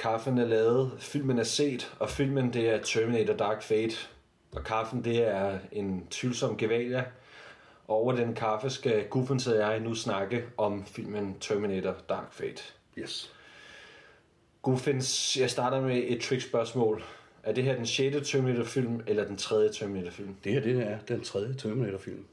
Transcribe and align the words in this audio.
Kaffen 0.00 0.38
er 0.38 0.46
lavet, 0.46 0.92
filmen 0.98 1.38
er 1.38 1.44
set, 1.44 1.94
og 1.98 2.10
filmen 2.10 2.52
det 2.52 2.68
er 2.68 2.82
Terminator 2.82 3.34
Dark 3.34 3.62
Fate. 3.62 3.96
Og 4.52 4.64
kaffen 4.64 5.04
det 5.04 5.28
er 5.28 5.58
en 5.72 6.06
tvivlsom 6.10 6.56
gevalia. 6.56 7.04
Og 7.88 7.96
over 7.96 8.12
den 8.12 8.34
kaffe 8.34 8.70
skal 8.70 9.08
Guffens 9.08 9.46
og 9.46 9.56
jeg 9.56 9.80
nu 9.80 9.94
snakke 9.94 10.44
om 10.56 10.84
filmen 10.84 11.36
Terminator 11.40 11.94
Dark 12.08 12.32
Fate. 12.32 12.62
Yes. 12.98 13.34
Guffens, 14.62 15.36
jeg 15.40 15.50
starter 15.50 15.80
med 15.80 16.02
et 16.06 16.20
trick-spørgsmål. 16.20 17.02
Er 17.42 17.52
det 17.52 17.64
her 17.64 17.74
den 17.74 17.86
6. 17.86 18.30
Terminator-film, 18.30 19.00
eller 19.06 19.24
den 19.24 19.36
3. 19.36 19.72
Terminator-film? 19.72 20.36
Det 20.44 20.52
her 20.52 20.60
det 20.60 20.82
er 20.82 20.98
den 21.08 21.20
tredje 21.20 21.54
Terminator-film. 21.54 22.24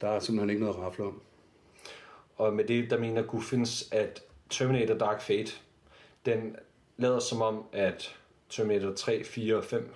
Der 0.00 0.08
er 0.08 0.20
simpelthen 0.20 0.50
ikke 0.50 0.62
noget 0.62 0.74
at 0.74 0.80
rafle 0.80 1.04
om. 1.04 1.22
Og 2.36 2.52
med 2.52 2.64
det, 2.64 2.90
der 2.90 2.98
mener 2.98 3.22
Guffins, 3.22 3.88
at 3.92 4.22
Terminator 4.50 4.94
Dark 4.94 5.20
Fate, 5.22 5.52
den 6.26 6.56
lader 6.96 7.18
som 7.18 7.42
om, 7.42 7.64
at 7.72 8.16
Terminator 8.50 8.92
3, 8.94 9.24
4 9.24 9.56
og 9.56 9.64
5, 9.64 9.94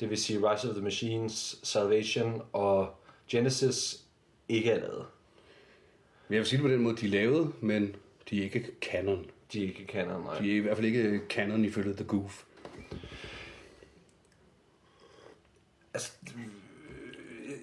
det 0.00 0.10
vil 0.10 0.18
sige 0.18 0.50
Rise 0.50 0.68
of 0.68 0.74
the 0.74 0.84
Machines, 0.84 1.60
Salvation 1.62 2.42
og 2.52 2.94
Genesis, 3.28 4.00
ikke 4.48 4.70
er 4.70 4.80
lavet. 4.80 5.06
Jeg 6.30 6.38
vil 6.38 6.46
sige 6.46 6.56
det 6.56 6.64
på 6.64 6.72
den 6.72 6.80
måde, 6.80 6.96
de 6.96 7.06
er 7.06 7.10
lavet, 7.10 7.62
men 7.62 7.96
de 8.30 8.38
er 8.38 8.42
ikke 8.42 8.70
canon. 8.80 9.26
De 9.52 9.58
er 9.58 9.68
ikke 9.68 9.86
canon, 9.88 10.22
nej. 10.22 10.38
De 10.38 10.50
er 10.50 10.56
i 10.56 10.58
hvert 10.58 10.76
fald 10.76 10.86
ikke 10.86 11.20
canon 11.28 11.64
ifølge 11.64 11.94
The 11.94 12.04
Goof. 12.04 12.44
altså, 15.94 16.12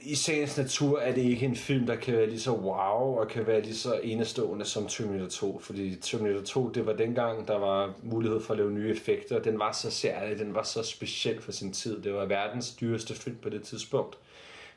i 0.04 0.16
sagens 0.16 0.58
natur 0.58 1.00
er 1.00 1.14
det 1.14 1.22
ikke 1.22 1.46
en 1.46 1.56
film, 1.56 1.86
der 1.86 1.96
kan 1.96 2.14
være 2.14 2.30
lige 2.30 2.40
så 2.40 2.52
wow 2.52 3.20
og 3.20 3.28
kan 3.28 3.48
være 3.48 3.62
lige 3.62 3.76
så 3.76 4.00
enestående 4.04 4.66
som 4.66 4.88
Terminator 4.88 5.28
2. 5.28 5.60
Fordi 5.60 5.96
Terminator 5.96 6.42
2, 6.42 6.70
det 6.70 6.86
var 6.86 6.94
dengang, 6.94 7.48
der 7.48 7.58
var 7.58 7.94
mulighed 8.04 8.42
for 8.42 8.54
at 8.54 8.58
lave 8.58 8.72
nye 8.72 8.92
effekter. 8.92 9.42
Den 9.42 9.60
var 9.60 9.72
så 9.72 9.92
særlig, 9.92 10.40
den 10.40 10.54
var 10.54 10.64
så 10.64 10.84
speciel 10.84 11.42
for 11.42 11.52
sin 11.52 11.74
tid. 11.74 12.02
Det 12.02 12.14
var 12.14 12.26
verdens 12.26 12.74
dyreste 12.74 13.16
film 13.16 13.36
på 13.42 13.50
det 13.50 13.64
tidspunkt. 13.64 14.18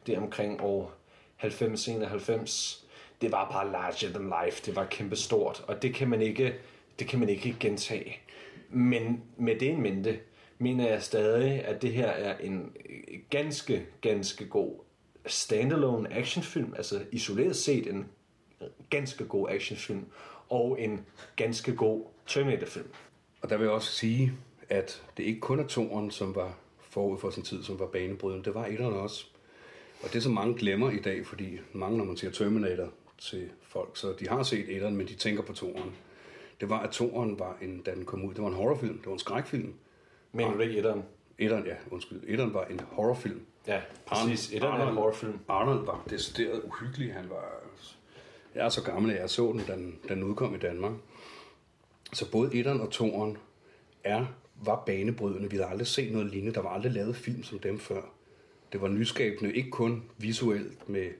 Det 0.06 0.14
er 0.14 0.20
omkring 0.20 0.60
år 0.60 0.92
90-91. 1.42 2.80
Det 3.20 3.32
var 3.32 3.50
bare 3.50 3.72
larger 3.72 4.08
than 4.08 4.32
life. 4.44 4.62
Det 4.66 4.76
var 4.76 4.84
kæmpestort. 4.84 5.64
Og 5.66 5.82
det 5.82 5.94
kan 5.94 6.08
man 6.08 6.20
ikke, 6.20 6.54
det 6.98 7.08
kan 7.08 7.18
man 7.18 7.28
ikke 7.28 7.56
gentage. 7.60 8.18
Men 8.70 9.22
med 9.36 9.56
det 9.60 9.70
en 9.70 9.82
mente, 9.82 10.18
mener 10.58 10.88
jeg 10.88 11.02
stadig, 11.02 11.64
at 11.64 11.82
det 11.82 11.92
her 11.92 12.08
er 12.08 12.38
en 12.38 12.72
ganske, 13.30 13.86
ganske 14.00 14.46
god 14.46 14.83
standalone 15.26 16.12
actionfilm, 16.12 16.74
altså 16.76 17.04
isoleret 17.12 17.56
set 17.56 17.86
en 17.86 18.06
ganske 18.90 19.24
god 19.24 19.48
actionfilm, 19.50 20.04
og 20.48 20.80
en 20.80 21.06
ganske 21.36 21.76
god 21.76 22.04
Terminator-film. 22.26 22.88
Og 23.42 23.50
der 23.50 23.56
vil 23.56 23.64
jeg 23.64 23.72
også 23.72 23.92
sige, 23.92 24.32
at 24.68 25.02
det 25.16 25.24
ikke 25.24 25.40
kun 25.40 25.60
er 25.60 25.66
toren, 25.66 26.10
som 26.10 26.34
var 26.34 26.58
forud 26.80 27.18
for 27.18 27.30
sin 27.30 27.42
tid, 27.42 27.62
som 27.62 27.78
var 27.78 27.86
banebrydende. 27.86 28.44
Det 28.44 28.54
var 28.54 28.66
etteren 28.66 28.94
også. 28.94 29.26
Og 30.02 30.12
det, 30.12 30.22
som 30.22 30.32
mange 30.32 30.54
glemmer 30.54 30.90
i 30.90 30.98
dag, 30.98 31.26
fordi 31.26 31.58
mange, 31.72 31.98
når 31.98 32.04
man 32.04 32.16
siger 32.16 32.30
Terminator 32.30 32.88
til 33.18 33.50
folk, 33.62 33.96
så 33.96 34.14
de 34.20 34.28
har 34.28 34.42
set 34.42 34.76
etteren, 34.76 34.96
men 34.96 35.08
de 35.08 35.14
tænker 35.14 35.42
på 35.42 35.52
toren. 35.52 35.92
Det 36.60 36.68
var, 36.68 36.80
at 36.80 36.90
toren 36.90 37.38
var 37.38 37.58
en, 37.62 37.80
da 37.80 37.94
den 37.94 38.04
kom 38.04 38.24
ud, 38.24 38.34
det 38.34 38.42
var 38.42 38.48
en 38.48 38.54
horrorfilm, 38.54 38.98
det 38.98 39.06
var 39.06 39.12
en 39.12 39.18
skrækfilm. 39.18 39.74
Mener 40.32 40.52
du 40.52 40.60
ikke 40.60 40.76
etteren? 40.76 41.02
Etteren, 41.38 41.66
ja, 41.66 41.74
undskyld. 41.90 42.20
Etteren 42.26 42.54
var 42.54 42.64
en 42.64 42.80
horrorfilm. 42.80 43.46
Ja, 43.66 43.80
præcis. 44.06 44.52
Etteren 44.52 44.80
er 44.80 44.88
en 44.88 44.94
horrorfilm. 44.94 45.38
Arnold 45.48 45.86
var 45.86 46.04
decideret 46.10 46.62
uhyggelig. 46.64 47.14
Han 47.14 47.30
var... 47.30 47.60
Jeg 48.54 48.64
er 48.64 48.68
så 48.68 48.82
gammel, 48.82 49.12
at 49.12 49.20
jeg 49.20 49.30
så 49.30 49.52
den, 49.52 49.60
da 49.66 49.72
den, 49.72 49.98
den 50.08 50.22
udkom 50.22 50.54
i 50.54 50.58
Danmark. 50.58 50.92
Så 52.12 52.30
både 52.30 52.54
etteren 52.54 52.80
og 52.80 52.90
toeren 52.90 53.38
er, 54.04 54.26
var 54.54 54.82
banebrydende. 54.86 55.50
Vi 55.50 55.56
havde 55.56 55.70
aldrig 55.70 55.86
set 55.86 56.12
noget 56.12 56.26
lignende. 56.30 56.54
Der 56.54 56.60
var 56.60 56.70
aldrig 56.70 56.92
lavet 56.92 57.16
film 57.16 57.42
som 57.42 57.58
dem 57.58 57.78
før. 57.78 58.02
Det 58.72 58.80
var 58.80 58.88
nyskabende, 58.88 59.54
ikke 59.54 59.70
kun 59.70 60.04
visuelt 60.18 60.88
med 60.88 61.10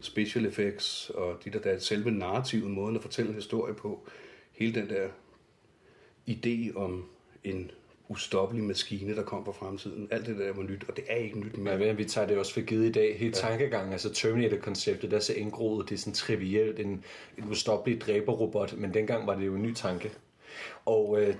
special 0.00 0.46
effects 0.46 1.10
og 1.10 1.44
de 1.44 1.50
der, 1.50 1.58
der 1.58 1.78
selve 1.78 2.10
narrativet, 2.10 2.70
måden 2.70 2.96
at 2.96 3.02
fortælle 3.02 3.28
en 3.28 3.34
historie 3.34 3.74
på. 3.74 4.06
Hele 4.52 4.80
den 4.80 4.88
der 4.88 5.08
idé 6.28 6.76
om 6.76 7.06
en 7.44 7.70
ustoppelig 8.08 8.64
maskine, 8.64 9.16
der 9.16 9.22
kom 9.22 9.44
fra 9.44 9.52
fremtiden. 9.52 10.08
Alt 10.10 10.26
det 10.26 10.38
der 10.38 10.52
var 10.52 10.62
nyt, 10.62 10.84
og 10.88 10.96
det 10.96 11.04
er 11.08 11.16
ikke 11.16 11.40
nyt 11.40 11.58
mere. 11.58 11.78
Men 11.78 11.86
ja, 11.86 11.92
vi 11.92 12.04
tager 12.04 12.26
det 12.26 12.38
også 12.38 12.52
for 12.54 12.60
givet 12.60 12.86
i 12.86 12.92
dag. 12.92 13.18
Hele 13.18 13.32
ja. 13.36 13.48
tankegangen, 13.48 13.92
altså 13.92 14.12
Terminator-konceptet, 14.12 15.10
der 15.10 15.16
er 15.16 15.20
så 15.20 15.32
indgroet, 15.32 15.88
det 15.88 15.94
er 15.94 15.98
sådan 15.98 16.12
trivielt, 16.12 16.80
en, 16.80 17.04
en 17.38 17.50
ustoppelig 17.50 18.00
dræberrobot, 18.00 18.76
men 18.76 18.94
dengang 18.94 19.26
var 19.26 19.34
det 19.34 19.46
jo 19.46 19.54
en 19.54 19.62
ny 19.62 19.74
tanke. 19.74 20.12
Og 20.84 21.20
øh, 21.20 21.34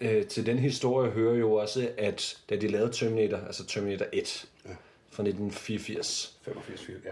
øh, 0.00 0.26
til 0.26 0.46
den 0.46 0.58
historie 0.58 1.10
hører 1.10 1.34
jo 1.34 1.52
også, 1.52 1.90
at 1.98 2.38
da 2.50 2.56
de 2.56 2.68
lavede 2.68 2.92
Terminator, 2.92 3.38
altså 3.38 3.66
Terminator 3.66 4.06
1, 4.12 4.48
ja. 4.64 4.70
fra 5.10 5.22
1984. 5.22 6.38
85, 6.42 6.88
ja. 7.04 7.10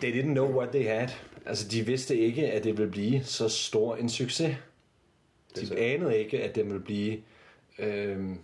They 0.00 0.20
didn't 0.20 0.32
know 0.32 0.58
what 0.58 0.68
they 0.68 0.84
had. 0.84 1.08
Altså, 1.46 1.68
de 1.68 1.86
vidste 1.86 2.18
ikke, 2.18 2.50
at 2.52 2.64
det 2.64 2.78
ville 2.78 2.90
blive 2.90 3.24
så 3.24 3.48
stor 3.48 3.96
en 3.96 4.08
succes. 4.08 4.56
De 5.56 5.78
anede 5.78 6.18
ikke, 6.18 6.42
at 6.42 6.54
det 6.54 6.64
ville 6.64 6.80
blive 6.80 7.18
øh, 7.80 8.36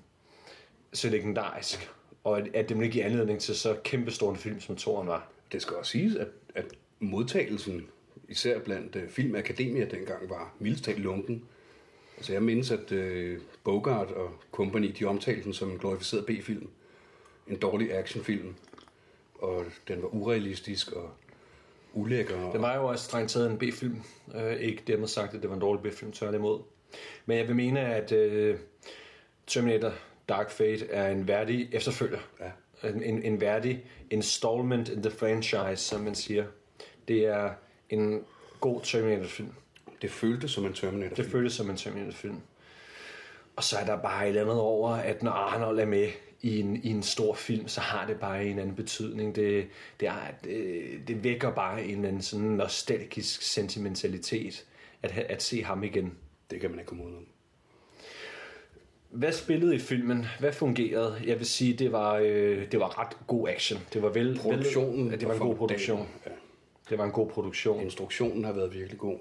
så 0.92 1.10
legendarisk, 1.10 1.90
og 2.24 2.38
at, 2.38 2.48
at 2.54 2.68
det 2.68 2.78
ville 2.78 2.92
give 2.92 3.04
anledning 3.04 3.40
til 3.40 3.54
så 3.54 3.76
kæmpestor 3.84 4.30
en 4.30 4.36
film, 4.36 4.60
som 4.60 4.76
Toren 4.76 5.08
var. 5.08 5.28
Det 5.52 5.62
skal 5.62 5.76
også 5.76 5.92
siges, 5.92 6.16
at, 6.16 6.28
at 6.54 6.64
modtagelsen, 7.00 7.86
især 8.28 8.58
blandt 8.58 8.96
uh, 8.96 9.02
filmakademier 9.08 9.88
dengang, 9.88 10.30
var 10.30 10.54
mildest 10.58 10.98
lunken. 10.98 11.44
Altså 12.16 12.32
jeg 12.32 12.42
mindes, 12.42 12.70
at 12.70 12.92
uh, 12.92 13.38
Bogart 13.64 14.10
og 14.10 14.30
company, 14.52 14.94
de 14.98 15.04
omtalte 15.04 15.44
den 15.44 15.52
som 15.52 15.70
en 15.70 15.78
glorificeret 15.78 16.26
B-film. 16.26 16.68
En 17.48 17.56
dårlig 17.56 17.94
actionfilm. 17.94 18.54
Og 19.34 19.64
den 19.88 20.02
var 20.02 20.08
urealistisk 20.08 20.92
og 20.92 21.10
ulækker. 21.94 22.52
Det 22.52 22.60
var 22.60 22.76
jo 22.76 22.84
også 22.86 23.04
strengt 23.04 23.30
taget 23.30 23.50
en 23.50 23.58
B-film. 23.58 24.02
Uh, 24.26 24.52
ikke 24.52 24.82
dermed 24.86 25.08
sagt, 25.08 25.34
at 25.34 25.42
det 25.42 25.50
var 25.50 25.54
en 25.54 25.60
dårlig 25.60 25.82
B-film, 25.82 26.12
tværtimod. 26.12 26.60
Men 27.26 27.38
jeg 27.38 27.48
vil 27.48 27.56
mene, 27.56 27.80
at 27.80 28.12
uh, 28.12 28.58
Terminator 29.46 29.92
Dark 30.28 30.50
Fate 30.50 30.90
er 30.90 31.08
en 31.08 31.28
værdig 31.28 31.68
efterfølger. 31.72 32.18
Ja. 32.40 32.50
En, 32.88 33.02
en, 33.02 33.22
en 33.22 33.40
værdig 33.40 33.84
installment 34.10 34.88
in 34.88 35.02
the 35.02 35.10
franchise, 35.10 35.76
som 35.76 36.00
man 36.00 36.14
siger. 36.14 36.44
Det 37.08 37.26
er 37.26 37.50
en 37.90 38.24
god 38.60 38.80
Terminator-film. 38.82 39.52
Det 40.02 40.10
føltes 40.10 40.50
som 40.50 40.66
en 40.66 40.72
Terminator-film. 40.72 41.24
Det 41.24 41.32
føltes 41.32 41.52
som 41.52 41.70
en 41.70 41.76
Terminator-film. 41.76 42.40
Og 43.56 43.64
så 43.64 43.78
er 43.78 43.84
der 43.84 43.96
bare 43.96 44.24
et 44.24 44.28
eller 44.28 44.42
andet 44.42 44.60
over, 44.60 44.90
at 44.90 45.22
når 45.22 45.30
Arnold 45.30 45.80
er 45.80 45.86
med 45.86 46.08
i 46.42 46.60
en, 46.60 46.76
i 46.76 46.90
en 46.90 47.02
stor 47.02 47.34
film, 47.34 47.68
så 47.68 47.80
har 47.80 48.06
det 48.06 48.20
bare 48.20 48.44
en 48.44 48.58
anden 48.58 48.76
betydning. 48.76 49.36
Det, 49.36 49.68
det, 50.00 50.08
er, 50.08 50.20
det, 50.44 51.08
det 51.08 51.24
vækker 51.24 51.50
bare 51.50 51.84
en 51.84 52.04
anden 52.04 52.22
sådan 52.22 52.46
nostalgisk 52.46 53.42
sentimentalitet 53.42 54.66
at, 55.02 55.18
at 55.18 55.42
se 55.42 55.62
ham 55.62 55.84
igen. 55.84 56.14
Det 56.50 56.60
kan 56.60 56.70
man 56.70 56.78
ikke 56.78 56.88
komme 56.88 57.04
ud 57.04 57.14
om. 57.14 57.26
Hvad 59.10 59.32
spillede 59.32 59.74
i 59.74 59.78
filmen? 59.78 60.26
Hvad 60.40 60.52
fungerede? 60.52 61.22
Jeg 61.26 61.38
vil 61.38 61.46
sige, 61.46 61.74
det 61.74 61.92
var, 61.92 62.14
øh, 62.14 62.72
det 62.72 62.80
var 62.80 62.98
ret 62.98 63.16
god 63.26 63.48
action. 63.48 63.80
Det 63.92 64.02
var 64.02 64.08
vel, 64.08 64.38
Produktionen 64.42 65.10
vel, 65.10 65.20
det 65.20 65.28
var 65.28 65.34
en 65.34 65.40
god 65.40 65.56
produktion. 65.56 66.08
Ja. 66.26 66.30
Det 66.90 66.98
var 66.98 67.04
en 67.04 67.10
god 67.10 67.28
produktion. 67.28 67.80
Instruktionen 67.82 68.44
har 68.44 68.52
været 68.52 68.74
virkelig 68.74 68.98
god. 68.98 69.18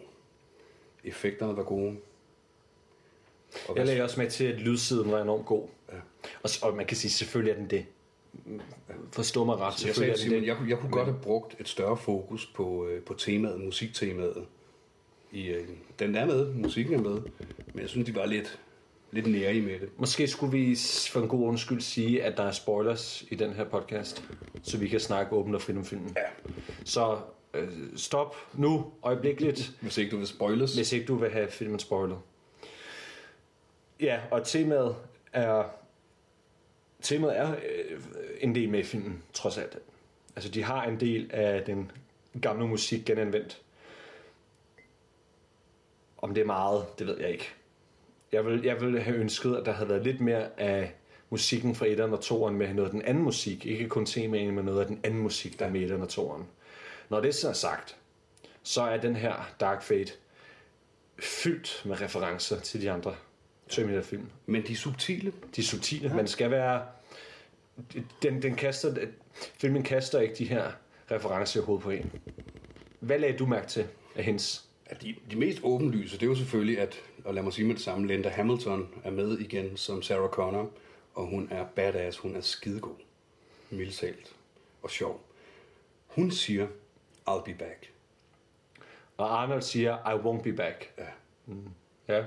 Effekterne 1.04 1.58
var 1.58 1.64
gode. 1.64 1.96
Og 3.68 3.78
jeg 3.78 3.86
lagde 3.86 4.04
også 4.04 4.20
med 4.20 4.30
til, 4.30 4.44
at 4.46 4.62
lydsiden 4.62 5.12
var 5.12 5.22
enormt 5.22 5.46
god. 5.46 5.68
Ja. 5.92 5.98
Og, 6.44 6.50
og 6.62 6.76
man 6.76 6.86
kan 6.86 6.98
sige, 6.98 7.12
selvfølgelig 7.12 7.52
er 7.52 7.56
den 7.56 7.70
det. 7.70 7.86
Forstå 9.12 9.44
mig 9.44 9.58
ret, 9.58 9.80
selvfølgelig 9.80 10.12
jeg, 10.12 10.20
sagde, 10.20 10.36
det. 10.36 10.48
Jeg, 10.48 10.58
jeg 10.68 10.78
kunne 10.78 10.92
godt 10.92 11.08
have 11.08 11.20
brugt 11.24 11.56
et 11.60 11.68
større 11.68 11.98
fokus 11.98 12.46
på, 12.46 12.88
øh, 12.88 13.04
på 13.04 13.14
temaet, 13.14 13.62
musiktemaet. 13.62 14.46
I, 15.32 15.48
øh, 15.48 15.68
den 16.00 16.16
er 16.16 16.26
med, 16.26 16.54
musikken 16.54 16.94
er 16.94 17.02
med, 17.02 17.22
men 17.74 17.82
jeg 17.82 17.90
synes, 17.90 18.06
de 18.06 18.16
var 18.16 18.26
lidt, 18.26 18.60
lidt 19.16 19.28
nære 19.28 19.62
med 19.62 19.80
det. 19.80 19.90
Måske 19.98 20.28
skulle 20.28 20.52
vi 20.52 20.78
for 21.12 21.22
en 21.22 21.28
god 21.28 21.48
undskyld 21.48 21.82
sige, 21.82 22.24
at 22.24 22.38
der 22.38 22.44
er 22.44 22.52
spoilers 22.52 23.24
i 23.30 23.36
den 23.36 23.54
her 23.54 23.64
podcast, 23.64 24.24
så 24.64 24.78
vi 24.78 24.88
kan 24.88 25.00
snakke 25.00 25.34
åbent 25.34 25.56
og 25.56 25.62
frit 25.62 25.78
om 25.78 25.86
filmen. 25.86 26.16
Ja. 26.18 26.52
Så 26.84 27.18
øh, 27.54 27.70
stop 27.96 28.36
nu, 28.54 28.92
øjeblikkeligt. 29.04 29.72
Hvis 29.82 29.98
ikke 29.98 30.12
du 30.12 30.18
vil 30.18 30.28
spoilers. 30.28 30.76
Hvis 30.76 30.94
ikke 30.94 31.06
du 31.06 31.16
vil 31.16 31.30
have 31.30 31.48
filmen 31.48 31.80
spoilet. 31.80 32.18
Ja, 34.00 34.20
og 34.32 34.44
temaet 34.44 34.96
er 35.34 35.64
temaet 37.02 37.38
er 37.38 37.52
øh, 37.52 38.02
en 38.42 38.56
del 38.56 38.70
med 38.70 38.84
filmen, 38.84 39.24
trods 39.34 39.58
alt. 39.58 39.78
Altså, 40.36 40.52
de 40.52 40.64
har 40.64 40.84
en 40.84 41.00
del 41.00 41.32
af 41.32 41.64
den 41.64 41.92
gamle 42.42 42.68
musik 42.68 43.06
genanvendt. 43.06 43.62
Om 46.18 46.34
det 46.34 46.42
er 46.42 46.46
meget, 46.46 46.86
det 47.00 47.08
ved 47.08 47.20
jeg 47.20 47.30
ikke. 47.30 47.54
Jeg 48.36 48.46
vil, 48.46 48.64
jeg 48.64 48.82
vil 48.82 49.02
have 49.02 49.18
ønsket, 49.18 49.56
at 49.56 49.66
der 49.66 49.72
havde 49.72 49.90
været 49.90 50.04
lidt 50.04 50.22
mere 50.22 50.60
af 50.60 50.94
musikken 51.30 51.76
fra 51.76 51.86
1'eren 51.86 52.02
og 52.02 52.20
2'eren 52.20 52.52
med 52.52 52.74
noget 52.74 52.88
af 52.88 52.92
den 52.92 53.02
anden 53.02 53.24
musik. 53.24 53.66
Ikke 53.66 53.90
kun 53.90 54.06
temaen, 54.06 54.56
men 54.56 54.66
noget 54.66 54.80
af 54.80 54.88
den 54.88 55.00
anden 55.04 55.20
musik, 55.20 55.60
der 55.60 55.66
er 55.66 55.70
med 55.70 55.90
1'eren 55.90 56.02
og 56.02 56.36
2'eren. 56.38 56.44
Når 57.10 57.20
det 57.20 57.36
så 57.36 57.50
er 57.50 57.54
sagt, 57.54 57.98
så 58.64 58.82
er 58.82 58.98
den 58.98 59.16
her 59.16 59.54
Dark 59.60 59.84
Fate 59.84 60.14
fyldt 61.20 61.82
med 61.86 62.02
referencer 62.02 62.60
til 62.60 62.82
de 62.82 62.92
andre 62.92 63.16
Terminator-film. 63.70 64.26
Men 64.46 64.64
de 64.68 64.72
er 64.72 64.78
subtile. 64.78 65.34
De 65.56 65.62
er 65.62 65.66
subtile. 65.66 66.10
Ja. 66.10 66.16
Man 66.16 66.28
skal 66.28 66.52
være... 66.52 66.82
Den, 68.24 68.42
den 68.42 68.56
kaster, 68.56 68.96
filmen 69.58 69.84
kaster 69.84 70.20
ikke 70.20 70.36
de 70.36 70.46
her 70.46 70.72
referencer 71.12 71.62
i 71.62 71.64
hovedet 71.64 71.84
på 71.84 71.90
en. 71.90 72.12
Hvad 73.00 73.20
lagde 73.20 73.38
du 73.38 73.46
mærke 73.46 73.68
til 73.68 73.88
af 74.16 74.24
hendes? 74.24 74.66
Ja, 74.90 74.96
de, 75.02 75.16
de 75.32 75.36
mest 75.36 75.60
åbenlyse, 75.64 76.18
det 76.18 76.24
er 76.24 76.28
jo 76.28 76.36
selvfølgelig, 76.36 76.80
at, 76.80 77.02
og 77.26 77.34
lad 77.34 77.44
mig 77.44 77.54
sige 77.54 77.68
med 77.68 77.76
det 77.76 77.84
samme, 77.84 78.08
Linda 78.08 78.30
Hamilton 78.30 78.90
er 79.04 79.12
med 79.12 79.38
igen 79.38 79.78
som 79.78 80.02
Sarah 80.02 80.30
Connor, 80.30 80.72
og 81.14 81.28
hun 81.28 81.48
er 81.52 81.66
badass, 81.76 82.18
hun 82.18 82.36
er 82.36 82.42
skidegod, 82.42 82.96
mildtalt 83.70 84.36
og 84.82 84.90
sjov. 84.90 85.22
Hun 86.08 86.32
siger, 86.32 86.68
I'll 87.30 87.44
be 87.44 87.54
back. 87.54 87.92
Og 89.18 89.42
Arnold 89.42 89.62
siger, 89.62 89.98
I 90.12 90.20
won't 90.20 90.44
be 90.44 90.54
back. 90.54 90.94
Ja. 90.98 91.08
Mm. 91.46 91.70
Ja. 92.08 92.26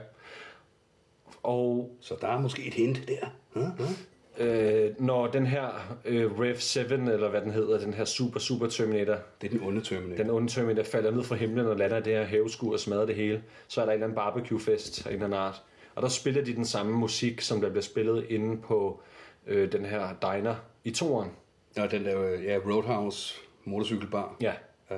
Og 1.42 1.96
Så 2.00 2.16
der 2.20 2.28
er 2.28 2.40
måske 2.40 2.66
et 2.66 2.74
hint 2.74 3.08
der. 3.08 3.28
Huh? 3.50 3.78
Huh? 3.78 3.90
Øh, 4.38 5.00
når 5.00 5.26
den 5.26 5.46
her 5.46 5.96
øh, 6.05 6.40
Rev 6.40 6.56
7, 6.56 6.81
eller 6.81 7.29
hvad 7.29 7.40
den 7.40 7.50
hedder, 7.50 7.79
den 7.81 7.94
her 7.94 8.05
super, 8.05 8.40
super 8.40 8.67
Terminator, 8.67 9.17
Det 9.40 9.46
er 9.46 9.58
den 9.58 9.69
onde 9.69 9.81
Terminator. 9.81 10.23
den 10.23 10.31
onde 10.31 10.49
Terminator 10.49 10.82
falder 10.82 11.11
ned 11.11 11.25
fra 11.25 11.35
himlen 11.35 11.67
og 11.67 11.76
lander 11.76 11.96
i 11.96 12.02
det 12.02 12.12
her 12.12 12.25
haveskur 12.25 12.73
og 12.73 12.81
smadrer 12.81 13.06
det 13.06 13.14
hele, 13.14 13.43
så 13.69 13.81
er 13.81 13.85
der 13.85 13.93
en 13.93 13.96
eller 13.96 14.06
anden 14.06 14.17
barbecue-fest 14.17 15.06
af 15.06 15.11
en 15.11 15.14
eller 15.14 15.26
anden 15.26 15.40
art. 15.40 15.62
Og 15.94 16.02
der 16.02 16.08
spiller 16.08 16.44
de 16.44 16.55
den 16.56 16.64
samme 16.64 16.93
musik, 16.93 17.40
som 17.40 17.61
der 17.61 17.69
bliver 17.70 17.82
spillet 17.82 18.26
inde 18.29 18.62
på 18.62 19.00
øh, 19.46 19.73
den 19.73 19.85
her 19.85 20.08
diner 20.23 20.55
i 20.85 20.90
toren. 20.90 21.31
Og 21.76 21.90
den 21.90 22.05
der 22.05 22.23
øh, 22.32 22.44
ja, 22.44 22.58
Roadhouse 22.67 23.40
motorcykelbar. 23.64 24.37
Ja. 24.40 24.52
Ja. 24.90 24.96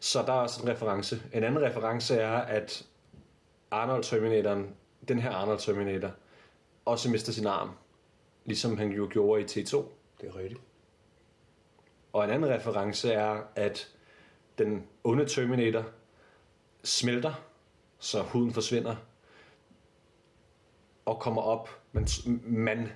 Så 0.00 0.22
der 0.22 0.32
er 0.32 0.36
også 0.36 0.62
en 0.62 0.68
reference. 0.68 1.22
En 1.34 1.44
anden 1.44 1.62
reference 1.62 2.14
er, 2.14 2.30
at 2.36 2.86
Arnold 3.70 4.04
Terminatoren, 4.04 4.66
den 5.08 5.18
her 5.18 5.30
Arnold 5.30 5.58
Terminator, 5.58 6.10
også 6.84 7.10
mister 7.10 7.32
sin 7.32 7.46
arm, 7.46 7.70
ligesom 8.44 8.78
han 8.78 8.92
jo 8.92 9.08
gjorde 9.10 9.42
i 9.42 9.44
T2. 9.44 9.76
Det 10.20 10.28
er 10.28 10.36
rigtigt. 10.36 10.60
Og 12.12 12.24
en 12.24 12.30
anden 12.30 12.50
reference 12.50 13.12
er, 13.12 13.42
at 13.54 13.88
den 14.58 14.86
onde 15.04 15.26
Terminator 15.26 15.84
smelter, 16.84 17.34
så 17.98 18.22
huden 18.22 18.52
forsvinder, 18.52 18.96
og 21.04 21.20
kommer 21.20 21.42
op, 21.42 21.80
men 21.92 22.08
man, 22.44 22.88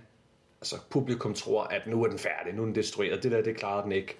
altså 0.61 0.77
publikum 0.91 1.35
tror, 1.35 1.65
at 1.65 1.87
nu 1.87 2.05
er 2.05 2.09
den 2.09 2.19
færdig, 2.19 2.55
nu 2.55 2.63
er 2.63 2.67
den 2.67 2.75
destrueret. 2.75 3.23
Det 3.23 3.33
der, 3.33 3.43
det 3.43 3.57
klarer 3.57 3.83
den 3.83 3.93
ikke. 3.93 4.17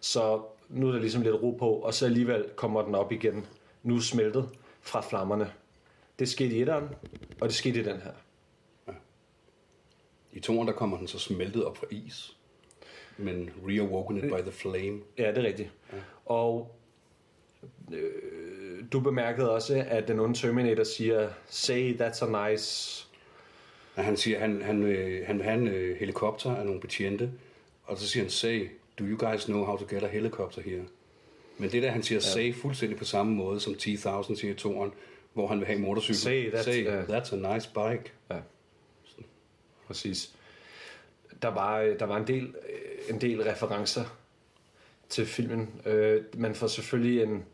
Så 0.00 0.42
nu 0.68 0.88
er 0.88 0.92
der 0.92 1.00
ligesom 1.00 1.22
lidt 1.22 1.42
ro 1.42 1.50
på, 1.50 1.70
og 1.70 1.94
så 1.94 2.06
alligevel 2.06 2.50
kommer 2.56 2.82
den 2.82 2.94
op 2.94 3.12
igen, 3.12 3.46
nu 3.82 4.00
smeltet 4.00 4.48
fra 4.80 5.00
flammerne. 5.00 5.52
Det 6.18 6.28
skete 6.28 6.54
i 6.54 6.60
etteren, 6.60 6.88
og 7.40 7.48
det 7.48 7.54
skete 7.54 7.80
i 7.80 7.82
den 7.82 8.00
her. 8.00 8.12
I 10.32 10.40
toren, 10.40 10.68
der 10.68 10.74
kommer 10.74 10.98
den 10.98 11.08
så 11.08 11.18
smeltet 11.18 11.64
op 11.64 11.76
fra 11.76 11.86
is. 11.90 12.36
Men 13.18 13.50
reawoken 13.68 14.16
it 14.16 14.22
by 14.22 14.40
the 14.42 14.52
flame. 14.52 15.00
Ja, 15.18 15.28
det 15.28 15.38
er 15.38 15.42
rigtigt. 15.42 15.70
Ja. 15.92 15.98
Og 16.26 16.74
øh, 17.92 18.84
du 18.92 19.00
bemærkede 19.00 19.50
også, 19.50 19.84
at 19.88 20.08
den 20.08 20.20
onde 20.20 20.38
Terminator 20.38 20.84
siger, 20.84 21.30
say 21.48 22.00
that's 22.00 22.24
a 22.34 22.50
nice... 22.50 23.06
Og 23.96 24.04
han 24.04 24.16
siger, 24.16 24.38
han, 24.38 24.62
han, 24.62 24.82
øh, 24.82 25.26
han 25.26 25.36
vil 25.36 25.44
have 25.44 25.58
en 25.58 25.68
øh, 25.68 25.96
helikopter 25.96 26.56
af 26.56 26.66
nogle 26.66 26.80
betjente. 26.80 27.30
Og 27.84 27.98
så 27.98 28.08
siger 28.08 28.22
han, 28.24 28.30
say, 28.30 28.70
do 28.98 29.04
you 29.04 29.16
guys 29.30 29.44
know 29.44 29.64
how 29.64 29.76
to 29.76 29.84
get 29.94 30.02
a 30.02 30.06
helicopter 30.06 30.62
here? 30.62 30.82
Men 31.58 31.70
det 31.72 31.82
der, 31.82 31.90
han 31.90 32.02
siger, 32.02 32.16
ja. 32.16 32.20
say, 32.20 32.54
fuldstændig 32.54 32.98
på 32.98 33.04
samme 33.04 33.34
måde, 33.34 33.60
som 33.60 33.72
T-1000 33.72 34.36
siger 34.36 34.50
i 34.52 34.54
toren, 34.54 34.92
hvor 35.32 35.46
han 35.46 35.58
vil 35.58 35.66
have 35.66 35.78
motorcykel. 35.78 36.16
Say, 36.16 36.50
that's- 36.50 36.62
say, 36.62 36.84
ja. 36.84 37.02
that's 37.02 37.34
a 37.34 37.54
nice 37.54 37.70
bike. 37.74 38.12
Ja, 38.30 38.36
præcis. 39.86 40.34
Der 41.42 41.48
var, 41.48 41.80
øh, 41.80 41.98
der 41.98 42.06
var 42.06 42.16
en, 42.16 42.26
del, 42.26 42.44
øh, 42.44 43.14
en 43.14 43.20
del 43.20 43.42
referencer 43.42 44.04
til 45.08 45.26
filmen. 45.26 45.70
Øh, 45.86 46.22
man 46.36 46.54
får 46.54 46.66
selvfølgelig 46.66 47.22
en... 47.22 47.44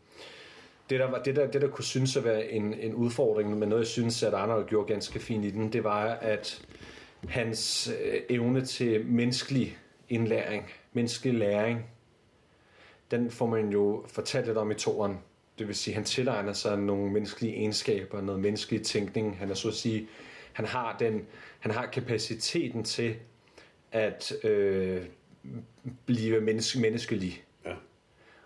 Det 0.89 0.99
der, 0.99 1.11
var, 1.11 1.23
det, 1.23 1.35
der, 1.35 1.51
det, 1.51 1.61
der 1.61 1.67
kunne 1.67 1.85
synes 1.85 2.17
at 2.17 2.23
være 2.23 2.51
en, 2.51 2.73
en 2.73 2.93
udfordring, 2.93 3.57
men 3.57 3.69
noget, 3.69 3.81
jeg 3.81 3.87
synes, 3.87 4.23
at 4.23 4.33
Arnold 4.33 4.67
gjorde 4.67 4.93
ganske 4.93 5.19
fint 5.19 5.45
i 5.45 5.51
den, 5.51 5.73
det 5.73 5.83
var, 5.83 6.05
at 6.05 6.61
hans 7.27 7.91
øh, 8.03 8.21
evne 8.29 8.65
til 8.65 9.05
menneskelig 9.05 9.77
indlæring, 10.09 10.65
menneskelig 10.93 11.33
læring, 11.33 11.85
den 13.11 13.31
får 13.31 13.45
man 13.45 13.69
jo 13.69 14.05
fortalt 14.07 14.45
lidt 14.45 14.57
om 14.57 14.71
i 14.71 14.73
toren. 14.73 15.19
Det 15.59 15.67
vil 15.67 15.75
sige, 15.75 15.93
at 15.93 15.95
han 15.95 16.03
tilegner 16.03 16.53
sig 16.53 16.77
nogle 16.77 17.11
menneskelige 17.11 17.55
egenskaber, 17.55 18.21
noget 18.21 18.41
menneskelig 18.41 18.83
tænkning. 18.83 19.37
Han 19.37 19.49
er 19.49 19.53
så 19.53 19.67
at 19.67 19.73
sige, 19.73 20.07
han 20.53 20.65
har, 20.65 20.95
den, 20.99 21.25
han 21.59 21.71
har 21.71 21.85
kapaciteten 21.85 22.83
til 22.83 23.15
at 23.91 24.45
øh, 24.45 25.05
blive 26.05 26.41
menneske, 26.41 26.79
menneskelig. 26.79 27.43
Ja. 27.65 27.73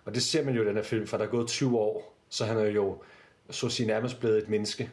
Og 0.04 0.14
det 0.14 0.22
ser 0.22 0.44
man 0.44 0.54
jo 0.54 0.62
i 0.62 0.66
den 0.66 0.76
her 0.76 0.82
film, 0.82 1.06
for 1.06 1.16
der 1.16 1.24
er 1.24 1.28
gået 1.30 1.48
20 1.48 1.78
år, 1.78 2.16
så 2.28 2.44
han 2.44 2.58
er 2.58 2.64
jo 2.64 3.02
så 3.50 3.66
at 3.66 3.72
sige 3.72 3.86
nærmest 3.86 4.20
blevet 4.20 4.38
et 4.38 4.48
menneske. 4.48 4.90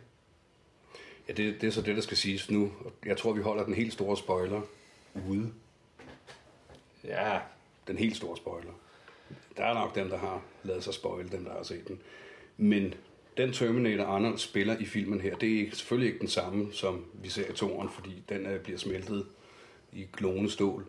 Ja, 1.27 1.33
det, 1.33 1.61
det 1.61 1.67
er 1.67 1.71
så 1.71 1.81
det, 1.81 1.95
der 1.95 2.01
skal 2.01 2.17
siges 2.17 2.51
nu. 2.51 2.71
Jeg 3.05 3.17
tror, 3.17 3.33
vi 3.33 3.41
holder 3.41 3.63
den 3.65 3.73
helt 3.73 3.93
store 3.93 4.17
spoiler 4.17 4.61
ude. 5.29 5.51
Ja, 7.03 7.39
Den 7.87 7.97
helt 7.97 8.15
store 8.17 8.37
spoiler. 8.37 8.71
Der 9.57 9.65
er 9.65 9.73
nok 9.73 9.95
dem, 9.95 10.09
der 10.09 10.17
har 10.17 10.41
lavet 10.63 10.83
sig 10.83 10.93
spoil, 10.93 11.31
dem 11.31 11.43
der 11.43 11.51
har 11.51 11.63
set 11.63 11.87
den. 11.87 11.99
Men 12.57 12.93
den 13.37 13.51
Terminator 13.53 14.03
Arnold 14.03 14.37
spiller 14.37 14.77
i 14.77 14.85
filmen 14.85 15.21
her, 15.21 15.35
det 15.35 15.53
er 15.53 15.59
ikke- 15.59 15.75
selvfølgelig 15.75 16.07
ikke 16.07 16.19
den 16.19 16.27
samme, 16.27 16.73
som 16.73 17.05
vi 17.13 17.29
ser 17.29 17.49
i 17.49 17.53
toren, 17.53 17.89
fordi 17.89 18.23
den 18.29 18.45
øh, 18.45 18.59
bliver 18.59 18.77
smeltet 18.77 19.25
i 19.93 20.05
glående 20.13 20.49
stål. 20.49 20.85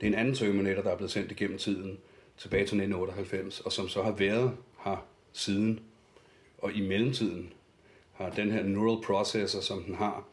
Det 0.00 0.06
er 0.06 0.10
en 0.12 0.18
anden 0.18 0.34
Terminator, 0.34 0.82
der 0.82 0.90
er 0.90 0.96
blevet 0.96 1.10
sendt 1.10 1.30
igennem 1.30 1.58
tiden, 1.58 1.98
tilbage 2.38 2.60
til 2.66 2.76
1998, 2.76 3.60
og 3.60 3.72
som 3.72 3.88
så 3.88 4.02
har 4.02 4.12
været 4.12 4.52
her 4.84 5.06
siden. 5.32 5.80
Og 6.58 6.72
i 6.72 6.80
mellemtiden 6.80 7.52
har 8.12 8.30
den 8.30 8.50
her 8.50 8.62
neural 8.62 9.02
processor, 9.04 9.60
som 9.60 9.82
den 9.82 9.94
har, 9.94 10.24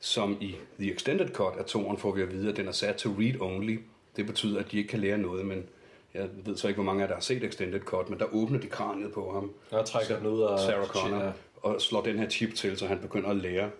som 0.00 0.36
i 0.40 0.54
The 0.80 0.92
Extended 0.92 1.28
Cut 1.28 1.56
af 1.58 1.64
toren 1.64 1.96
får 1.98 2.12
vi 2.14 2.22
at 2.22 2.32
vide, 2.32 2.50
at 2.50 2.56
den 2.56 2.68
er 2.68 2.72
sat 2.72 2.96
til 2.96 3.08
read-only. 3.08 3.78
Det 4.16 4.26
betyder, 4.26 4.60
at 4.60 4.72
de 4.72 4.76
ikke 4.78 4.88
kan 4.88 5.00
lære 5.00 5.18
noget, 5.18 5.46
men 5.46 5.64
jeg 6.14 6.28
ved 6.44 6.56
så 6.56 6.68
ikke, 6.68 6.76
hvor 6.76 6.84
mange 6.84 7.02
af 7.02 7.08
der 7.08 7.14
har 7.14 7.20
set 7.22 7.44
Extended 7.44 7.80
Cut, 7.80 8.10
men 8.10 8.18
der 8.18 8.34
åbner 8.34 8.58
de 8.60 8.66
kraniet 8.66 9.12
på 9.12 9.32
ham. 9.32 9.52
jeg 9.72 9.84
trækker 9.84 10.16
den 10.18 10.26
ud 10.26 10.42
af... 10.42 10.58
Sarah 10.58 10.86
Connor, 10.86 11.24
Ja. 11.24 11.30
og 11.62 11.80
slår 11.80 12.02
den 12.02 12.18
her 12.18 12.28
chip 12.28 12.54
til, 12.54 12.76
så 12.76 12.86
han 12.86 12.98
begynder 12.98 13.28
at 13.30 13.36
lære 13.36 13.70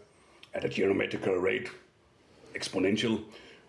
at 0.53 0.65
a 0.65 0.69
geometrical 0.75 1.33
rate 1.33 1.67
exponential. 2.57 3.13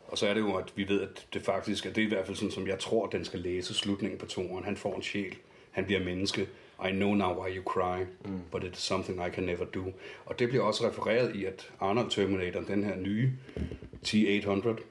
Og 0.07 0.17
så 0.17 0.27
er 0.27 0.33
det 0.33 0.41
jo, 0.41 0.55
at 0.55 0.73
vi 0.75 0.87
ved, 0.87 1.01
at 1.01 1.27
det 1.33 1.41
faktisk 1.41 1.85
er 1.85 1.91
det 1.93 2.01
i 2.01 2.05
hvert 2.05 2.25
fald 2.25 2.37
sådan, 2.37 2.51
som 2.51 2.67
jeg 2.67 2.79
tror, 2.79 3.07
den 3.07 3.25
skal 3.25 3.39
læse 3.39 3.73
slutningen 3.73 4.19
på 4.19 4.25
toren. 4.25 4.63
Han 4.63 4.77
får 4.77 4.95
en 4.95 5.01
sjæl. 5.01 5.35
Han 5.71 5.85
bliver 5.85 6.03
menneske. 6.03 6.41
I 6.87 6.91
know 6.91 7.13
now 7.13 7.43
why 7.43 7.55
you 7.57 7.63
cry, 7.63 8.03
mm. 8.25 8.39
but 8.51 8.63
it's 8.63 8.79
something 8.79 9.27
I 9.27 9.29
can 9.35 9.43
never 9.43 9.65
do. 9.65 9.83
Og 10.25 10.39
det 10.39 10.49
bliver 10.49 10.63
også 10.63 10.87
refereret 10.87 11.35
i, 11.35 11.45
at 11.45 11.71
Arnold 11.79 12.09
Terminator, 12.09 12.61
den 12.61 12.83
her 12.83 12.95
nye 12.95 13.31
T-800, 14.05 14.81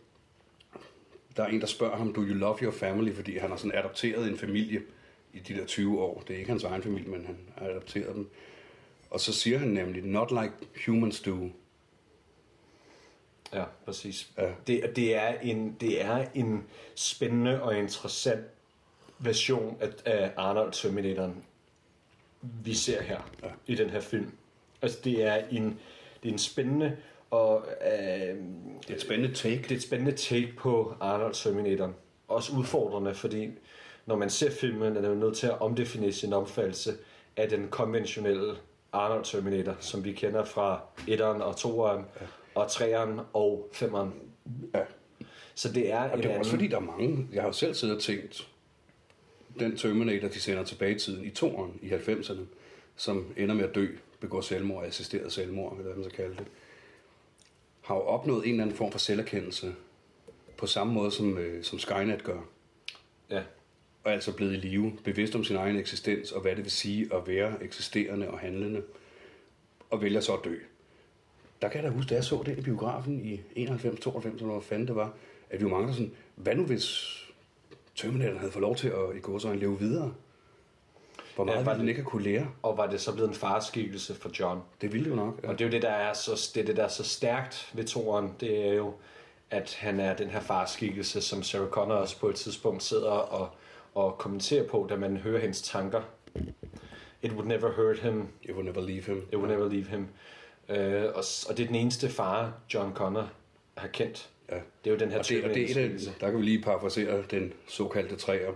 der 1.36 1.42
er 1.42 1.46
en, 1.48 1.60
der 1.60 1.66
spørger 1.66 1.96
ham, 1.96 2.14
do 2.14 2.20
you 2.20 2.34
love 2.34 2.58
your 2.62 2.72
family? 2.72 3.14
Fordi 3.14 3.38
han 3.38 3.50
har 3.50 3.56
sådan 3.56 3.78
adopteret 3.78 4.28
en 4.28 4.38
familie 4.38 4.82
i 5.32 5.38
de 5.38 5.54
der 5.54 5.66
20 5.66 6.00
år. 6.00 6.22
Det 6.28 6.34
er 6.34 6.38
ikke 6.38 6.50
hans 6.50 6.64
egen 6.64 6.82
familie, 6.82 7.10
men 7.10 7.26
han 7.26 7.36
har 7.56 7.66
adopteret 7.66 8.14
dem. 8.14 8.30
Og 9.10 9.20
så 9.20 9.32
siger 9.32 9.58
han 9.58 9.68
nemlig, 9.68 10.04
not 10.04 10.30
like 10.30 10.52
humans 10.86 11.20
do. 11.20 11.50
Ja, 13.52 13.64
præcis. 13.84 14.30
Ja. 14.38 14.50
Det, 14.66 14.96
det, 14.96 15.14
er 15.14 15.28
en, 15.42 15.76
det 15.80 16.04
er 16.04 16.26
en 16.34 16.64
spændende 16.94 17.62
og 17.62 17.78
interessant 17.78 18.44
version 19.18 19.76
af, 19.80 19.90
af 20.04 20.32
Arnold 20.36 20.72
Terminatoren, 20.72 21.44
vi 22.40 22.74
ser 22.74 23.02
her 23.02 23.30
Ja. 23.42 23.48
ja. 23.48 23.52
i 23.66 23.74
den 23.74 23.90
her 23.90 24.00
film. 24.00 24.32
Altså, 24.82 24.98
det 25.04 25.24
er 25.24 25.34
en, 25.50 25.78
det 26.22 26.28
er 26.28 26.32
en 26.32 26.38
spændende 26.38 26.96
og 27.30 27.66
øh, 27.86 28.36
Det 28.82 28.90
er 28.90 28.94
et 28.94 29.00
spændende 29.00 29.34
take. 29.34 29.62
det 29.62 29.70
er 29.70 29.74
et 29.76 29.82
spændende 29.82 30.12
take 30.12 30.52
på 30.58 30.94
Arnold 31.00 31.34
Terminator. 31.34 31.92
Også 32.28 32.52
udfordrende, 32.56 33.14
fordi 33.14 33.50
når 34.06 34.16
man 34.16 34.30
ser 34.30 34.50
filmen, 34.50 34.96
er 34.96 35.02
man 35.08 35.16
nødt 35.16 35.36
til 35.36 35.46
at 35.46 35.60
omdefinere 35.60 36.12
sin 36.12 36.32
opfattelse 36.32 36.92
af 37.36 37.48
den 37.48 37.68
konventionelle 37.68 38.54
Arnold 38.92 39.24
Terminator, 39.24 39.76
som 39.80 40.04
vi 40.04 40.12
kender 40.12 40.44
fra 40.44 40.80
1'eren 40.98 41.42
og 41.42 41.50
2'eren, 41.54 42.02
ja. 42.20 42.26
og 42.54 42.66
3'eren 42.66 43.20
og 43.32 43.68
5'eren. 43.74 44.08
Ja. 44.74 44.80
Så 45.54 45.72
det 45.72 45.92
er 45.92 45.98
Og 46.00 46.04
en 46.06 46.18
det 46.18 46.24
er 46.24 46.28
anden... 46.28 46.38
også 46.38 46.50
fordi, 46.50 46.66
der 46.66 46.76
er 46.76 46.80
mange... 46.80 47.28
Jeg 47.32 47.42
har 47.42 47.48
jo 47.48 47.52
selv 47.52 47.74
siddet 47.74 47.96
og 47.96 48.02
tænkt, 48.02 48.48
den 49.58 49.76
Terminator, 49.76 50.28
de 50.28 50.40
sender 50.40 50.64
tilbage 50.64 50.94
i 50.94 50.98
tiden, 50.98 51.24
i 51.24 51.30
toren 51.30 51.78
i 51.82 51.88
90'erne, 51.88 52.40
som 52.96 53.32
ender 53.36 53.54
med 53.54 53.64
at 53.64 53.74
dø, 53.74 53.86
begår 54.20 54.40
selvmord, 54.40 54.84
assisteret 54.86 55.32
selvmord, 55.32 55.72
eller 55.72 55.84
hvad 55.84 55.94
man 55.94 56.04
så 56.04 56.16
kalde 56.16 56.34
det, 56.36 56.44
har 57.88 57.94
jo 57.94 58.00
opnået 58.00 58.44
en 58.44 58.50
eller 58.50 58.64
anden 58.64 58.76
form 58.76 58.92
for 58.92 58.98
selverkendelse, 58.98 59.74
på 60.56 60.66
samme 60.66 60.92
måde 60.92 61.10
som, 61.10 61.38
øh, 61.38 61.64
som 61.64 61.78
Skynet 61.78 62.24
gør. 62.24 62.40
Ja, 63.30 63.42
og 64.04 64.12
altså 64.12 64.36
blevet 64.36 64.52
i 64.52 64.56
live, 64.56 64.92
bevidst 65.04 65.34
om 65.34 65.44
sin 65.44 65.56
egen 65.56 65.76
eksistens, 65.76 66.32
og 66.32 66.40
hvad 66.40 66.56
det 66.56 66.64
vil 66.64 66.70
sige 66.70 67.14
at 67.14 67.26
være 67.26 67.64
eksisterende 67.64 68.30
og 68.30 68.38
handlende, 68.38 68.82
og 69.90 70.02
vælger 70.02 70.20
så 70.20 70.32
at 70.32 70.40
dø. 70.44 70.56
der 71.62 71.68
kan 71.68 71.82
jeg 71.82 71.90
da 71.90 71.96
huske, 71.96 72.08
da 72.08 72.14
jeg 72.14 72.24
så 72.24 72.42
det 72.46 72.58
i 72.58 72.60
biografen 72.60 73.24
i 73.24 73.40
91, 73.56 74.00
92, 74.00 74.40
eller 74.40 74.52
hvad 74.52 74.62
fanden 74.62 74.88
det 74.88 74.96
var, 74.96 75.14
at 75.50 75.60
vi 75.60 75.64
var 75.64 75.70
mange, 75.70 75.88
der 75.88 75.92
sådan, 75.92 76.12
hvad 76.34 76.54
nu 76.54 76.64
hvis 76.64 77.16
Terminator 77.94 78.38
havde 78.38 78.52
fået 78.52 78.62
lov 78.62 78.76
til 78.76 78.88
at 78.88 79.16
i 79.16 79.20
går 79.20 79.38
så 79.38 79.54
leve 79.54 79.78
videre? 79.78 80.14
Hvor 81.38 81.44
meget 81.44 81.58
ja, 81.58 81.64
var 81.64 81.72
den 81.72 81.82
det- 81.82 81.88
ikke 81.88 82.00
have 82.00 82.10
kunne 82.10 82.22
lære? 82.22 82.46
Og 82.62 82.76
var 82.76 82.86
det 82.86 83.00
så 83.00 83.12
blevet 83.14 83.28
en 83.28 83.34
farskikkelse 83.34 84.14
for 84.14 84.30
John? 84.40 84.60
Det 84.80 84.92
ville 84.92 85.04
det 85.04 85.10
jo 85.10 85.16
nok. 85.16 85.40
Ja. 85.42 85.48
Og 85.48 85.58
det 85.58 85.64
er 85.64 85.68
jo 85.68 85.72
det, 85.72 85.82
der 85.82 85.88
er 85.90 86.12
så, 86.12 86.50
det 86.54 86.60
er 86.60 86.64
det, 86.66 86.76
der 86.76 86.84
er 86.84 86.88
så 86.88 87.04
stærkt 87.04 87.70
ved 87.74 87.84
toren, 87.84 88.34
det 88.40 88.68
er 88.68 88.72
jo, 88.74 88.92
at 89.50 89.76
han 89.80 90.00
er 90.00 90.16
den 90.16 90.28
her 90.30 90.40
farskikkelse, 90.40 91.20
som 91.20 91.42
Sarah 91.42 91.68
Connor 91.68 91.94
også 91.94 92.18
på 92.20 92.28
et 92.28 92.34
tidspunkt 92.34 92.82
sidder 92.82 93.10
og, 93.10 93.48
og 93.94 94.18
kommenterer 94.18 94.66
på, 94.68 94.86
da 94.90 94.96
man 94.96 95.16
hører 95.16 95.40
hendes 95.40 95.62
tanker. 95.62 96.00
It 97.22 97.32
would 97.32 97.46
never 97.46 97.72
hurt 97.72 97.98
him, 97.98 98.28
It 98.42 98.54
will 98.54 98.64
never 98.64 98.80
leave 98.86 99.02
him. 99.02 99.16
it 99.32 99.38
would 99.38 99.48
never 99.50 99.68
leave 99.68 99.84
him. 99.86 100.08
Øh, 100.68 101.04
og, 101.14 101.24
og 101.48 101.56
det 101.56 101.62
er 101.62 101.66
den 101.66 101.74
eneste 101.76 102.08
far, 102.08 102.52
John 102.74 102.94
Connor 102.94 103.28
har 103.76 103.88
kendt. 103.88 104.28
Ja. 104.50 104.54
Det 104.84 104.90
er 104.90 104.94
jo 104.94 104.96
den 105.00 105.10
her 105.10 105.18
Og 105.18 105.28
det, 105.28 105.44
og 105.44 105.50
det 105.54 105.62
er 105.62 105.70
et 105.70 105.76
af, 105.76 106.14
der 106.20 106.30
kan 106.30 106.38
vi 106.38 106.44
lige 106.44 106.62
parafrasere 106.62 107.22
den 107.30 107.52
såkaldte 107.68 108.16
træer. 108.16 108.52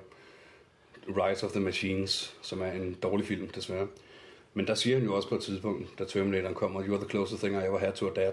Rise 1.08 1.46
of 1.46 1.52
the 1.52 1.60
Machines, 1.60 2.36
som 2.42 2.62
er 2.62 2.72
en 2.72 2.94
dårlig 3.02 3.26
film, 3.26 3.48
desværre. 3.48 3.86
Men 4.54 4.66
der 4.66 4.74
siger 4.74 4.96
han 4.96 5.06
jo 5.06 5.14
også 5.16 5.28
på 5.28 5.34
et 5.34 5.42
tidspunkt, 5.42 5.98
da 5.98 6.04
Terminatoren 6.04 6.54
kommer, 6.54 6.82
You're 6.82 6.96
the 7.00 7.08
closest 7.08 7.42
thing 7.42 7.54
I 7.54 7.66
ever 7.66 7.78
had 7.78 7.92
to 7.92 8.06
a 8.06 8.10
dad. 8.14 8.32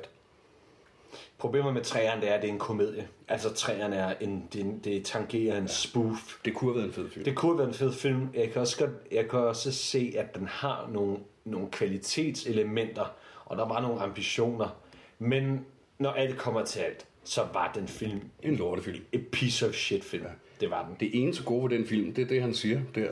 Problemet 1.37 1.73
med 1.73 1.81
træerne, 1.83 2.21
det 2.21 2.29
er, 2.29 2.33
at 2.33 2.41
det 2.41 2.47
er 2.47 2.53
en 2.53 2.59
komedie. 2.59 3.07
Altså 3.27 3.53
træerne 3.53 3.95
er 3.95 4.13
en, 4.21 4.47
det, 4.53 4.79
det 4.83 5.05
tangerer 5.05 5.57
en 5.57 5.67
spoof. 5.67 6.39
Det 6.45 6.53
kunne 6.53 6.71
have 6.71 6.75
været 6.77 6.87
en 6.87 6.93
fed 6.93 7.09
film. 7.09 7.25
Det 7.25 7.35
kunne 7.35 7.51
have 7.51 7.57
været 7.57 7.67
en 7.67 7.73
fed 7.73 7.93
film. 7.93 8.29
Jeg 8.33 8.51
kan 8.51 8.61
også, 8.61 8.77
godt, 8.77 8.91
jeg 9.11 9.29
kan 9.29 9.39
også 9.39 9.71
se, 9.71 10.13
at 10.17 10.35
den 10.35 10.47
har 10.47 10.89
nogle, 10.91 11.17
nogle 11.45 11.67
kvalitetselementer, 11.71 13.05
og 13.45 13.57
der 13.57 13.67
var 13.67 13.81
nogle 13.81 14.01
ambitioner. 14.01 14.67
Men 15.19 15.65
når 15.97 16.11
alt 16.11 16.37
kommer 16.37 16.65
til 16.65 16.79
alt, 16.79 17.05
så 17.23 17.47
var 17.53 17.71
den 17.75 17.87
film 17.87 18.21
En 18.43 18.55
lortefilm. 18.55 19.03
et 19.11 19.27
piece 19.27 19.67
of 19.67 19.73
shit 19.73 20.03
film. 20.03 20.23
Ja. 20.23 20.29
Det 20.59 20.69
var 20.69 20.85
den. 20.85 20.95
Det 20.99 21.23
eneste 21.23 21.43
gode 21.43 21.69
ved 21.71 21.77
den 21.77 21.87
film, 21.87 22.13
det 22.13 22.21
er 22.21 22.27
det, 22.27 22.41
han 22.41 22.53
siger 22.53 22.81
der. 22.95 23.11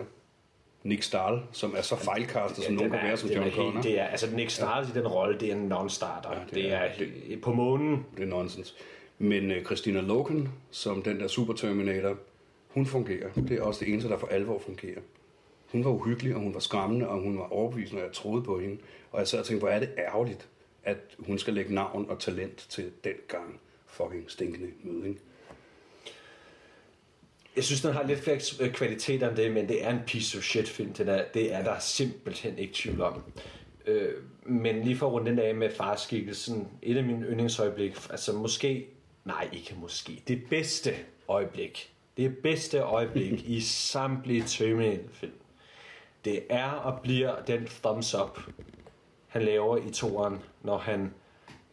Nick 0.83 1.03
Stahl, 1.03 1.41
som 1.51 1.73
er 1.77 1.81
så 1.81 1.95
fejlkastet, 1.95 2.63
som 2.63 2.73
nogen 2.73 2.91
den 2.91 2.99
kan 2.99 3.07
være 3.07 3.17
som 3.17 3.29
John 3.29 3.47
er 3.47 3.51
Connor. 3.51 3.81
Det 3.81 3.99
er, 3.99 4.03
altså 4.05 4.27
den 4.27 4.39
ikke 4.39 4.53
starter 4.53 4.89
i 4.89 4.99
den 4.99 5.07
rolle, 5.07 5.39
det 5.39 5.51
er 5.51 5.55
en 5.55 5.71
non-starter. 5.73 6.33
Ja, 6.33 6.39
det 6.45 6.53
det, 6.55 6.71
er- 6.73 6.77
er, 6.77 6.97
det 6.97 7.33
er 7.33 7.37
på 7.41 7.53
månen. 7.53 8.05
Det 8.17 8.23
er 8.23 8.27
nonsens. 8.27 8.75
Men 9.19 9.51
uh, 9.51 9.57
Christina 9.63 10.01
Loken, 10.01 10.49
som 10.71 11.01
den 11.03 11.19
der 11.19 11.27
Super 11.27 11.53
Terminator, 11.53 12.17
hun 12.67 12.85
fungerer. 12.85 13.29
Det 13.35 13.51
er 13.51 13.61
også 13.61 13.85
det 13.85 13.91
eneste, 13.93 14.09
der 14.09 14.17
for 14.17 14.27
alvor 14.27 14.59
fungerer. 14.59 14.99
Hun 15.71 15.83
var 15.85 15.91
uhyggelig, 15.91 16.35
og 16.35 16.41
hun 16.41 16.53
var 16.53 16.59
skræmmende, 16.59 17.07
og 17.07 17.19
hun 17.21 17.37
var 17.37 17.53
overbevisende, 17.53 18.01
og 18.01 18.07
jeg 18.07 18.13
troede 18.13 18.43
på 18.43 18.59
hende. 18.59 18.77
Og 19.11 19.19
jeg 19.19 19.27
sad 19.27 19.39
og 19.39 19.45
tænkte, 19.45 19.59
hvor 19.59 19.69
er 19.69 19.79
det 19.79 19.89
ærgerligt, 19.97 20.47
at 20.83 20.97
hun 21.19 21.37
skal 21.37 21.53
lægge 21.53 21.73
navn 21.73 22.05
og 22.09 22.19
talent 22.19 22.65
til 22.69 22.91
den 23.03 23.13
gang 23.27 23.59
fucking 23.87 24.23
stinkende 24.31 24.67
møding. 24.83 25.19
Jeg 27.57 27.65
synes, 27.65 27.81
den 27.81 27.93
har 27.93 28.03
lidt 28.03 28.19
flere 28.19 28.39
øh, 28.59 28.73
kvaliteter 28.73 29.29
end 29.29 29.37
det, 29.37 29.51
men 29.51 29.67
det 29.67 29.85
er 29.85 29.89
en 29.89 29.99
piece 30.07 30.37
of 30.37 30.43
shit 30.43 30.69
film. 30.69 30.93
Det, 30.93 31.07
der, 31.07 31.23
det 31.33 31.53
er 31.53 31.63
der 31.63 31.79
simpelthen 31.79 32.57
ikke 32.57 32.73
tvivl 32.73 33.01
om. 33.01 33.23
Øh, 33.87 34.13
men 34.43 34.83
lige 34.83 34.97
for 34.97 35.07
at 35.07 35.13
runde 35.13 35.31
den 35.31 35.39
af 35.39 35.55
med 35.55 35.69
farskikkelsen, 35.69 36.67
et 36.81 36.97
af 36.97 37.03
mine 37.03 37.25
yndlingsøjeblik, 37.25 37.95
altså 38.09 38.33
måske, 38.33 38.87
nej 39.25 39.49
ikke 39.53 39.75
måske, 39.81 40.23
det 40.27 40.41
bedste 40.49 40.93
øjeblik, 41.27 41.93
det 42.17 42.37
bedste 42.37 42.79
øjeblik 42.79 43.43
i 43.57 43.61
samtlige 43.61 44.43
Terminator-film, 44.43 45.31
det 46.25 46.43
er 46.49 46.71
og 46.71 47.01
bliver 47.01 47.35
den 47.47 47.65
thumbs 47.65 48.15
up, 48.15 48.39
han 49.27 49.41
laver 49.41 49.77
i 49.77 49.89
toeren, 49.91 50.39
når 50.63 50.77
han 50.77 51.13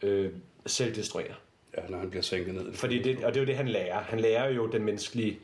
øh, 0.01 0.31
selv 0.65 0.95
destruerer. 0.95 1.33
Ja, 1.77 1.81
når 1.89 1.97
han 1.97 2.09
bliver 2.09 2.23
sænket 2.23 2.53
ned. 2.53 2.73
Fordi 2.73 3.01
det, 3.01 3.25
og 3.25 3.33
det 3.33 3.39
er 3.39 3.43
jo 3.43 3.47
det, 3.47 3.55
han 3.55 3.67
lærer. 3.67 4.01
Han 4.01 4.19
lærer 4.19 4.49
jo 4.49 4.67
den 4.67 4.83
menneskelige, 4.83 5.39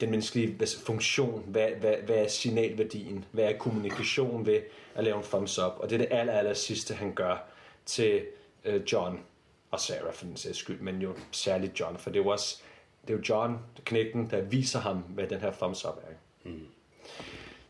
den 0.00 0.10
menneskelige 0.10 0.66
funktion. 0.84 1.44
Hvad, 1.46 1.68
hvad, 1.80 1.94
hvad 2.06 2.16
er 2.16 2.28
signalværdien? 2.28 3.24
Hvad 3.32 3.44
er 3.44 3.58
kommunikation 3.58 4.46
ved 4.46 4.60
at 4.94 5.04
lave 5.04 5.16
en 5.16 5.22
thumbs 5.22 5.58
up? 5.58 5.72
Og 5.78 5.90
det 5.90 5.94
er 5.94 5.98
det 5.98 6.08
aller, 6.10 6.32
aller 6.32 6.54
sidste, 6.54 6.94
han 6.94 7.12
gør 7.12 7.36
til 7.86 8.22
øh, 8.64 8.82
John 8.92 9.20
og 9.70 9.80
Sarah 9.80 10.12
for 10.12 10.24
den 10.24 10.36
sags 10.36 10.58
skyld, 10.58 10.80
men 10.80 11.02
jo 11.02 11.14
særligt 11.30 11.80
John, 11.80 11.98
for 11.98 12.10
det 12.10 12.18
er 12.18 12.24
jo 12.24 12.30
også 12.30 12.62
det 13.08 13.14
er 13.14 13.18
jo 13.18 13.24
John, 13.28 13.58
knægten, 13.84 14.30
der 14.30 14.40
viser 14.40 14.78
ham, 14.78 14.96
hvad 14.96 15.26
den 15.26 15.40
her 15.40 15.52
thumbs 15.52 15.84
up 15.84 15.94
er. 16.02 16.14
Mm. 16.50 16.66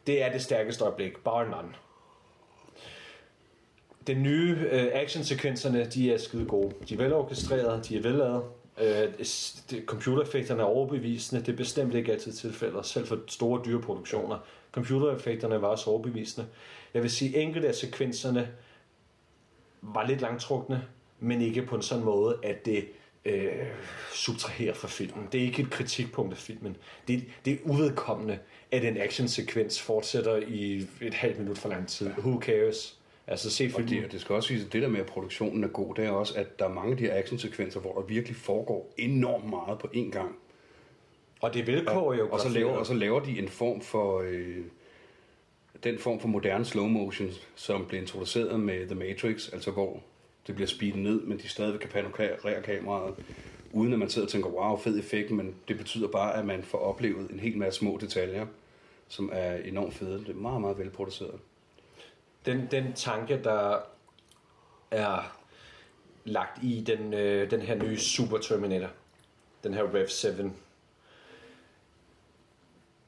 Det 0.07 0.23
er 0.23 0.33
det 0.33 0.43
stærkeste 0.43 0.85
øjeblik, 0.85 1.17
bar 1.25 1.45
none. 1.45 1.75
Den 4.07 4.23
nye 4.23 4.57
øh, 4.71 4.89
actionsekvenserne, 4.93 5.85
de 5.85 6.13
er 6.13 6.19
skide 6.19 6.45
gode. 6.45 6.75
De 6.89 6.95
er 6.95 6.99
velorkestrerede, 6.99 7.83
de 7.89 7.97
er 7.97 8.03
vellavet. 8.03 8.43
Øh, 8.81 9.13
computereffekterne 9.87 10.63
er 10.63 10.67
overbevisende. 10.67 11.41
Det 11.41 11.53
er 11.53 11.57
bestemt 11.57 11.95
ikke 11.95 12.13
altid 12.13 12.33
tilfældet, 12.33 12.87
selv 12.87 13.07
for 13.07 13.19
store 13.27 13.63
dyre 13.67 13.81
produktioner. 13.81 14.39
Computereffekterne 14.73 15.63
var 15.63 15.69
også 15.69 15.91
overbevisende. 15.91 16.47
Jeg 16.95 17.03
vil 17.03 17.11
sige, 17.11 17.37
enkelte 17.37 17.69
af 17.69 17.75
sekvenserne 17.75 18.49
var 19.83 20.07
lidt 20.07 20.21
langtrukne, 20.21 20.85
men 21.21 21.43
ikke 21.43 21.63
på 21.63 21.77
en 21.77 21.83
sådan 21.83 22.05
måde, 22.05 22.39
at 22.43 22.67
det 22.67 22.89
øh, 23.25 23.67
subtraherer 24.15 24.75
fra 24.75 24.89
filmen. 24.89 25.29
Det 25.33 25.41
er 25.41 25.45
ikke 25.45 25.63
et 25.63 25.71
kritikpunkt 25.71 26.33
af 26.33 26.39
filmen. 26.39 26.77
Det, 27.09 27.25
det 27.45 27.53
er 27.53 27.57
uvedkommende, 27.65 28.39
at 28.71 28.85
en 28.85 28.97
actionsekvens 28.97 29.83
fortsætter 29.83 30.37
i 30.37 30.87
et 31.01 31.15
halvt 31.15 31.39
minut 31.39 31.59
for 31.59 31.69
lang 31.69 31.89
tid. 31.89 32.07
Who 32.07 32.41
cares? 32.41 32.98
Altså 33.29 33.51
se 33.51 33.65
Og 33.65 33.71
filmen. 33.71 34.03
det, 34.03 34.13
det 34.13 34.21
skal 34.21 34.35
også 34.35 34.49
sige, 34.49 34.65
at 34.67 34.73
det 34.73 34.83
der 34.83 34.89
med, 34.89 35.01
at 35.01 35.07
produktionen 35.07 35.65
er 35.65 35.69
god, 35.69 35.95
det 35.95 36.05
er 36.05 36.11
også, 36.11 36.35
at 36.37 36.59
der 36.59 36.65
er 36.65 36.73
mange 36.73 36.91
af 36.91 36.97
de 36.97 37.05
her 37.05 37.19
actionsekvenser, 37.19 37.81
hvor 37.81 37.93
der 37.93 38.01
virkelig 38.01 38.37
foregår 38.37 38.95
enormt 38.99 39.51
meget 39.51 39.79
på 39.79 39.89
én 39.95 40.11
gang. 40.11 40.37
Og 41.41 41.55
det 41.55 41.67
vilkår 41.67 42.15
jo 42.15 42.29
og 42.31 42.41
så, 42.41 42.49
laver, 42.49 42.73
og 42.73 42.87
så 42.87 42.95
laver 42.95 43.21
de 43.21 43.39
en 43.39 43.49
form 43.49 43.81
for... 43.81 44.21
Øh, 44.21 44.57
den 45.85 45.99
form 45.99 46.21
for 46.21 46.29
moderne 46.29 46.65
slow 46.65 46.87
motion, 46.87 47.31
som 47.55 47.87
blev 47.87 48.01
introduceret 48.01 48.61
med 48.61 48.87
The 48.87 48.95
Matrix, 48.95 49.53
altså 49.53 49.71
hvor 49.71 50.03
det 50.47 50.55
bliver 50.55 50.69
speedet 50.69 50.99
ned, 50.99 51.21
men 51.21 51.39
de 51.39 51.49
stadigvæk 51.49 51.81
kan 51.81 51.91
panorere 51.91 52.63
kameraet, 52.63 53.15
uden 53.73 53.93
at 53.93 53.99
man 53.99 54.11
sidder 54.11 54.27
og 54.27 54.33
tænker, 54.33 54.49
wow, 54.49 54.77
fed 54.77 54.99
effekt, 54.99 55.31
men 55.31 55.55
det 55.69 55.77
betyder 55.77 56.09
bare, 56.09 56.35
at 56.39 56.47
man 56.47 56.63
får 56.63 56.79
oplevet 56.79 57.31
en 57.31 57.41
hel 57.41 57.59
masse 57.59 57.79
små 57.79 57.99
detaljer, 58.01 58.47
som 59.09 59.31
er 59.33 59.57
enormt 59.57 59.95
fede. 59.95 60.19
Det 60.19 60.29
er 60.29 60.35
meget, 60.35 60.61
meget 60.61 60.79
velproduceret. 60.79 61.41
Den, 62.47 62.69
den 62.71 62.93
tanke, 62.93 63.41
der 63.45 63.81
er 64.91 65.39
lagt 66.25 66.63
i 66.63 66.81
den, 66.81 67.15
øh, 67.15 67.51
den 67.51 67.63
her 67.63 67.75
nye 67.75 67.99
Super 67.99 68.39
Terminator, 68.39 68.89
den 69.65 69.75
her 69.75 69.95
Rev 69.95 70.09
7, 70.09 70.29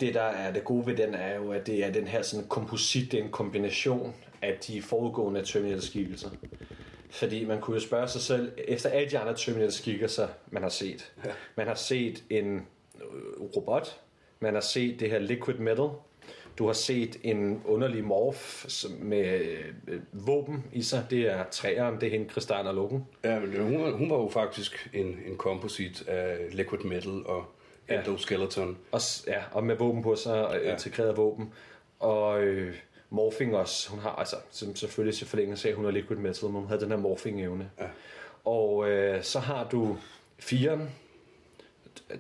det 0.01 0.15
der 0.15 0.23
er 0.23 0.53
det 0.53 0.65
gode 0.65 0.87
ved 0.87 0.97
den 0.97 1.15
er 1.15 1.37
jo, 1.37 1.53
at 1.53 1.67
det 1.67 1.85
er 1.85 1.93
den 1.93 2.07
her 2.07 2.23
sådan 2.23 2.49
komposit, 2.49 3.13
det 3.13 3.21
er 3.21 3.25
en 3.25 3.31
kombination 3.31 4.15
af 4.43 4.59
de 4.67 4.83
forudgående 4.83 5.43
Terminator-skikkelser. 5.43 6.31
Fordi 7.11 7.45
man 7.45 7.61
kunne 7.61 7.75
jo 7.75 7.81
spørge 7.81 8.09
sig 8.09 8.21
selv, 8.21 8.53
efter 8.69 8.89
alle 8.89 9.11
de 9.11 9.19
andre 9.19 9.35
Terminator-skikkelser, 9.35 10.29
man 10.51 10.63
har 10.63 10.71
set. 10.71 11.13
Man 11.57 11.67
har 11.67 11.75
set 11.75 12.25
en 12.31 12.67
øh, 12.95 13.43
robot, 13.57 14.01
man 14.41 14.55
har 14.55 14.61
set 14.61 15.01
det 15.01 15.11
her 15.11 15.19
liquid 15.19 15.59
metal, 15.59 15.89
du 16.59 16.67
har 16.67 16.73
set 16.73 17.17
en 17.23 17.63
underlig 17.65 18.05
morf 18.05 18.65
med 18.99 19.41
øh, 19.89 20.01
våben 20.13 20.65
i 20.73 20.83
sig. 20.83 21.07
Det 21.11 21.21
er 21.21 21.45
træeren, 21.51 21.95
det 22.01 22.07
er 22.07 22.11
hende, 22.11 22.29
Kristal 22.29 22.67
og 22.67 22.75
Loken. 22.75 23.07
Ja, 23.25 23.41
men 23.41 23.61
hun, 23.63 23.83
var- 23.83 23.91
hun 23.91 24.11
var 24.11 24.17
jo 24.17 24.29
faktisk 24.29 24.91
en, 24.95 25.07
en 25.27 25.37
komposit 25.37 26.09
af 26.09 26.39
liquid 26.51 26.81
metal 26.85 27.27
og 27.27 27.45
Ja. 27.89 27.99
endoskeleton. 27.99 28.79
Og, 28.93 29.01
ja, 29.27 29.43
og 29.53 29.65
med 29.65 29.77
våben 29.77 30.03
på 30.03 30.17
sig, 30.17 30.47
og 30.47 30.57
Ja. 30.65 30.73
integreret 30.73 31.17
våben. 31.17 31.53
Og 32.01 32.43
øh, 32.43 32.75
morphing 33.11 33.57
også. 33.57 33.91
Hun 33.91 33.99
har 33.99 34.11
altså, 34.11 34.37
som 34.51 34.77
selvfølgelig 34.77 35.17
til 35.19 35.27
forlængelse 35.27 35.69
af, 35.69 35.75
hun 35.75 35.85
er 35.87 35.91
liquid 35.91 36.17
metal, 36.19 36.45
men 36.49 36.55
hun 36.61 36.69
havde 36.69 36.81
den 36.81 36.91
her 36.91 36.99
morphing-evne. 36.99 37.65
Ja. 37.81 37.87
Og 38.45 38.89
øh, 38.91 39.23
så 39.23 39.39
har 39.39 39.69
du 39.69 39.97
firen, 40.39 40.91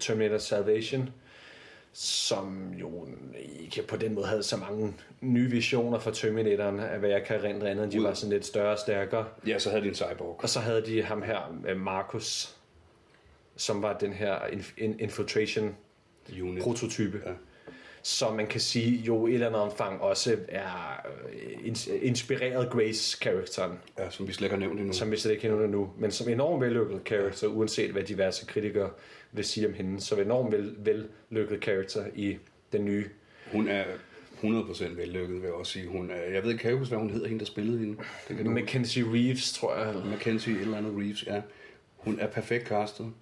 Terminator 0.00 0.38
Salvation, 0.38 1.10
som 1.92 2.72
jo 2.80 3.08
ikke 3.60 3.82
på 3.82 3.96
den 3.96 4.14
måde 4.14 4.26
havde 4.26 4.42
så 4.42 4.56
mange 4.56 4.94
nye 5.20 5.50
visioner 5.50 5.98
for 5.98 6.10
Terminatoren, 6.10 6.80
af 6.80 6.98
hvad 6.98 7.10
jeg 7.10 7.24
kan 7.24 7.42
rent 7.42 7.62
andet. 7.62 7.92
De 7.92 8.02
var 8.02 8.14
sådan 8.14 8.32
lidt 8.32 8.46
større 8.46 8.72
og 8.72 8.78
stærkere. 8.78 9.24
Ja, 9.46 9.58
så 9.58 9.70
havde 9.70 9.82
de 9.82 9.88
en 9.88 9.94
cyborg. 9.94 10.40
Og 10.42 10.48
så 10.48 10.60
havde 10.60 10.82
de 10.86 11.02
ham 11.02 11.22
her, 11.22 11.60
øh, 11.68 11.80
Marcus, 11.80 12.56
som 13.56 13.82
var 13.82 13.98
den 13.98 14.12
her 14.12 14.38
inf- 14.38 14.74
in- 14.84 14.98
infiltration 14.98 15.76
Unit. 16.42 16.62
prototype. 16.62 17.20
Ja. 17.26 17.32
Som 18.02 18.36
man 18.36 18.46
kan 18.46 18.60
sige 18.60 18.96
jo 18.96 19.26
i 19.26 19.30
et 19.30 19.34
eller 19.34 19.46
andet 19.46 19.60
omfang 19.62 20.00
også 20.00 20.36
er 20.48 21.00
øh, 21.32 21.52
ins- 21.72 21.92
inspireret 21.92 22.70
Grace-karakteren, 22.70 23.78
Ja, 23.98 24.10
som 24.10 24.28
vi 24.28 24.32
slet 24.32 24.46
ikke 24.46 24.54
har 24.54 24.60
nævnt 24.60 24.80
endnu. 24.80 24.92
som 24.92 25.10
vi 25.10 25.16
slet 25.16 25.30
ikke 25.32 25.40
kender 25.42 25.66
nu, 25.66 25.90
men 25.98 26.10
som 26.10 26.28
enormt 26.28 26.62
vellykket 26.62 27.04
karakter, 27.04 27.46
uanset 27.48 27.90
hvad 27.90 28.02
diverse 28.02 28.46
kritikere 28.46 28.90
vil 29.32 29.44
sige 29.44 29.66
om 29.66 29.74
hende. 29.74 30.00
Så 30.00 30.16
enormt 30.16 30.52
vel, 30.52 30.74
vellykket 30.78 31.60
karakter 31.60 32.06
i 32.14 32.38
den 32.72 32.84
nye. 32.84 33.08
Hun 33.52 33.68
er 33.68 33.84
100% 34.42 34.84
vellykket, 34.96 35.34
vil 35.36 35.42
jeg 35.42 35.52
også 35.52 35.72
sige. 35.72 35.86
Hun 35.88 36.10
er, 36.10 36.16
jeg 36.16 36.42
ved 36.42 36.50
ikke, 36.50 36.62
kan 36.62 36.70
jeg 36.70 36.78
huske, 36.78 36.90
hvad 36.90 36.98
hun 36.98 37.10
hedder, 37.10 37.26
hende 37.28 37.40
der 37.40 37.46
spillede 37.46 37.78
hende? 37.78 37.96
Det 38.28 38.36
kan 38.36 38.44
du 38.46 38.50
Mackenzie 38.50 39.04
Reeves, 39.12 39.52
tror 39.52 39.76
jeg. 39.76 39.88
eller- 39.88 40.04
Mackenzie, 40.04 40.54
et 40.54 40.60
eller 40.60 40.78
andet 40.78 40.92
Reeves, 40.98 41.26
ja. 41.26 41.42
Hun 41.96 42.18
er 42.18 42.26
perfekt 42.26 42.68
castet. 42.68 43.12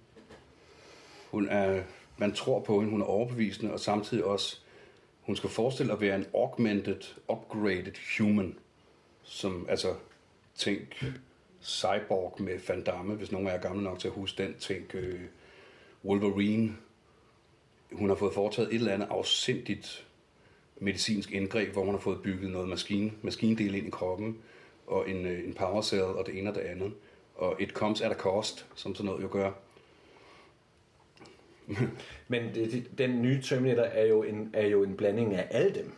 Hun 1.31 1.49
er, 1.49 1.81
man 2.17 2.31
tror 2.33 2.59
på 2.59 2.79
hende, 2.79 2.91
hun 2.91 3.01
er 3.01 3.05
overbevisende, 3.05 3.73
og 3.73 3.79
samtidig 3.79 4.23
også, 4.23 4.57
hun 5.21 5.35
skal 5.35 5.49
forestille 5.49 5.93
at 5.93 6.01
være 6.01 6.15
en 6.15 6.25
augmented, 6.33 7.01
upgraded 7.29 7.91
human. 8.17 8.55
Som, 9.23 9.65
altså, 9.69 9.95
tænk 10.55 11.05
Cyborg 11.63 12.41
med 12.41 12.59
Van 12.67 12.83
Damme, 12.83 13.13
hvis 13.15 13.31
nogen 13.31 13.47
af 13.47 13.51
jer 13.51 13.57
er 13.57 13.61
gamle 13.61 13.83
nok 13.83 13.99
til 13.99 14.07
at 14.07 14.13
huske 14.13 14.43
den. 14.43 14.53
Tænk 14.59 14.95
øh, 14.95 15.19
Wolverine. 16.05 16.75
Hun 17.91 18.09
har 18.09 18.15
fået 18.15 18.33
foretaget 18.33 18.69
et 18.69 18.75
eller 18.75 18.93
andet 18.93 19.07
afsindigt 19.11 20.07
medicinsk 20.79 21.31
indgreb, 21.31 21.73
hvor 21.73 21.83
hun 21.83 21.93
har 21.93 21.99
fået 21.99 22.21
bygget 22.21 22.51
noget 22.51 22.69
maskine, 22.69 23.11
maskindel 23.21 23.75
ind 23.75 23.87
i 23.87 23.89
kroppen, 23.89 24.37
og 24.87 25.09
en, 25.09 25.25
øh, 25.25 25.47
en 25.47 25.53
power 25.53 25.81
cell, 25.81 26.03
og 26.03 26.25
det 26.25 26.37
ene 26.37 26.49
og 26.49 26.55
det 26.55 26.61
andet. 26.61 26.93
Og 27.35 27.61
it 27.61 27.69
comes 27.69 28.01
at 28.01 28.11
a 28.11 28.15
cost, 28.15 28.65
som 28.75 28.95
sådan 28.95 29.05
noget 29.05 29.23
jo 29.23 29.29
gør. 29.31 29.51
Men 32.27 32.55
det, 32.55 32.87
den 32.97 33.21
nye 33.21 33.41
Terminator 33.41 33.83
er 33.83 34.05
jo, 34.05 34.23
en, 34.23 34.49
er 34.53 34.67
jo 34.67 34.83
en 34.83 34.95
blanding 34.95 35.35
af 35.35 35.47
alle 35.51 35.75
dem. 35.75 35.91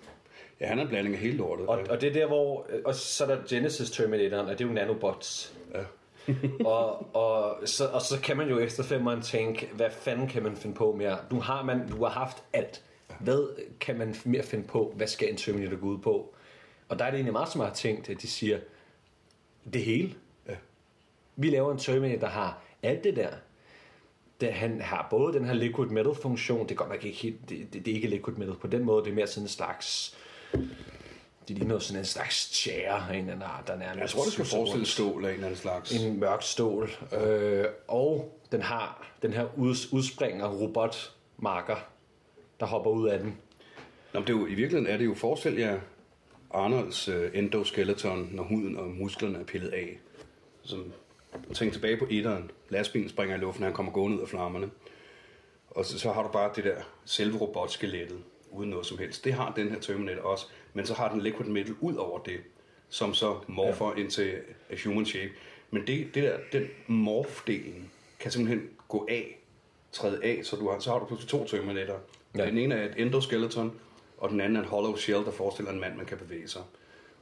Ja, 0.60 0.68
han 0.68 0.80
er 0.80 0.84
en 0.84 0.90
blanding 0.90 1.16
af 1.16 1.22
hele 1.22 1.38
lortet. 1.38 1.68
Og, 1.68 1.80
og 1.90 2.02
det 2.02 2.10
er 2.10 2.14
der, 2.14 2.28
hvor... 2.28 2.68
Og 2.86 2.96
så 2.96 3.26
er 3.26 3.36
der 3.36 3.48
Genesis 3.50 3.92
Terminatoren, 3.92 4.46
og 4.48 4.60
det 4.60 4.64
er 4.66 4.68
jo 4.68 4.74
nanobots. 4.74 5.58
Ja. 5.74 5.84
og, 6.66 7.16
og, 7.16 7.58
så, 7.66 7.88
og 7.88 8.02
så 8.02 8.20
kan 8.22 8.38
man 8.38 8.50
jo 8.50 8.60
efter 8.60 8.84
femmeren 8.84 9.22
tænke, 9.22 9.70
hvad 9.74 9.92
fanden 9.92 10.28
kan 10.28 10.44
man 10.44 10.56
finde 10.56 10.76
på 10.76 10.96
mere? 10.96 11.18
Nu 11.32 11.40
har 11.40 11.64
man, 11.64 11.90
du 11.90 12.04
har 12.04 12.12
haft 12.12 12.44
alt. 12.54 12.84
Hvad 13.20 13.68
kan 13.80 13.98
man 13.98 14.16
mere 14.26 14.44
finde 14.44 14.68
på? 14.68 14.94
Hvad 14.96 15.08
skal 15.08 15.30
en 15.30 15.38
Terminator 15.38 15.78
gå 15.78 15.88
ud 15.88 15.98
på? 15.98 16.34
Og 16.90 17.00
der 17.00 17.06
er 17.06 17.10
det 17.10 17.18
egentlig 17.18 17.34
meget 17.34 17.52
smart 17.52 17.74
tænkt, 17.74 18.10
at 18.10 18.22
de 18.22 18.28
siger, 18.28 18.60
det 19.74 19.82
hele. 19.82 20.16
Ja. 20.48 20.56
Vi 21.36 21.50
laver 21.50 21.72
en 21.72 21.78
Terminator, 21.78 22.20
der 22.20 22.28
har 22.28 22.62
alt 22.84 23.04
det 23.04 23.16
der. 23.16 23.30
Det, 24.42 24.54
han 24.54 24.82
har 24.82 25.08
både 25.10 25.34
den 25.34 25.46
her 25.46 25.54
liquid 25.54 25.88
metal 25.88 26.16
funktion, 26.22 26.70
det 26.70 26.78
går 26.78 26.88
nok 26.88 27.06
ikke 27.06 27.18
helt, 27.18 27.50
det, 27.50 27.74
det, 27.74 27.86
det 27.86 27.92
er 27.92 27.96
ikke 27.96 28.08
liquid 28.08 28.36
metal 28.36 28.56
på 28.56 28.68
den 28.68 28.84
måde, 28.84 29.04
det 29.04 29.12
er 29.12 29.16
mere 29.16 29.28
sådan 29.28 29.46
en 29.46 29.50
slags, 29.50 30.18
det 31.48 31.58
ligner 31.58 31.80
sådan 31.80 32.00
en 32.00 32.06
slags 32.06 32.54
chair 32.54 32.94
af 32.94 33.14
en 33.14 33.20
eller 33.20 33.32
anden 33.32 33.48
art, 33.50 33.68
der 33.68 33.76
nærmest 33.76 34.00
Jeg 34.00 34.10
tror, 34.10 34.24
det 34.24 34.34
suser 34.34 34.58
forestille 34.58 34.86
stål 34.86 35.26
af 35.26 35.30
en 35.30 35.34
eller 35.34 35.48
anden 35.48 35.60
slags. 35.60 35.92
En 35.92 36.20
mørk 36.20 36.42
stål. 36.42 36.90
Øh, 37.22 37.66
og 37.88 38.40
den 38.52 38.62
har 38.62 39.08
den 39.22 39.34
her 39.34 39.48
uds, 39.58 39.94
udspringer 39.94 40.48
robotmarker, 40.48 41.76
der 42.60 42.66
hopper 42.66 42.92
ud 42.92 43.08
af 43.08 43.20
den. 43.20 43.38
Nå, 44.14 44.20
men 44.20 44.28
det 44.28 44.36
er 44.36 44.40
jo, 44.40 44.46
I 44.46 44.54
virkeligheden 44.54 44.88
er 44.88 44.98
det 44.98 45.06
jo, 45.06 45.14
forestil 45.14 45.54
jer 45.54 45.80
Arnolds 46.54 47.10
uh, 47.10 47.16
endoskeleton, 47.34 48.30
når 48.32 48.44
huden 48.44 48.78
og 48.78 48.88
musklerne 48.88 49.40
er 49.40 49.44
pillet 49.44 49.70
af. 49.70 50.00
Som, 50.64 50.94
tænk 51.54 51.74
tilbage 51.74 51.98
på 51.98 52.08
etteren. 52.10 52.52
Lastbilen 52.70 53.10
springer 53.10 53.36
i 53.36 53.40
luften, 53.40 53.64
han 53.64 53.74
kommer 53.74 53.92
gående 53.92 54.18
ud 54.18 54.22
af 54.22 54.28
flammerne. 54.28 54.70
Og 55.70 55.86
så, 55.86 56.00
så 56.00 56.12
har 56.12 56.24
du 56.24 56.30
bare 56.30 56.52
det 56.56 56.64
der 56.64 56.76
selve 57.06 57.38
robotskelettet, 57.38 58.18
uden 58.52 58.70
noget 58.70 58.86
som 58.86 58.98
helst. 58.98 59.26
Det 59.26 59.34
har 59.34 59.54
den 59.56 59.70
her 59.70 59.80
Terminator 59.80 60.22
også, 60.22 60.46
men 60.74 60.86
så 60.86 60.94
har 60.94 61.12
den 61.12 61.22
liquid 61.22 61.50
metal 61.50 61.76
ud 61.80 61.96
over 61.96 62.20
det, 62.20 62.40
som 62.90 63.14
så 63.14 63.38
morfer 63.48 63.94
ja. 63.96 64.02
ind 64.02 64.12
til 64.12 64.36
a 64.70 64.76
human 64.84 65.06
shape. 65.06 65.32
Men 65.72 65.88
det, 65.88 66.16
det 66.16 66.24
der, 66.24 66.38
den 66.52 66.68
morph-delen 66.88 67.84
kan 68.20 68.32
simpelthen 68.32 68.70
gå 68.88 69.08
af, 69.10 69.40
træde 69.92 70.24
af, 70.24 70.40
så, 70.44 70.56
du 70.56 70.70
har, 70.70 70.80
så 70.80 70.92
har 70.92 71.00
du 71.00 71.06
pludselig 71.06 71.30
to 71.30 71.48
Terminator. 71.48 72.00
Ja. 72.38 72.46
Den 72.46 72.58
ene 72.58 72.76
er 72.76 72.86
et 72.86 72.94
endoskeleton, 72.98 73.80
og 74.18 74.30
den 74.30 74.42
anden 74.42 74.56
er 74.56 74.62
en 74.62 74.68
hollow 74.68 74.96
shell, 74.96 75.26
der 75.26 75.32
forestiller 75.32 75.72
en 75.72 75.80
mand, 75.80 75.96
man 75.96 76.06
kan 76.06 76.18
bevæge 76.18 76.48
sig. 76.48 76.62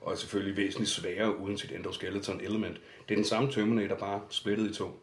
Og 0.01 0.11
er 0.11 0.15
selvfølgelig 0.15 0.57
væsentligt 0.57 0.91
sværere 0.91 1.37
uden 1.37 1.57
sit 1.57 1.71
endoskeleton 1.71 2.41
element. 2.41 2.81
Det 3.09 3.13
er 3.13 3.15
den 3.15 3.25
samme 3.25 3.51
Terminator, 3.51 3.95
bare 3.95 4.21
splittet 4.29 4.71
i 4.71 4.73
to. 4.73 4.99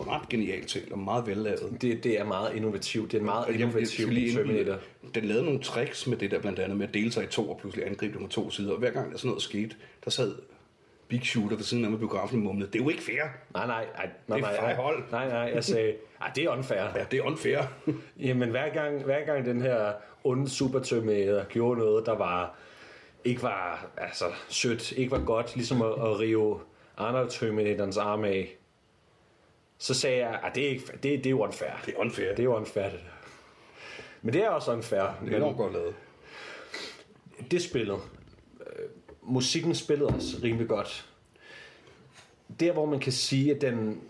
Ret 0.00 0.28
genialt 0.28 0.68
til, 0.68 0.82
og 0.90 0.98
meget 0.98 1.26
vellavet. 1.26 1.76
Det, 1.82 2.04
det 2.04 2.20
er 2.20 2.24
meget 2.24 2.54
innovativt. 2.54 3.12
Det 3.12 3.16
er 3.16 3.20
en 3.20 3.26
meget 3.26 3.46
Jeg- 3.46 3.52
jeg 3.54 3.60
innovativ 3.60 4.08
lige 4.08 4.26
indbyde- 4.28 4.36
Terminator. 4.36 4.76
Den 5.14 5.24
lavede 5.24 5.44
nogle 5.44 5.60
tricks 5.62 6.06
med 6.06 6.16
det 6.16 6.30
der, 6.30 6.38
blandt 6.40 6.58
andet 6.58 6.78
med 6.78 6.88
at 6.88 6.94
dele 6.94 7.12
sig 7.12 7.24
i 7.24 7.26
to 7.26 7.50
og 7.50 7.58
pludselig 7.58 7.86
angribe 7.86 8.14
dem 8.18 8.22
på 8.26 8.30
to 8.32 8.50
sider. 8.50 8.72
Og 8.72 8.78
hver 8.78 8.90
gang 8.90 9.12
der 9.12 9.18
sådan 9.18 9.28
noget 9.28 9.42
skete, 9.42 9.76
der 10.04 10.10
sad 10.10 10.34
Big 11.08 11.22
Shooter 11.26 11.56
ved 11.56 11.64
siden 11.64 11.84
af 11.84 11.90
med 11.90 11.98
biografen 11.98 12.38
og 12.38 12.44
mumlede, 12.44 12.70
det 12.72 12.78
er 12.80 12.82
jo 12.84 12.88
ikke 12.90 13.02
fair. 13.02 13.22
Nej, 13.54 13.66
nej, 13.66 13.86
nej, 13.96 14.08
nej, 14.28 14.36
Det 14.38 14.44
er 14.44 14.50
nej, 14.50 14.60
nej, 14.60 14.74
hold. 14.74 15.02
nej, 15.10 15.28
nej, 15.28 15.52
jeg 15.54 15.64
sagde, 15.64 15.94
ej, 16.20 16.30
det 16.36 16.44
er 16.44 16.50
unfair. 16.50 16.80
Ja, 16.82 17.04
det 17.10 17.18
er 17.18 17.22
unfair. 17.22 17.58
Jamen, 18.26 18.50
hver 18.50 18.68
gang, 18.74 19.04
hver 19.04 19.24
gang 19.24 19.44
den 19.46 19.60
her 19.62 19.92
onde 20.24 20.48
Super 20.50 20.78
Terminator 20.78 21.44
gjorde 21.48 21.80
noget, 21.80 22.06
der 22.06 22.16
var, 22.16 22.54
ikke 23.24 23.42
var 23.42 23.86
altså, 23.96 24.24
sødt, 24.48 24.92
ikke 24.92 25.10
var 25.10 25.24
godt, 25.24 25.56
ligesom 25.56 25.82
at, 25.82 25.88
at 25.92 26.18
rive 26.20 26.60
Arnold 26.96 27.30
Terminatorens 27.30 27.96
arm 27.96 28.24
af, 28.24 28.56
så 29.78 29.94
sagde 29.94 30.26
jeg, 30.26 30.40
at 30.44 30.54
det 30.54 30.64
er, 30.64 30.68
ikke, 30.68 30.86
det, 30.86 31.02
det 31.02 31.26
er 31.26 31.30
jo 31.30 31.44
unfair. 31.44 31.70
Det 31.86 31.94
er 31.94 31.98
unfair. 31.98 32.28
Det 32.28 32.38
er 32.38 32.44
jo 32.44 32.56
unfair, 32.56 32.84
det 32.84 32.92
der. 32.92 33.28
Men 34.22 34.34
det 34.34 34.44
er 34.44 34.48
også 34.48 34.72
unfair. 34.72 35.18
Det 35.24 35.32
er 35.32 35.36
enormt 35.36 35.56
godt 35.56 35.72
lavet. 35.72 35.94
det 37.50 37.62
spillet, 37.62 37.98
øh, 38.60 38.88
musikken 39.22 39.74
spillede 39.74 40.08
også 40.08 40.36
rimelig 40.42 40.68
godt. 40.68 41.10
Der, 42.60 42.72
hvor 42.72 42.86
man 42.86 43.00
kan 43.00 43.12
sige, 43.12 43.54
at 43.54 43.60
den... 43.60 44.00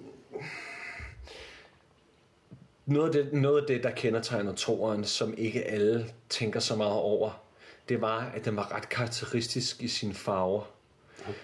Noget 2.87 3.16
af 3.16 3.24
det, 3.24 3.33
noget 3.33 3.61
af 3.61 3.66
det 3.66 3.83
der 3.83 3.90
kendetegner 3.90 4.55
toeren, 4.55 5.05
som 5.05 5.35
ikke 5.38 5.64
alle 5.64 6.07
tænker 6.29 6.61
så 6.61 6.77
meget 6.77 6.92
over, 6.92 7.44
det 7.88 8.00
var, 8.00 8.20
at 8.20 8.44
den 8.44 8.57
var 8.57 8.74
ret 8.74 8.88
karakteristisk 8.88 9.83
i 9.83 9.88
sine 9.88 10.14
farver. 10.14 10.62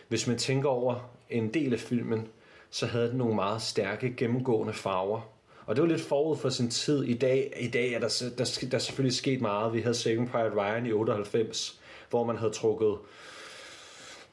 Hvis 0.08 0.26
man 0.26 0.38
tænker 0.38 0.68
over 0.68 1.10
en 1.30 1.54
del 1.54 1.72
af 1.72 1.80
filmen, 1.80 2.28
så 2.70 2.86
havde 2.86 3.08
den 3.08 3.18
nogle 3.18 3.34
meget 3.34 3.62
stærke, 3.62 4.14
gennemgående 4.16 4.72
farver. 4.72 5.20
Og 5.66 5.76
det 5.76 5.82
var 5.82 5.88
lidt 5.88 6.00
forud 6.00 6.36
for 6.36 6.48
sin 6.48 6.70
tid. 6.70 7.04
I 7.04 7.14
dag, 7.14 7.52
i 7.60 7.68
dag 7.68 7.92
er 7.92 7.98
der, 7.98 8.32
der, 8.38 8.58
der, 8.70 8.74
er 8.76 8.78
selvfølgelig 8.78 9.16
sket 9.16 9.40
meget. 9.40 9.72
Vi 9.72 9.80
havde 9.80 9.94
Saving 9.94 10.30
Private 10.30 10.56
Ryan 10.56 10.86
i 10.86 10.92
98, 10.92 11.80
hvor 12.10 12.24
man 12.24 12.36
havde 12.36 12.52
trukket 12.52 12.96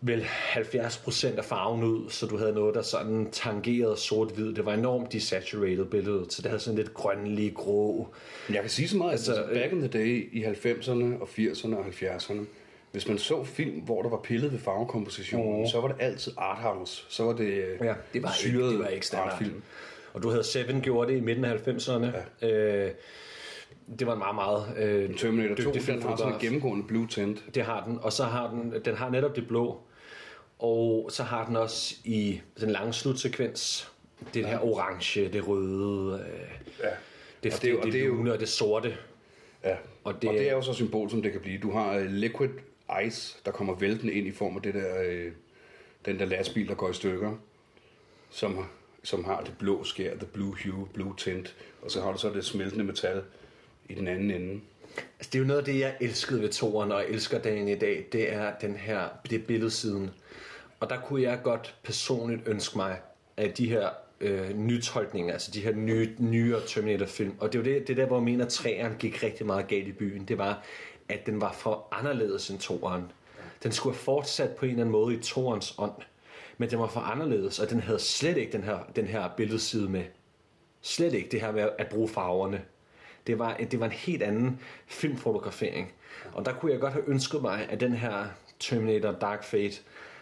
vel 0.01 0.21
70% 0.21 1.37
af 1.37 1.45
farven 1.45 1.83
ud, 1.83 2.09
så 2.09 2.25
du 2.25 2.37
havde 2.37 2.53
noget, 2.53 2.75
der 2.75 2.81
sådan 2.81 3.31
tangerede 3.31 3.97
sort-hvid. 3.97 4.53
Det 4.53 4.65
var 4.65 4.73
enormt 4.73 5.13
desaturated 5.13 5.85
billede, 5.85 6.25
så 6.29 6.41
det 6.41 6.49
havde 6.49 6.59
sådan 6.59 6.77
lidt 6.77 6.93
grønlig, 6.93 7.53
grå. 7.55 8.07
Men 8.47 8.55
jeg 8.55 8.61
kan 8.61 8.69
sige 8.69 8.87
så 8.87 8.97
meget, 8.97 9.11
altså, 9.11 9.31
Altså, 9.31 9.43
altså 9.43 9.61
back 9.61 9.73
in 9.73 9.79
the 9.79 9.99
day 9.99 10.29
i 10.33 10.43
90'erne 10.43 11.21
og 11.21 11.29
80'erne 11.37 11.75
og 11.75 11.85
70'erne, 11.85 12.45
hvis 12.91 13.07
man 13.07 13.17
så 13.17 13.43
film, 13.43 13.79
hvor 13.79 14.01
der 14.01 14.09
var 14.09 14.17
pillet 14.23 14.51
ved 14.51 14.59
farvekompositionen, 14.59 15.59
mm. 15.61 15.67
så 15.67 15.81
var 15.81 15.87
det 15.87 15.95
altid 15.99 16.31
arthouse. 16.37 17.05
Så 17.09 17.23
var 17.23 17.33
det 17.33 17.45
øh, 17.47 17.77
Ja, 17.81 17.93
det 18.13 18.23
var 18.23 18.29
ikke, 18.29 18.29
syret 18.33 18.71
det 18.71 18.79
var 18.79 18.87
ikke 18.87 19.15
artfilm. 19.17 19.61
Og 20.13 20.23
du 20.23 20.29
havde 20.29 20.43
Seven 20.43 20.81
gjort 20.81 21.07
det 21.07 21.17
i 21.17 21.19
midten 21.19 21.45
af 21.45 21.55
90'erne. 21.67 22.05
Ja. 22.41 22.47
Øh, 22.85 22.91
det 23.99 24.07
var 24.07 24.13
en 24.13 24.19
meget, 24.19 24.35
meget 24.35 24.65
øh, 24.77 25.17
Terminator 25.17 25.55
2, 25.55 25.61
dygtig 25.73 25.87
den 25.87 26.01
har 26.01 26.15
sådan 26.15 26.33
en 26.33 26.39
gennemgående 26.39 26.83
blue 26.87 27.07
tint. 27.07 27.43
Det 27.55 27.63
har 27.63 27.83
den, 27.83 27.99
og 28.01 28.13
så 28.13 28.23
har 28.23 28.49
den, 28.49 28.73
den 28.85 28.95
har 28.95 29.09
netop 29.09 29.35
det 29.35 29.47
blå, 29.47 29.79
og 30.59 31.09
så 31.11 31.23
har 31.23 31.45
den 31.45 31.55
også 31.55 31.95
i 32.05 32.41
den 32.59 32.69
lange 32.69 32.93
slutsekvens, 32.93 33.91
det 34.33 34.45
her 34.45 34.59
orange, 34.59 35.29
det 35.33 35.47
røde, 35.47 36.19
øh, 36.19 36.29
Ja. 36.83 36.87
det, 37.43 37.53
Og 37.53 37.61
det, 37.61 37.61
det, 37.61 37.77
og 37.79 37.85
det 37.85 37.95
er 37.95 38.05
jo- 38.05 38.13
lune 38.15 38.33
og 38.33 38.39
det 38.39 38.49
sorte. 38.49 38.97
Ja. 39.63 39.75
Og 40.03 40.13
det 40.13 40.21
det, 40.21 40.29
og 40.29 40.35
det 40.35 40.43
er- 40.47 40.51
er 40.51 40.55
jo 40.55 40.61
så 40.61 40.73
symbol, 40.73 41.09
som 41.09 41.21
det 41.21 41.31
kan 41.31 41.41
blive. 41.41 41.59
Du 41.61 41.71
har 41.71 41.93
øh, 41.97 42.05
liquid 42.05 42.49
ice, 43.05 43.37
der 43.45 43.51
kommer 43.51 43.75
væltende 43.75 44.13
ind 44.13 44.27
i 44.27 44.31
form 44.31 44.55
af 44.55 44.61
det 44.61 44.73
der, 44.73 45.03
øh, 45.03 45.31
den 46.05 46.19
der 46.19 46.25
lastbil, 46.25 46.67
der 46.67 46.75
går 46.75 46.89
i 46.89 46.93
stykker, 46.93 47.35
som, 48.29 48.65
som 49.03 49.25
har 49.25 49.41
det 49.41 49.53
blå 49.59 49.83
skær, 49.83 50.15
the 50.15 50.27
blue 50.33 50.55
hue, 50.63 50.87
blue 50.93 51.13
tint, 51.17 51.55
og 51.81 51.91
så 51.91 52.01
har 52.01 52.11
du 52.11 52.17
så 52.17 52.29
det 52.29 52.45
smeltende 52.45 52.83
metal 52.83 53.23
i 53.89 53.93
den 53.93 54.07
anden 54.07 54.31
ende. 54.31 54.61
Altså, 55.19 55.29
det 55.31 55.35
er 55.35 55.39
jo 55.39 55.45
noget 55.45 55.59
af 55.59 55.65
det, 55.65 55.79
jeg 55.79 55.95
elskede 56.01 56.41
ved 56.41 56.49
toren, 56.49 56.91
og 56.91 57.05
elsker 57.09 57.39
dagen 57.39 57.67
i 57.67 57.75
dag, 57.75 58.05
det 58.11 58.33
er 58.33 58.53
den 58.61 58.75
her, 58.75 59.07
det 59.29 59.41
er 59.41 59.45
billedsiden. 59.45 60.09
Og 60.79 60.89
der 60.89 61.01
kunne 61.01 61.21
jeg 61.21 61.39
godt 61.43 61.75
personligt 61.83 62.41
ønske 62.47 62.77
mig, 62.77 62.99
at 63.37 63.57
de 63.57 63.69
her 63.69 63.89
øh, 64.21 64.57
nytolkninger, 64.57 65.33
altså 65.33 65.51
de 65.51 65.61
her 65.61 65.71
nye, 65.71 66.15
nyere 66.17 66.61
Terminator-film, 66.67 67.33
og 67.39 67.53
det 67.53 67.59
er 67.59 67.63
jo 67.63 67.75
det, 67.75 67.87
det 67.87 67.97
der, 67.97 68.05
hvor 68.05 68.17
jeg 68.17 68.23
mener, 68.23 68.45
at 68.45 68.51
træerne 68.51 68.95
gik 68.99 69.23
rigtig 69.23 69.45
meget 69.45 69.67
galt 69.67 69.87
i 69.87 69.91
byen, 69.91 70.25
det 70.25 70.37
var, 70.37 70.63
at 71.09 71.25
den 71.25 71.41
var 71.41 71.53
for 71.53 71.87
anderledes 71.91 72.49
end 72.49 72.59
toeren. 72.59 73.11
Den 73.63 73.71
skulle 73.71 73.95
have 73.95 74.03
fortsat 74.03 74.49
på 74.49 74.65
en 74.65 74.71
eller 74.71 74.83
anden 74.83 74.91
måde 74.91 75.15
i 75.15 75.19
toerens 75.19 75.75
ånd, 75.77 76.01
men 76.57 76.69
den 76.69 76.79
var 76.79 76.87
for 76.87 76.99
anderledes, 76.99 77.59
og 77.59 77.69
den 77.69 77.79
havde 77.79 77.99
slet 77.99 78.37
ikke 78.37 78.51
den 78.51 78.63
her, 78.63 78.79
den 78.95 79.05
her 79.05 79.29
billedside 79.37 79.89
med. 79.89 80.03
Slet 80.81 81.13
ikke 81.13 81.29
det 81.29 81.41
her 81.41 81.51
med 81.51 81.69
at 81.77 81.87
bruge 81.87 82.09
farverne. 82.09 82.61
Det 83.27 83.39
var, 83.39 83.57
det 83.57 83.79
var 83.79 83.85
en 83.85 83.91
helt 83.91 84.23
anden 84.23 84.59
filmfotografering. 84.87 85.93
Og 86.33 86.45
der 86.45 86.53
kunne 86.53 86.71
jeg 86.71 86.79
godt 86.79 86.93
have 86.93 87.09
ønsket 87.09 87.41
mig, 87.41 87.67
at 87.69 87.79
den 87.79 87.93
her 87.93 88.25
Terminator 88.59 89.11
Dark 89.11 89.43
Fate 89.43 89.75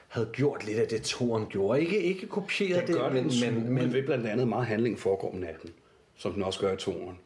havde 0.08 0.30
gjort 0.34 0.66
lidt 0.66 0.80
af 0.80 0.88
det, 0.88 1.02
toren 1.02 1.46
gjorde. 1.46 1.82
Ikke, 1.82 2.02
ikke 2.02 2.28
kopieret 2.28 2.88
det, 2.88 2.96
gør 2.96 3.10
men, 3.10 3.24
men, 3.24 3.54
men, 3.54 3.74
men, 3.74 3.94
ved 3.94 4.04
blandt 4.04 4.28
andet 4.28 4.48
meget 4.48 4.66
handling 4.66 5.00
foregår 5.00 5.32
om 5.32 5.38
natten, 5.38 5.70
som 6.16 6.34
den 6.34 6.44
også 6.44 6.60
gør 6.60 6.74
i 6.74 6.78
toren. 6.78 7.20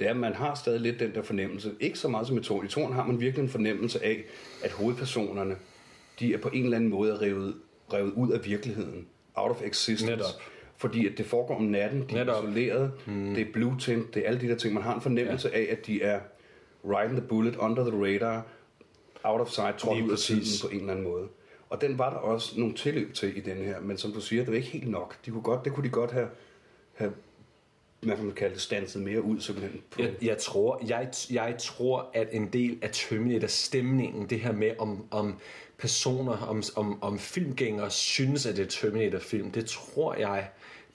Det 0.00 0.06
er, 0.06 0.10
at 0.10 0.16
man 0.16 0.34
har 0.34 0.54
stadig 0.54 0.80
lidt 0.80 1.00
den 1.00 1.14
der 1.14 1.22
fornemmelse. 1.22 1.74
Ikke 1.80 1.98
så 1.98 2.08
meget 2.08 2.26
som 2.26 2.38
i 2.38 2.40
toren. 2.40 2.66
I 2.66 2.68
toren 2.68 2.92
har 2.92 3.06
man 3.06 3.20
virkelig 3.20 3.42
en 3.42 3.48
fornemmelse 3.48 4.04
af, 4.04 4.24
at 4.64 4.70
hovedpersonerne, 4.70 5.56
de 6.20 6.34
er 6.34 6.38
på 6.38 6.48
en 6.52 6.64
eller 6.64 6.76
anden 6.76 6.90
måde 6.90 7.20
revet, 7.20 7.54
revet 7.92 8.12
ud 8.12 8.30
af 8.30 8.44
virkeligheden. 8.44 9.06
Out 9.34 9.50
of 9.50 9.62
existence. 9.62 10.06
Netop. 10.06 10.24
Fordi 10.76 11.06
at 11.06 11.18
det 11.18 11.26
foregår 11.26 11.56
om 11.56 11.62
natten, 11.62 12.00
de 12.10 12.14
er 12.14 12.24
Netop. 12.24 12.44
isoleret, 12.44 12.92
mm. 13.06 13.34
det 13.34 13.48
er 13.48 13.52
blue 13.52 13.76
tint, 13.78 14.14
det 14.14 14.22
er 14.22 14.28
alle 14.28 14.40
de 14.40 14.48
der 14.48 14.54
ting. 14.54 14.74
Man 14.74 14.82
har 14.82 14.94
en 14.94 15.00
fornemmelse 15.00 15.48
ja. 15.52 15.58
af, 15.58 15.68
at 15.70 15.86
de 15.86 16.02
er 16.02 16.20
riding 16.84 17.18
the 17.18 17.28
bullet, 17.28 17.56
under 17.56 17.90
the 17.90 18.04
radar, 18.04 18.46
out 19.24 19.40
of 19.40 19.48
sight, 19.48 19.78
trådt 19.78 19.98
ud 19.98 20.02
af 20.02 20.08
præcis. 20.08 20.26
tiden 20.28 20.68
på 20.68 20.74
en 20.74 20.80
eller 20.80 20.92
anden 20.92 21.04
måde. 21.04 21.28
Og 21.70 21.80
den 21.80 21.98
var 21.98 22.10
der 22.10 22.16
også 22.16 22.60
nogle 22.60 22.74
tilløb 22.74 23.14
til 23.14 23.36
i 23.36 23.40
den 23.40 23.56
her, 23.56 23.80
men 23.80 23.96
som 23.96 24.12
du 24.12 24.20
siger, 24.20 24.42
det 24.42 24.50
var 24.50 24.56
ikke 24.56 24.68
helt 24.68 24.90
nok. 24.90 25.16
De 25.26 25.30
kunne 25.30 25.42
godt, 25.42 25.64
det 25.64 25.72
kunne 25.72 25.84
de 25.84 25.92
godt 25.92 26.10
have, 26.10 26.28
have 26.94 27.12
hvad 28.00 28.16
kan 28.16 28.24
man 28.24 28.34
kalde 28.34 28.54
det, 28.54 28.62
stanset 28.62 29.02
mere 29.02 29.22
ud 29.22 29.40
simpelthen. 29.40 29.80
På. 29.90 30.02
Jeg, 30.02 30.14
jeg, 30.22 30.38
tror, 30.38 30.82
jeg, 30.86 31.10
jeg 31.30 31.56
tror, 31.58 32.10
at 32.14 32.28
en 32.32 32.52
del 32.52 32.78
af 32.82 32.90
Terminator-stemningen, 32.92 34.30
det 34.30 34.40
her 34.40 34.52
med, 34.52 34.72
om, 34.78 35.06
om 35.10 35.38
personer, 35.78 36.36
om, 36.36 36.62
om, 36.76 37.02
om 37.02 37.18
filmgængere 37.18 37.90
synes, 37.90 38.46
at 38.46 38.56
det 38.56 38.62
er 38.62 38.68
Terminator-film, 38.68 39.50
det 39.50 39.66
tror 39.66 40.14
jeg 40.14 40.48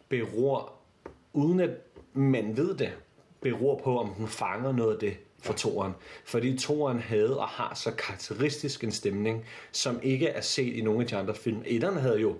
beror, 0.10 0.74
uden 1.34 1.60
at 1.60 1.70
man 2.14 2.58
ved 2.58 2.76
det, 2.76 2.92
beror 3.42 3.82
på, 3.84 4.00
om 4.00 4.14
den 4.18 4.28
fanger 4.28 4.72
noget 4.72 4.94
af 4.94 5.00
det 5.00 5.18
for 5.40 5.54
toren. 5.54 5.92
Fordi 6.26 6.58
toren 6.58 7.00
havde 7.00 7.40
og 7.40 7.48
har 7.48 7.74
så 7.76 7.92
karakteristisk 7.92 8.84
en 8.84 8.92
stemning, 8.92 9.46
som 9.72 10.00
ikke 10.04 10.28
er 10.28 10.42
set 10.42 10.74
i 10.74 10.82
nogle 10.82 11.02
af 11.02 11.08
de 11.08 11.16
andre 11.16 11.36
film. 11.36 11.62
Etteren 11.66 11.98
havde 11.98 12.20
jo 12.20 12.36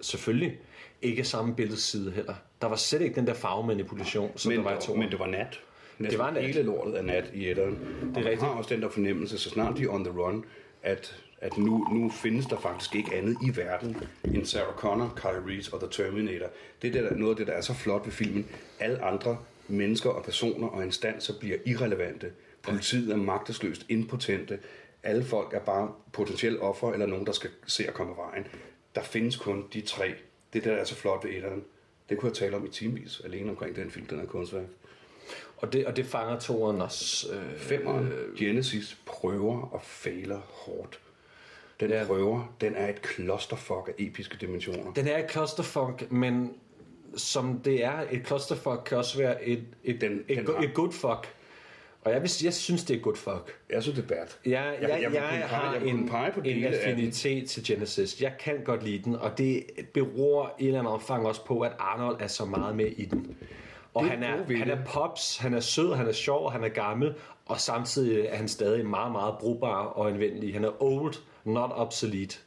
selvfølgelig 0.00 0.58
ikke 1.02 1.24
samme 1.24 1.54
billedside 1.54 2.10
heller. 2.10 2.34
Der 2.62 2.68
var 2.68 2.76
slet 2.76 3.00
ikke 3.00 3.14
den 3.14 3.26
der 3.26 3.34
farvemanipulation, 3.34 4.32
som 4.36 4.52
men, 4.52 4.58
der 4.58 4.64
var 4.64 4.78
i 4.78 4.80
toren. 4.80 5.00
men 5.00 5.10
det 5.10 5.18
var 5.18 5.26
nat. 5.26 5.60
Næsten 5.98 6.18
Det 6.18 6.18
var 6.18 6.30
nat. 6.30 6.44
Hele 6.44 6.62
lortet 6.62 6.98
er 6.98 7.02
nat 7.02 7.30
i 7.34 7.50
etteren. 7.50 7.78
Det 8.14 8.16
er 8.16 8.16
rigtigt. 8.16 8.42
har 8.42 8.48
også 8.48 8.74
den 8.74 8.82
der 8.82 8.88
fornemmelse, 8.88 9.38
så 9.38 9.50
snart 9.50 9.76
de 9.76 9.82
er 9.82 9.88
on 9.88 10.04
the 10.04 10.12
run, 10.18 10.44
at, 10.82 11.16
at 11.40 11.58
nu, 11.58 11.86
nu 11.92 12.10
findes 12.10 12.46
der 12.46 12.58
faktisk 12.58 12.94
ikke 12.94 13.14
andet 13.14 13.36
i 13.44 13.56
verden 13.56 13.96
end 14.24 14.46
Sarah 14.46 14.74
Connor, 14.74 15.12
Kyle 15.16 15.52
Reese 15.54 15.74
og 15.74 15.80
The 15.80 15.90
Terminator. 15.90 16.46
Det 16.82 16.96
er 16.96 17.02
der, 17.02 17.16
noget 17.16 17.32
af 17.32 17.36
det, 17.36 17.46
der 17.46 17.52
er 17.52 17.60
så 17.60 17.74
flot 17.74 18.06
ved 18.06 18.12
filmen. 18.12 18.46
Alle 18.80 19.04
andre 19.04 19.38
mennesker 19.68 20.10
og 20.10 20.24
personer 20.24 20.68
og 20.68 20.84
instanser 20.84 21.34
bliver 21.40 21.56
irrelevante. 21.66 22.30
Politiet 22.62 23.12
er 23.12 23.16
magtesløst 23.16 23.86
impotente. 23.88 24.58
Alle 25.02 25.24
folk 25.24 25.54
er 25.54 25.60
bare 25.60 25.92
potentielle 26.12 26.60
offer 26.60 26.92
eller 26.92 27.06
nogen, 27.06 27.26
der 27.26 27.32
skal 27.32 27.50
se 27.66 27.88
at 27.88 27.94
komme 27.94 28.12
vejen. 28.16 28.46
Der 28.94 29.02
findes 29.02 29.36
kun 29.36 29.64
de 29.72 29.80
tre. 29.80 30.06
Det 30.52 30.58
er 30.58 30.62
det, 30.62 30.72
der 30.72 30.76
er 30.76 30.84
så 30.84 30.94
flot 30.94 31.24
ved 31.24 31.30
etteren. 31.30 31.64
Det 32.12 32.20
kunne 32.20 32.28
jeg 32.30 32.36
tale 32.36 32.56
om 32.56 32.64
i 32.66 32.68
timevis 32.68 33.20
alene 33.24 33.50
omkring 33.50 33.76
den 33.76 33.90
film, 33.90 34.06
den 34.06 34.20
er 34.20 34.26
kunstværk. 34.26 34.64
Og 35.56 35.72
det, 35.72 35.86
og 35.86 35.96
det 35.96 36.06
fanger 36.06 36.38
toren 36.40 36.80
også. 36.80 37.32
Øh, 37.34 37.58
Femeren, 37.58 38.12
Genesis, 38.38 38.98
prøver 39.06 39.60
og 39.60 39.82
fejler 39.82 40.38
hårdt. 40.48 41.00
Den 41.80 41.90
Ja. 41.90 42.04
prøver, 42.06 42.54
den 42.60 42.74
er 42.74 42.88
et 42.88 43.00
clusterfuck 43.14 43.88
af 43.88 43.94
episke 43.98 44.36
dimensioner. 44.40 44.92
den 44.92 45.08
er 45.08 45.24
et 45.24 45.30
clusterfuck, 45.32 46.10
men 46.10 46.54
som 47.16 47.60
det 47.64 47.84
er, 47.84 48.04
et 48.10 48.26
clusterfuck 48.26 48.80
kan 48.86 48.98
også 48.98 49.18
være 49.18 49.44
et, 49.44 49.64
et, 49.84 50.00
Den- 50.00 50.24
et, 50.28 50.36
den 50.38 50.46
har- 50.46 50.62
et 50.62 50.74
good 50.74 50.92
fuck. 50.92 51.34
Og 52.04 52.12
jeg, 52.12 52.22
vil, 52.22 52.30
jeg 52.44 52.54
synes, 52.54 52.84
det 52.84 52.96
er 52.96 53.00
good 53.00 53.16
fuck. 53.16 53.60
Jeg 53.70 53.82
synes, 53.82 53.96
det 53.98 54.04
er 54.04 54.08
bad. 54.08 54.26
Jeg, 54.44 54.52
jeg, 54.80 54.88
jeg, 54.88 54.90
jeg 54.90 55.02
jeg, 55.02 55.10
pege- 55.22 55.42
har 55.42 55.74
jeg 55.74 55.86
en, 55.86 56.08
pege 56.08 56.32
på 56.32 56.40
en 56.44 56.64
af 56.64 56.72
affinitet 56.72 57.50
til 57.50 57.64
Genesis. 57.66 58.20
Jeg 58.20 58.32
kan 58.40 58.64
godt 58.64 58.82
lide 58.82 59.04
den, 59.04 59.16
og 59.16 59.38
det 59.38 59.64
beror 59.94 60.54
i 60.58 60.62
et 60.62 60.66
eller 60.66 60.78
andet 60.80 60.92
omfang 60.92 61.26
også 61.26 61.44
på, 61.44 61.60
at 61.60 61.72
Arnold 61.78 62.16
er 62.20 62.26
så 62.26 62.44
meget 62.44 62.76
med 62.76 62.86
i 62.86 63.04
den. 63.04 63.36
Og 63.94 64.04
er 64.04 64.08
han 64.08 64.22
er, 64.22 64.56
han 64.58 64.70
er 64.70 64.84
pops, 64.84 65.36
han 65.36 65.54
er 65.54 65.60
sød, 65.60 65.94
han 65.94 66.06
er 66.08 66.12
sjov, 66.12 66.50
han 66.52 66.64
er 66.64 66.68
gammel, 66.68 67.14
og 67.46 67.60
samtidig 67.60 68.26
er 68.26 68.36
han 68.36 68.48
stadig 68.48 68.86
meget, 68.86 69.12
meget 69.12 69.34
brugbar 69.40 69.84
og 69.84 70.08
anvendelig. 70.10 70.52
Han 70.54 70.64
er 70.64 70.82
old, 70.82 71.14
not 71.44 71.70
obsolete. 71.74 72.38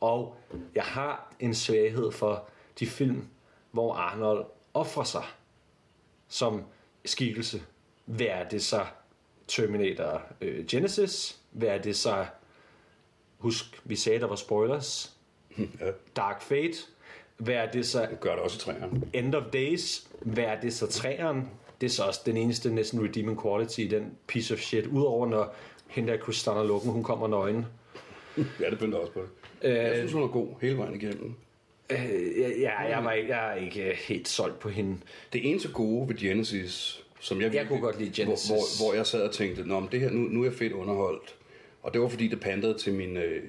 Og 0.00 0.36
jeg 0.74 0.82
har 0.84 1.32
en 1.40 1.54
svaghed 1.54 2.12
for 2.12 2.44
de 2.80 2.86
film, 2.86 3.26
hvor 3.70 3.94
Arnold 3.94 4.46
offrer 4.74 5.04
sig 5.04 5.24
som 6.28 6.62
skikkelse. 7.04 7.62
Hvad 8.08 8.26
er 8.26 8.48
det 8.48 8.62
så 8.62 8.86
Terminator 9.48 10.22
øh, 10.40 10.66
Genesis? 10.66 11.38
Hvad 11.50 11.68
er 11.68 11.78
det 11.78 11.96
så... 11.96 12.26
Husk, 13.38 13.80
vi 13.84 13.96
sagde, 13.96 14.20
der 14.20 14.26
var 14.26 14.36
spoilers. 14.36 15.12
Ja, 15.58 15.90
Dark 16.16 16.42
Fate. 16.42 16.78
Hvad 17.36 17.54
er 17.54 17.70
det 17.70 17.86
så 17.86 18.06
det 18.10 18.20
gør 18.20 18.30
det 18.30 18.38
også 18.38 18.58
træerne. 18.58 19.02
End 19.12 19.34
of 19.34 19.42
Days? 19.52 20.08
Hvad 20.20 20.44
er 20.44 20.60
det 20.60 20.74
så 20.74 20.86
træeren? 20.86 21.50
Det 21.80 21.86
er 21.86 21.90
så 21.90 22.04
også 22.04 22.20
den 22.26 22.36
eneste 22.36 22.74
næsten 22.74 23.04
redeeming 23.04 23.42
quality 23.42 23.78
i 23.78 23.88
den 23.88 24.12
piece 24.26 24.54
of 24.54 24.60
shit. 24.60 24.86
Udover 24.86 25.26
når 25.26 25.54
hende 25.88 26.12
der 26.12 26.18
Christina 26.18 26.62
Lukken, 26.62 26.90
hun 26.90 27.02
kommer 27.02 27.28
nøgen. 27.28 27.66
Ja, 28.60 28.70
det 28.70 28.78
begyndte 28.78 28.96
også 28.96 29.12
på 29.12 29.20
det. 29.62 29.68
Jeg 29.68 29.96
synes, 29.96 30.12
hun 30.12 30.22
er 30.22 30.28
god 30.28 30.48
hele 30.60 30.78
vejen 30.78 30.94
igennem. 30.94 31.34
Øh, 31.90 32.38
ja, 32.38 32.48
ja, 32.48 32.80
jeg, 32.80 33.04
var 33.04 33.12
ikke, 33.12 33.36
jeg 33.36 33.52
er 33.52 33.54
ikke 33.54 33.98
helt 34.08 34.28
solgt 34.28 34.58
på 34.58 34.68
hende. 34.68 34.96
Det 35.32 35.50
eneste 35.50 35.72
gode 35.72 36.08
ved 36.08 36.16
Genesis, 36.16 37.04
som 37.20 37.40
jeg, 37.40 37.52
virkelig- 37.52 37.68
kunne 37.68 37.80
godt 37.80 37.98
lide 37.98 38.12
Genesis. 38.22 38.48
Hvor, 38.48 38.56
hvor, 38.56 38.84
hvor 38.86 38.94
jeg 38.94 39.06
sad 39.06 39.22
og 39.22 39.32
tænkte, 39.34 39.64
Nå, 39.68 39.80
men 39.80 39.88
det 39.92 40.00
her, 40.00 40.10
nu, 40.10 40.18
nu 40.18 40.40
er 40.40 40.44
jeg 40.44 40.54
fedt 40.54 40.72
underholdt. 40.72 41.34
Og 41.82 41.92
det 41.92 42.00
var 42.00 42.08
fordi, 42.08 42.28
det 42.28 42.40
pandede 42.40 42.78
til 42.78 42.94
min, 42.94 43.16
øh, 43.16 43.42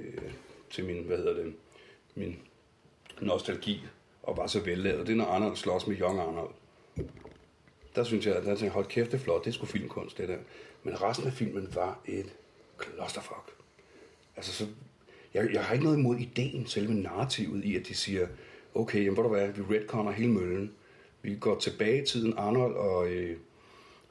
til 0.69 0.85
min 0.85 1.03
hvad 1.03 1.17
hedder 1.17 1.33
det, 1.33 1.53
min 2.15 2.39
nostalgi 3.21 3.81
og 4.23 4.37
var 4.37 4.47
så 4.47 4.59
vellavet. 4.59 5.07
Det 5.07 5.13
er, 5.13 5.17
når 5.17 5.25
Arnold 5.25 5.55
slås 5.55 5.87
med 5.87 5.99
Young 5.99 6.19
Arnold. 6.19 6.53
Der 7.95 8.03
synes 8.03 8.25
jeg, 8.25 8.35
at 8.35 8.47
jeg 8.47 8.57
tænkte, 8.57 8.73
hold 8.73 8.85
kæft, 8.85 9.11
det 9.11 9.19
er 9.19 9.23
flot, 9.23 9.45
det 9.45 9.49
er 9.49 9.53
sgu 9.53 9.65
filmkunst, 9.65 10.17
det 10.17 10.29
der. 10.29 10.37
Men 10.83 11.01
resten 11.01 11.27
af 11.27 11.33
filmen 11.33 11.67
var 11.75 11.99
et 12.05 12.33
clusterfuck. 12.83 13.51
Altså, 14.35 14.53
så, 14.53 14.67
jeg, 15.33 15.49
jeg 15.53 15.63
har 15.63 15.73
ikke 15.73 15.85
noget 15.85 15.97
imod 15.97 16.17
ideen, 16.17 16.67
selve 16.67 16.93
narrativet 16.93 17.65
i, 17.65 17.75
at 17.75 17.87
de 17.87 17.93
siger, 17.95 18.27
okay, 18.75 18.99
jamen, 18.99 19.13
hvor 19.13 19.23
du 19.23 19.29
hvad, 19.29 19.47
vi 19.47 19.75
retconner 19.77 20.11
hele 20.11 20.31
møllen. 20.31 20.71
Vi 21.21 21.35
går 21.35 21.59
tilbage 21.59 22.01
i 22.01 22.05
tiden, 22.05 22.33
Arnold 22.37 22.75
og, 22.75 23.07
øh, 23.07 23.37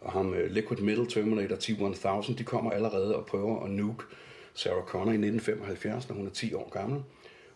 og 0.01 0.13
ham 0.13 0.35
øh, 0.35 0.51
Liquid 0.51 0.79
Metal 0.81 1.07
Terminator 1.07 1.57
T-1000, 1.57 2.35
de 2.39 2.45
kommer 2.45 2.71
allerede 2.71 3.17
og 3.17 3.27
prøver 3.27 3.65
at 3.65 3.71
nuke 3.71 4.05
Sarah 4.55 4.85
Connor 4.85 5.13
i 5.13 5.15
1975, 5.15 6.09
når 6.09 6.17
hun 6.17 6.27
er 6.27 6.31
10 6.31 6.55
år 6.55 6.71
gammel. 6.73 7.01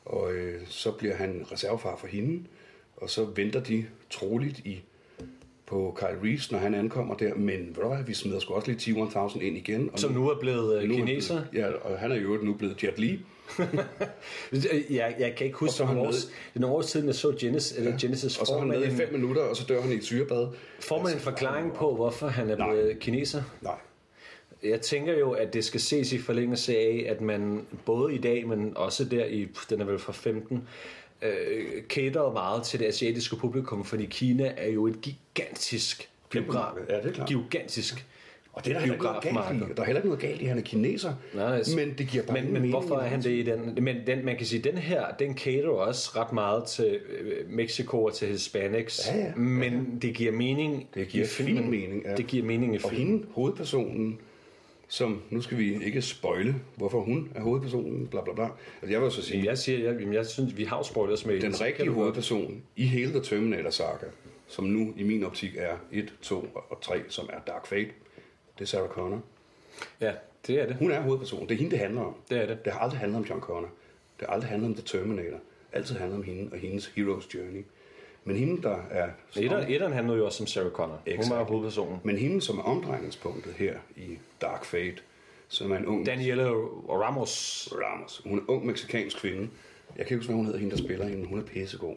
Og 0.04 0.32
øh, 0.32 0.60
så 0.66 0.92
bliver 0.92 1.14
han 1.14 1.46
reservefar 1.52 1.96
for 1.96 2.06
hende, 2.06 2.42
og 2.96 3.10
så 3.10 3.24
venter 3.36 3.60
de 3.60 3.84
troligt 4.10 4.58
i 4.58 4.82
på 5.66 5.96
Kyle 5.98 6.18
Reese, 6.30 6.52
når 6.52 6.58
han 6.58 6.74
ankommer 6.74 7.14
der. 7.14 7.34
Men 7.34 7.60
ved 7.66 7.82
du 7.82 7.88
hvad, 7.88 8.04
vi 8.04 8.14
smider 8.14 8.38
sgu 8.38 8.54
også 8.54 8.70
lige 8.70 8.94
T-1000 8.94 9.40
ind 9.40 9.56
igen. 9.56 9.90
Og 9.92 9.98
Som 9.98 10.12
nu 10.12 10.28
er 10.30 10.38
blevet 10.40 10.82
øh, 10.82 10.88
nu 10.88 10.94
er 10.94 10.98
kineser. 10.98 11.42
blevet- 11.50 11.66
Ja, 11.66 11.72
og 11.72 11.98
han 11.98 12.12
er 12.12 12.16
jo 12.16 12.38
nu 12.42 12.54
blevet 12.54 12.82
Jet 12.84 12.98
Li. 12.98 13.18
Jeg, 14.90 15.14
jeg 15.18 15.34
kan 15.36 15.46
ikke 15.46 15.58
huske, 15.58 15.74
så 15.74 15.84
nogle 15.84 16.00
år, 16.00 16.04
med. 16.04 16.12
det 16.12 16.30
er 16.54 16.60
nogle 16.60 16.76
år 16.76 16.82
siden, 16.82 17.06
jeg 17.06 17.14
så 17.14 17.34
Genesis, 17.40 17.78
eller 17.78 17.98
Genesis 17.98 18.38
Og 18.38 18.46
så 18.46 18.58
han 18.58 18.68
med 18.68 18.84
i 18.84 18.90
fem 18.90 19.12
minutter, 19.12 19.42
og 19.42 19.56
så 19.56 19.64
dør 19.68 19.80
han 19.80 19.92
i 19.92 19.94
et 19.94 20.04
syrebad. 20.04 20.48
får 20.80 21.02
man 21.02 21.12
en 21.12 21.20
forklaring 21.20 21.74
på, 21.74 21.94
hvorfor 21.94 22.28
han 22.28 22.50
er 22.50 22.56
Nej. 22.56 22.70
blevet 22.72 22.98
kineser? 22.98 23.42
Nej. 23.60 23.74
Jeg 24.62 24.80
tænker 24.80 25.18
jo, 25.18 25.30
at 25.30 25.54
det 25.54 25.64
skal 25.64 25.80
ses 25.80 26.12
i 26.12 26.18
forlængelse 26.18 26.76
af, 26.76 27.06
at 27.08 27.20
man 27.20 27.66
både 27.84 28.14
i 28.14 28.18
dag, 28.18 28.48
men 28.48 28.76
også 28.76 29.04
der 29.04 29.24
i, 29.24 29.48
den 29.70 29.80
er 29.80 29.84
vel 29.84 29.98
fra 29.98 30.12
15, 30.12 30.68
øh, 31.22 31.82
caterer 31.88 32.32
meget 32.32 32.62
til 32.62 32.80
det 32.80 32.86
asiatiske 32.86 33.36
publikum, 33.36 33.84
fordi 33.84 34.06
Kina 34.06 34.52
er 34.56 34.68
jo 34.70 34.86
et 34.86 35.00
gigantisk 35.00 36.08
biograf. 36.30 36.72
Ja, 36.88 36.96
det 36.96 37.06
er 37.06 37.12
klart. 37.12 37.28
Gigantisk. 37.28 38.06
Og 38.54 38.64
det 38.64 38.70
er 38.70 38.74
der 38.74 38.80
heller 38.80 38.94
ikke 38.94 39.04
noget 39.04 39.22
galt 39.22 39.70
i. 39.70 39.74
Der 39.76 39.82
er 39.82 39.86
heller 39.86 39.98
ikke 40.00 40.08
noget 40.08 40.20
galt 40.22 40.40
i, 40.40 40.44
at 40.44 40.48
han 40.48 40.58
er 40.58 40.62
kineser. 40.62 41.14
Nej, 41.34 41.44
altså- 41.56 41.76
men 41.76 41.94
det 41.98 42.08
giver 42.08 42.24
bare 42.24 42.34
Men, 42.36 42.44
men 42.44 42.52
mening. 42.52 42.70
hvorfor 42.70 42.96
er 42.96 43.08
han 43.08 43.22
det 43.22 43.30
i 43.30 43.42
den? 43.42 43.78
Men 43.84 43.96
den, 44.06 44.24
man 44.24 44.36
kan 44.36 44.46
sige, 44.46 44.62
den 44.62 44.78
her, 44.78 45.04
den 45.18 45.36
caterer 45.38 45.68
også 45.68 46.10
ret 46.16 46.32
meget 46.32 46.64
til 46.64 47.00
øh, 47.20 47.50
Mexico 47.50 48.04
og 48.04 48.14
til 48.14 48.28
Hispanics. 48.28 49.08
Ja, 49.14 49.18
ja. 49.18 49.34
Men 49.36 49.98
det 50.02 50.14
giver 50.14 50.32
mening 50.32 50.88
Det 50.94 51.08
giver 51.08 51.24
i 51.24 51.28
filmen. 51.28 51.56
fin 51.62 51.70
mening, 51.70 52.02
ja. 52.04 52.14
Det 52.14 52.26
giver 52.26 52.44
mening 52.44 52.74
i 52.74 52.78
Og 52.84 52.90
filmen. 52.90 53.06
hende, 53.08 53.26
hovedpersonen, 53.34 54.18
som, 54.88 55.22
nu 55.30 55.40
skal 55.40 55.58
vi 55.58 55.84
ikke 55.84 56.02
spoile, 56.02 56.54
hvorfor 56.76 57.00
hun 57.00 57.28
er 57.34 57.40
hovedpersonen, 57.42 58.06
bla 58.06 58.20
bla 58.24 58.34
bla. 58.34 58.44
Altså 58.82 58.92
jeg 58.92 59.02
vil 59.02 59.10
så 59.10 59.22
sige, 59.22 59.34
Jamen, 59.36 59.46
jeg 59.46 59.58
siger, 59.58 59.92
jeg, 59.92 60.14
jeg 60.14 60.26
synes, 60.26 60.56
vi 60.56 60.64
har 60.64 60.76
jo 60.76 60.82
spoilers 60.82 61.26
med 61.26 61.40
den 61.40 61.60
rigtige 61.60 61.90
hovedperson 61.90 62.62
i 62.76 62.84
hele 62.86 63.10
The 63.10 63.20
Terminator-saga, 63.20 64.06
som 64.48 64.64
nu 64.64 64.92
i 64.96 65.02
min 65.02 65.24
optik 65.24 65.50
er 65.56 65.74
1, 65.92 66.12
2 66.22 66.48
og 66.70 66.80
3, 66.82 66.98
som 67.08 67.28
er 67.32 67.38
Dark 67.46 67.66
Fate, 67.66 67.90
det 68.58 68.64
er 68.64 68.66
Sarah 68.66 68.88
Connor. 68.88 69.20
Ja, 70.00 70.12
det 70.46 70.60
er 70.60 70.66
det. 70.66 70.76
Hun 70.76 70.90
er 70.90 71.00
hovedpersonen. 71.00 71.48
Det 71.48 71.54
er 71.54 71.58
hende, 71.58 71.70
det 71.70 71.78
handler 71.78 72.02
om. 72.02 72.14
Det 72.30 72.38
er 72.38 72.46
det. 72.46 72.64
Det 72.64 72.72
har 72.72 72.80
aldrig 72.80 73.00
handlet 73.00 73.18
om 73.18 73.24
John 73.24 73.40
Connor. 73.40 73.68
Det 74.20 74.26
har 74.26 74.34
aldrig 74.34 74.50
handlet 74.50 74.68
om 74.68 74.74
The 74.74 74.82
Terminator. 74.82 75.38
Altid 75.72 75.96
handlet 75.96 76.18
om 76.18 76.24
hende 76.24 76.52
og 76.52 76.58
hendes 76.58 76.86
hero's 76.86 77.28
journey. 77.34 77.64
Men 78.24 78.36
hende, 78.36 78.62
der 78.62 78.78
er... 78.90 79.08
Etteren, 79.36 79.70
etteren 79.72 79.92
handlede 79.92 80.18
jo 80.18 80.24
også 80.26 80.42
om 80.42 80.46
Sarah 80.46 80.70
Connor. 80.70 80.96
Hun 80.96 81.14
var 81.16 81.18
Exakt. 81.18 81.48
hovedpersonen. 81.48 81.98
Men 82.04 82.16
hende, 82.18 82.40
som 82.40 82.58
er 82.58 82.62
omdrejningspunktet 82.62 83.52
her 83.52 83.76
i 83.96 84.18
Dark 84.40 84.64
Fate, 84.64 84.96
som 85.48 85.72
er 85.72 85.76
en 85.76 85.86
ung... 85.86 86.06
Daniela 86.06 86.48
Ramos. 86.88 87.68
Ramos. 87.72 88.22
Hun 88.24 88.38
er 88.38 88.42
en 88.42 88.48
ung 88.48 88.66
meksikansk 88.66 89.18
kvinde. 89.18 89.48
Jeg 89.96 90.06
kan 90.06 90.14
ikke 90.14 90.16
huske, 90.16 90.28
hvad 90.28 90.36
hun 90.36 90.44
hedder, 90.46 90.58
hende 90.60 90.76
der 90.76 90.82
spiller 90.82 91.06
hende. 91.06 91.26
Hun 91.26 91.38
er 91.38 91.44
pissegod. 91.44 91.96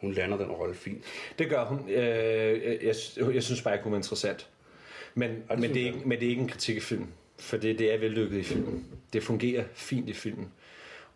hun 0.00 0.12
lander 0.12 0.36
den 0.36 0.46
rolle 0.46 0.74
fint. 0.74 1.04
Det 1.38 1.48
gør 1.48 1.64
hun. 1.64 1.88
Øh, 1.88 2.84
jeg, 2.84 2.94
jeg 3.34 3.42
synes 3.42 3.62
bare 3.62 3.74
ikke, 3.74 3.84
hun 3.84 3.92
er 3.92 3.96
interessant. 3.96 4.48
Men, 5.14 5.30
det 5.50 5.58
men, 5.60 5.74
det 5.74 5.82
er 5.82 5.86
ikke, 5.86 5.98
men 6.04 6.18
det 6.20 6.26
er 6.26 6.30
ikke 6.30 6.42
en 6.42 6.48
kritik 6.48 6.76
af 6.76 6.82
filmen. 6.82 7.08
For 7.38 7.56
det, 7.56 7.78
det 7.78 7.94
er 7.94 7.98
vellykket 7.98 8.38
i 8.38 8.42
filmen. 8.42 8.86
Det 9.12 9.22
fungerer 9.22 9.64
fint 9.74 10.08
i 10.08 10.12
filmen. 10.12 10.48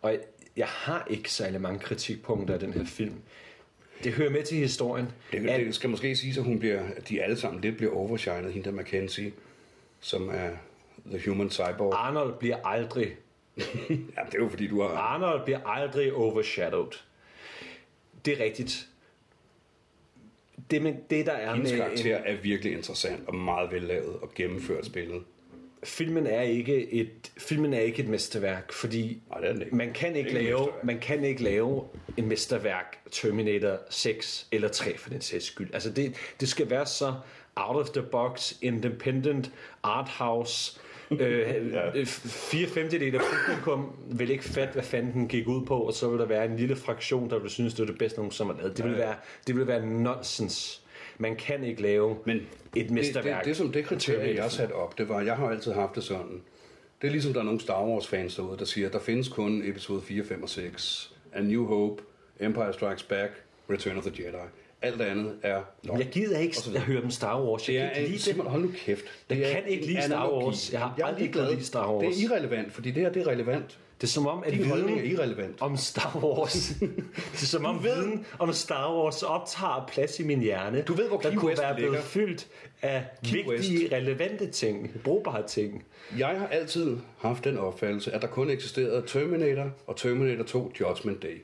Og 0.01 0.11
jeg, 0.11 0.19
jeg 0.57 0.67
har 0.67 1.07
ikke 1.09 1.31
særlig 1.31 1.61
mange 1.61 1.79
kritikpunkter 1.79 2.53
af 2.53 2.59
den 2.59 2.73
her 2.73 2.85
film. 2.85 3.13
Det 4.03 4.13
hører 4.13 4.29
med 4.29 4.43
til 4.43 4.57
historien. 4.57 5.07
Det, 5.31 5.49
at- 5.49 5.59
det 5.59 5.75
skal 5.75 5.89
måske 5.89 6.15
sige, 6.15 6.39
at 6.39 6.45
hun 6.45 6.59
bliver, 6.59 6.81
at 6.95 7.09
de 7.09 7.23
alle 7.23 7.37
sammen 7.37 7.61
lidt 7.61 7.77
bliver 7.77 7.93
overshined, 7.93 8.51
hende 8.51 8.65
der 8.69 8.75
Mackenzie, 8.75 9.31
som 9.99 10.29
er 10.29 10.49
The 11.05 11.29
Human 11.29 11.49
Cyborg. 11.49 11.93
Arnold 11.95 12.39
bliver 12.39 12.57
aldrig 12.67 13.15
Ja, 13.89 14.21
det 14.25 14.35
er 14.35 14.39
jo 14.39 14.49
fordi, 14.49 14.67
du 14.67 14.81
har... 14.81 14.87
Arnold 14.89 15.43
bliver 15.45 15.59
aldrig 15.67 16.13
overshadowed. 16.13 16.91
Det 18.25 18.39
er 18.39 18.43
rigtigt. 18.43 18.87
Det, 20.71 20.81
med, 20.81 20.93
det 21.09 21.25
der 21.25 21.31
er 21.31 21.53
Hendes 21.53 21.71
med 21.71 21.79
karakter 21.79 22.15
er 22.15 22.35
virkelig 22.35 22.73
interessant 22.73 23.27
og 23.27 23.35
meget 23.35 23.71
vellavet 23.71 24.15
og 24.21 24.31
gennemført 24.35 24.85
spillet. 24.85 25.23
filmen 25.83 26.27
er 26.27 26.41
ikke 26.41 26.91
et 26.93 27.31
filmen 27.37 27.73
er 27.73 27.79
ikke 27.79 28.03
et 28.03 28.09
mesterværk, 28.09 28.71
fordi 28.71 29.21
Nej, 29.29 29.39
det 29.41 29.49
er 29.49 29.59
ikke. 29.59 29.75
man 29.75 29.93
kan 29.93 30.15
ikke 30.15 30.29
ikke 30.29 30.43
lave 30.43 30.67
man 30.83 30.99
kan 30.99 31.23
ikke 31.23 31.43
lave 31.43 31.83
en 32.17 32.25
mesterværk 32.27 32.97
Terminator 33.11 33.77
6 33.89 34.47
eller 34.51 34.67
3 34.67 34.97
for 34.97 35.09
den 35.09 35.21
sags 35.21 35.45
skyld. 35.45 35.73
Altså 35.73 35.89
det 35.89 36.15
det 36.39 36.49
skal 36.49 36.69
være 36.69 36.85
så 36.85 37.13
out 37.55 37.75
of 37.75 37.89
the 37.89 38.01
box, 38.01 38.53
independent, 38.61 39.51
art 39.83 40.09
house. 40.09 40.79
øh, 41.19 41.73
Ja. 41.73 42.03
Fire 42.05 42.67
femtedel 42.67 43.15
af 43.15 43.21
publikum 43.21 43.95
vil 44.11 44.29
ikke 44.29 44.43
fatte, 44.43 44.73
hvad 44.73 44.83
fanden 44.83 45.13
den 45.13 45.27
gik 45.27 45.47
ud 45.47 45.65
på, 45.65 45.77
og 45.79 45.93
så 45.93 46.09
vil 46.09 46.19
der 46.19 46.25
være 46.25 46.45
en 46.45 46.55
lille 46.55 46.75
fraktion, 46.75 47.29
der 47.29 47.39
vil 47.39 47.49
synes, 47.49 47.73
det 47.73 47.81
er 47.81 47.85
det 47.87 47.97
bedste, 47.97 48.19
nogen 48.19 48.31
som 48.31 48.47
har 48.47 48.55
lavet. 48.57 48.77
Det 48.77 48.85
vil, 48.85 48.97
være, 48.97 49.15
det 49.47 49.55
vil 49.55 49.67
være 49.67 49.85
nonsens. 49.85 50.81
Man 51.17 51.35
kan 51.35 51.63
ikke 51.63 51.81
lave 51.81 52.17
Men 52.25 52.47
et 52.75 52.91
mesterværk. 52.91 53.25
Det, 53.25 53.45
det, 53.45 53.45
det, 53.45 53.57
som 53.57 53.71
det 53.71 53.85
kriterie, 53.85 54.35
jeg 54.43 54.51
satte 54.51 54.73
op, 54.73 54.97
det 54.97 55.09
var, 55.09 55.21
jeg 55.21 55.35
har 55.35 55.49
altid 55.49 55.71
haft 55.71 55.95
det 55.95 56.03
sådan. 56.03 56.41
Det 57.01 57.07
er 57.07 57.11
ligesom, 57.11 57.33
der 57.33 57.39
er 57.39 57.43
nogle 57.43 57.59
Star 57.59 57.85
Wars-fans 57.85 58.35
derude, 58.35 58.57
der 58.57 58.65
siger, 58.65 58.89
der 58.89 58.99
findes 58.99 59.27
kun 59.27 59.61
episode 59.65 60.01
4, 60.01 60.23
5 60.23 60.43
og 60.43 60.49
6. 60.49 61.13
A 61.33 61.41
New 61.41 61.65
Hope, 61.65 62.03
Empire 62.39 62.73
Strikes 62.73 63.03
Back, 63.03 63.31
Return 63.69 63.97
of 63.97 64.03
the 64.03 64.23
Jedi. 64.23 64.37
Alt 64.81 65.01
andet 65.01 65.33
er 65.43 65.61
løgn. 65.83 65.99
Jeg 65.99 66.07
gider 66.07 66.39
ikke 66.39 66.57
at 66.75 66.81
høre 66.81 67.01
dem 67.01 67.11
Star 67.11 67.43
Wars. 67.43 67.69
Jeg 67.69 67.73
Det 67.73 67.81
kan 67.81 67.91
er 67.91 67.95
ikke 67.99 68.09
lide 68.11 68.21
simpelthen, 68.21 68.51
hold 68.51 68.61
nu 68.61 68.71
kæft. 68.85 69.03
Jeg 69.29 69.37
Det 69.37 69.45
kan 69.53 69.67
ikke 69.67 69.85
lide 69.85 70.01
Star. 70.03 70.31
Wars. 70.31 70.71
Jeg 70.71 70.79
har 70.79 70.95
er 70.99 71.05
aldrig 71.05 71.33
kunnet 71.33 71.51
lide 71.51 71.65
Star 71.65 71.93
Wars. 71.93 72.15
Det 72.15 72.23
er 72.25 72.29
irrelevant, 72.29 72.73
fordi 72.73 72.91
det 72.91 73.03
her 73.03 73.11
det 73.11 73.21
er 73.21 73.27
relevant. 73.27 73.77
Det 74.01 74.07
er 74.07 74.11
som 74.11 74.27
om, 74.27 74.43
at 74.45 74.65
holdning 74.65 74.97
er 74.97 75.01
viden 75.01 75.15
irrelevant. 75.17 75.61
om 75.61 75.77
Star 75.77 76.19
Wars... 76.23 76.67
det 77.31 77.41
er 77.41 77.45
som 77.45 77.65
om 77.65 77.83
viden 77.83 78.25
om 78.39 78.53
Star 78.53 78.95
Wars 78.95 79.23
optager 79.23 79.85
plads 79.93 80.19
i 80.19 80.23
min 80.23 80.39
hjerne. 80.41 80.81
Du 80.81 80.93
ved, 80.93 81.07
hvor 81.07 81.17
der 81.17 81.29
Key 81.29 81.37
kunne 81.37 81.49
West 81.49 81.61
være 81.61 81.75
blevet 81.75 81.91
ligger. 81.91 82.05
fyldt 82.05 82.47
af 82.81 83.05
Key 83.25 83.43
vigtige, 83.49 83.95
relevante 83.95 84.47
ting. 84.51 84.91
Brugbare 85.03 85.47
ting. 85.47 85.83
Jeg 86.17 86.27
har 86.27 86.47
altid 86.47 86.97
haft 87.17 87.43
den 87.43 87.57
opfattelse, 87.57 88.11
at 88.11 88.21
der 88.21 88.27
kun 88.27 88.49
eksisterede 88.49 89.03
Terminator 89.07 89.69
og 89.87 89.97
Terminator 89.97 90.43
2 90.43 90.71
Judgment 90.79 91.21
Day. 91.23 91.41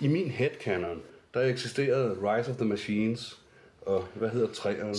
I 0.00 0.08
min 0.08 0.30
headcanon, 0.30 1.00
der 1.34 1.40
eksisterede 1.40 2.16
Rise 2.22 2.50
of 2.50 2.56
the 2.56 2.66
Machines 2.66 3.40
og 3.86 4.04
hvad 4.14 4.28
hedder 4.28 4.48
træerne? 4.48 4.94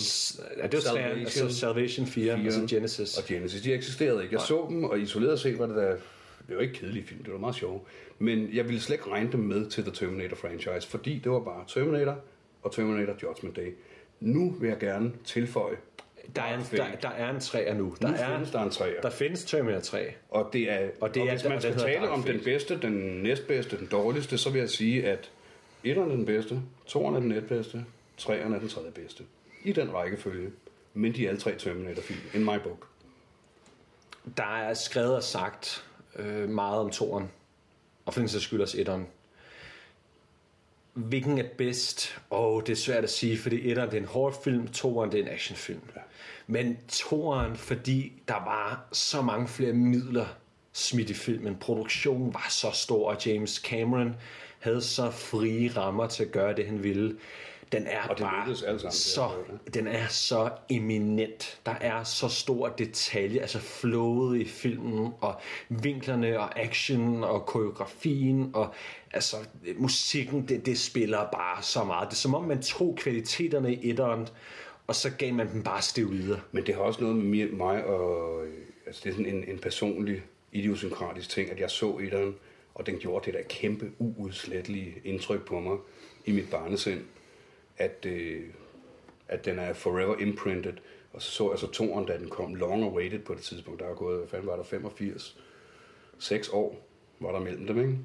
Ja, 0.56 0.66
det 0.66 0.74
var 0.74 0.80
Salvation, 0.80 1.18
altså 1.18 1.58
Salvation 1.58 2.06
4, 2.06 2.36
4, 2.36 2.44
altså 2.44 2.66
Genesis. 2.68 3.18
Og 3.18 3.24
Genesis, 3.24 3.62
de 3.62 3.74
eksisterede 3.74 4.22
ikke. 4.22 4.34
Jeg 4.34 4.42
så 4.42 4.66
dem, 4.68 4.84
og 4.84 5.00
isoleret 5.00 5.40
set 5.40 5.58
var 5.58 5.66
det 5.66 5.76
da... 5.76 5.96
Det 6.48 6.56
var 6.56 6.62
ikke 6.62 6.74
kedelige 6.74 7.06
film, 7.06 7.24
det 7.24 7.32
var 7.32 7.38
meget 7.38 7.54
sjovt. 7.54 7.88
Men 8.18 8.48
jeg 8.52 8.64
ville 8.64 8.80
slet 8.80 8.94
ikke 8.94 9.10
regne 9.10 9.32
dem 9.32 9.40
med 9.40 9.66
til 9.70 9.84
The 9.84 9.92
Terminator 9.92 10.36
franchise, 10.36 10.88
fordi 10.88 11.18
det 11.18 11.32
var 11.32 11.40
bare 11.40 11.64
Terminator 11.68 12.18
og 12.62 12.72
Terminator 12.72 13.14
Judgment 13.22 13.56
Day. 13.56 13.74
Nu 14.20 14.50
vil 14.60 14.68
jeg 14.68 14.78
gerne 14.78 15.12
tilføje, 15.24 15.76
Der 16.36 16.42
er 16.42 16.58
en, 16.58 16.64
der, 16.70 16.84
der 17.02 17.08
er 17.08 17.30
en 17.30 17.40
træer 17.40 17.74
nu. 17.74 17.94
Der, 18.02 18.08
nu 18.08 18.14
er, 18.14 18.34
findes 18.34 18.50
der 18.50 18.62
en 18.62 18.70
træer. 18.70 19.00
der 19.00 19.10
findes 19.10 19.44
Terminator 19.44 19.80
3. 19.80 20.14
Og 20.30 20.50
det 20.52 20.72
er, 20.72 20.88
Og 21.00 21.14
det 21.14 21.22
og 21.22 21.28
er 21.28 21.32
hvis 21.32 21.44
man 21.48 21.60
skal 21.60 21.76
tale 21.76 22.08
om 22.08 22.22
den 22.22 22.40
bedste, 22.44 22.78
den 22.82 22.92
næstbedste, 23.22 23.78
den 23.78 23.86
dårligste, 23.86 24.38
så 24.38 24.50
vil 24.50 24.58
jeg 24.58 24.70
sige, 24.70 25.06
at 25.06 25.30
etteren 25.90 26.10
er 26.10 26.16
den 26.16 26.26
bedste, 26.26 26.62
toeren 26.86 27.14
er 27.14 27.20
den 27.20 27.28
næstbedste, 27.28 27.84
treeren 28.16 28.52
er 28.52 28.58
den 28.58 28.68
tredje 28.68 28.90
bedste. 28.90 29.24
I 29.64 29.72
den 29.72 29.94
rækkefølge. 29.94 30.50
Men 30.94 31.14
de 31.14 31.24
er 31.24 31.28
alle 31.28 31.40
tre 31.40 31.58
Terminator-film, 31.58 32.20
in 32.34 32.44
my 32.44 32.58
book. 32.62 32.88
Der 34.36 34.56
er 34.56 34.74
skrevet 34.74 35.16
og 35.16 35.22
sagt 35.22 35.84
øh, 36.16 36.48
meget 36.48 36.80
om 36.80 36.90
toren, 36.90 37.30
og 38.06 38.14
for 38.14 38.20
den 38.20 38.28
sags 38.28 38.44
skyld 38.44 38.60
også 38.60 38.80
etteren. 38.80 39.06
Hvilken 40.92 41.38
er 41.38 41.48
bedst? 41.58 42.18
Åh, 42.30 42.40
oh, 42.40 42.62
det 42.62 42.68
er 42.72 42.76
svært 42.76 43.04
at 43.04 43.10
sige, 43.10 43.38
fordi 43.38 43.70
etteren 43.70 43.90
det 43.90 43.96
er 43.96 44.00
en 44.00 44.08
hård 44.08 44.42
film, 44.44 44.68
toeren 44.68 45.12
det 45.12 45.20
er 45.20 45.24
en 45.24 45.28
actionfilm. 45.28 45.80
Ja. 45.96 46.00
Men 46.46 46.78
toeren, 46.88 47.56
fordi 47.56 48.22
der 48.28 48.34
var 48.34 48.88
så 48.92 49.22
mange 49.22 49.48
flere 49.48 49.72
midler 49.72 50.26
smidt 50.72 51.10
i 51.10 51.14
filmen. 51.14 51.56
Produktionen 51.56 52.34
var 52.34 52.46
så 52.50 52.70
stor, 52.70 53.10
og 53.10 53.26
James 53.26 53.54
Cameron 53.54 54.16
havde 54.58 54.82
så 54.82 55.10
frie 55.10 55.70
rammer 55.76 56.06
til 56.06 56.24
at 56.24 56.30
gøre 56.32 56.54
det, 56.56 56.66
han 56.66 56.82
ville. 56.82 57.16
Den 57.72 57.86
er 57.86 58.02
Og 58.02 58.16
det 58.18 58.24
bare 58.24 58.56
sammen, 58.56 58.90
så, 58.90 59.30
den 59.74 59.86
er 59.86 60.06
så 60.08 60.50
eminent. 60.68 61.60
Der 61.66 61.74
er 61.80 62.04
så 62.04 62.28
stor 62.28 62.68
detalje, 62.68 63.40
altså 63.40 63.58
flowet 63.58 64.38
i 64.40 64.44
filmen, 64.44 65.12
og 65.20 65.34
vinklerne, 65.68 66.40
og 66.40 66.60
action, 66.60 67.24
og 67.24 67.46
koreografien, 67.46 68.50
og 68.54 68.74
altså 69.12 69.36
musikken, 69.76 70.48
det, 70.48 70.66
det 70.66 70.78
spiller 70.78 71.18
bare 71.32 71.62
så 71.62 71.84
meget. 71.84 72.08
Det 72.08 72.14
er 72.14 72.18
som 72.18 72.34
om, 72.34 72.44
man 72.44 72.62
tog 72.62 72.96
kvaliteterne 72.98 73.74
i 73.74 73.90
etteren, 73.90 74.28
og 74.86 74.94
så 74.94 75.10
gav 75.10 75.34
man 75.34 75.52
dem 75.52 75.62
bare 75.62 75.82
steroider. 75.82 76.38
Men 76.52 76.66
det 76.66 76.74
har 76.74 76.82
også 76.82 77.00
noget 77.00 77.16
med 77.16 77.48
mi- 77.48 77.54
mig 77.56 77.84
og... 77.84 78.44
øh, 78.46 78.52
Altså, 78.86 79.00
det 79.04 79.10
er 79.10 79.14
sådan 79.14 79.34
en, 79.34 79.44
en 79.48 79.58
personlig, 79.58 80.22
idiosynkratisk 80.52 81.30
ting, 81.30 81.50
at 81.50 81.60
jeg 81.60 81.70
så 81.70 81.98
etteren, 82.02 82.34
og 82.76 82.86
den 82.86 82.98
gjorde 82.98 83.26
det 83.26 83.34
der 83.34 83.42
kæmpe, 83.48 83.92
uudslettelige 83.98 85.00
indtryk 85.04 85.46
på 85.46 85.60
mig 85.60 85.78
i 86.24 86.32
mit 86.32 86.50
barnesind, 86.50 87.04
at, 87.76 88.06
øh, 88.06 88.42
at 89.28 89.44
den 89.44 89.58
er 89.58 89.72
forever 89.72 90.16
imprinted. 90.16 90.72
Og 91.12 91.22
så 91.22 91.30
så 91.30 91.50
jeg 91.50 91.58
så 91.58 91.70
toren, 91.70 92.06
da 92.06 92.18
den 92.18 92.28
kom 92.28 92.54
long 92.54 92.82
awaited 92.82 93.18
på 93.18 93.34
det 93.34 93.42
tidspunkt. 93.42 93.80
Der 93.80 93.86
var 93.86 93.94
gået, 93.94 94.18
hvad 94.18 94.28
fanden 94.28 94.46
var 94.46 94.56
der, 94.56 94.62
85? 94.62 95.38
6 96.18 96.48
år 96.48 96.88
var 97.20 97.32
der 97.32 97.40
mellem 97.40 97.66
dem, 97.66 97.80
ikke? 97.80 97.98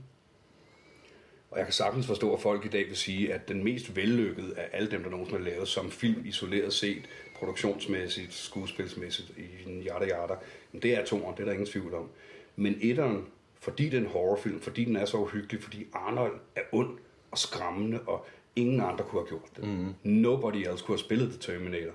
Og 1.52 1.58
jeg 1.58 1.66
kan 1.66 1.74
sagtens 1.74 2.08
forstå, 2.08 2.34
at 2.34 2.42
folk 2.42 2.66
i 2.66 2.70
dag 2.70 2.88
vil 2.88 2.98
sige, 2.98 3.34
at 3.34 3.48
den 3.48 3.64
mest 3.64 3.96
vellykkede 3.96 4.54
af 4.58 4.70
alle 4.74 4.92
dem, 4.92 5.04
der 5.04 5.10
nogensinde 5.10 5.44
har 5.44 5.50
lavet 5.50 5.68
som 5.68 5.92
film 5.92 6.26
isoleret 6.26 6.74
set, 6.74 7.10
produktionsmæssigt, 7.36 8.34
skuespilsmæssigt, 8.34 9.32
i 9.38 9.70
en 9.70 9.84
yada 9.84 10.06
yada, 10.06 10.36
men 10.72 10.82
det 10.82 10.98
er 10.98 11.06
toren, 11.06 11.36
det 11.36 11.42
er 11.42 11.46
der 11.46 11.52
ingen 11.52 11.68
tvivl 11.68 11.94
om. 11.94 12.10
Men 12.56 12.78
etteren, 12.82 13.28
fordi 13.62 13.86
det 13.90 13.94
er 13.94 14.02
en 14.02 14.08
horrorfilm, 14.08 14.62
fordi 14.62 14.86
den 14.86 14.96
er 14.96 15.06
så 15.06 15.18
uhyggelig, 15.18 15.64
fordi 15.64 15.88
Arnold 15.94 16.40
er 16.56 16.62
ond 16.72 16.98
og 17.32 17.38
skræmmende, 17.38 18.00
og 18.02 18.26
ingen 18.56 18.82
andre 18.82 19.04
kunne 19.04 19.22
have 19.22 19.28
gjort 19.28 19.50
det. 19.56 19.64
Mm. 19.64 19.94
Nobody 20.04 20.68
else 20.68 20.86
kunne 20.86 20.94
have 20.94 21.00
spillet 21.06 21.30
The 21.30 21.40
Terminator. 21.40 21.94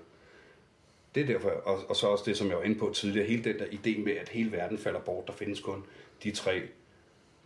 Det 1.15 1.23
er 1.23 1.27
derfor, 1.27 1.49
og, 1.49 1.79
og 1.89 1.97
så 1.97 2.07
også 2.07 2.25
det, 2.27 2.37
som 2.37 2.49
jeg 2.49 2.57
var 2.57 2.63
inde 2.63 2.79
på 2.79 2.93
tidligere, 2.95 3.27
hele 3.27 3.45
den 3.45 3.59
der 3.59 3.65
idé 3.67 3.99
med, 4.05 4.13
at 4.13 4.29
hele 4.29 4.53
verden 4.53 4.79
falder 4.79 5.01
bort, 5.01 5.27
der 5.27 5.33
findes 5.33 5.61
kun 5.61 5.85
de 6.23 6.31
tre, 6.31 6.63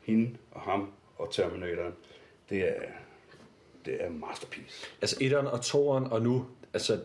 hende 0.03 0.37
og 0.51 0.61
ham 0.61 0.93
og 1.17 1.33
Terminatoren, 1.33 1.93
det 2.51 2.69
er, 2.69 2.83
det 3.85 4.05
er 4.05 4.11
masterpiece. 4.11 4.87
Altså 5.01 5.17
etteren 5.21 5.47
og 5.47 5.61
toeren, 5.63 6.05
og 6.05 6.23
nu 6.23 6.47
altså 6.75 7.01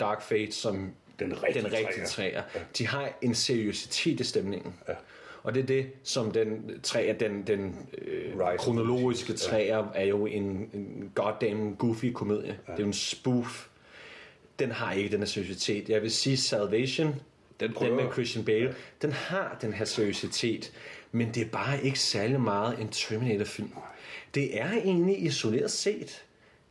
Dark 0.00 0.22
Fate 0.22 0.52
som 0.52 0.92
Den 1.18 1.42
rigtige 1.42 1.64
den 1.64 1.72
rigtige 1.72 2.06
træer. 2.06 2.06
træer. 2.06 2.42
Ja. 2.54 2.60
De 2.78 2.86
har 2.86 3.12
en 3.22 3.34
seriøsitet 3.34 4.20
i 4.20 4.24
stemningen. 4.24 4.74
Ja. 4.88 4.94
Og 5.42 5.54
det 5.54 5.62
er 5.62 5.66
det, 5.66 5.86
som 6.02 6.30
den 6.30 6.80
træer, 6.82 7.12
den, 7.12 7.46
den 7.46 7.88
øh, 7.98 8.38
Rise 8.38 8.58
kronologiske 8.58 9.32
ja. 9.32 9.36
træer 9.36 9.86
er 9.94 10.04
jo 10.04 10.26
en, 10.26 10.70
en 10.72 11.12
goddamn 11.14 11.74
goofy 11.74 12.12
komedie. 12.12 12.58
Ja. 12.68 12.72
Det 12.72 12.78
er 12.78 12.82
jo 12.82 12.86
en 12.86 12.92
spoof. 12.92 13.68
Den 14.58 14.70
har 14.70 14.92
ikke 14.92 15.10
den 15.10 15.18
her 15.18 15.26
seriøsitet. 15.26 15.88
Jeg 15.88 16.02
vil 16.02 16.10
sige 16.10 16.36
Salvation, 16.36 17.14
Den 17.60 17.72
den 17.80 17.96
med 17.96 18.12
Christian 18.12 18.44
Bale, 18.44 18.64
ja. 18.64 18.72
den 19.02 19.12
har 19.12 19.58
den 19.62 19.72
her 19.72 19.84
seriøsitet. 19.84 20.72
Men 21.12 21.34
det 21.34 21.42
er 21.42 21.50
bare 21.50 21.84
ikke 21.84 21.98
særlig 21.98 22.40
meget 22.40 22.80
en 22.80 22.88
Terminator-film. 22.88 23.70
Det 24.34 24.60
er 24.60 24.72
egentlig 24.72 25.22
isoleret 25.22 25.70
set 25.70 26.24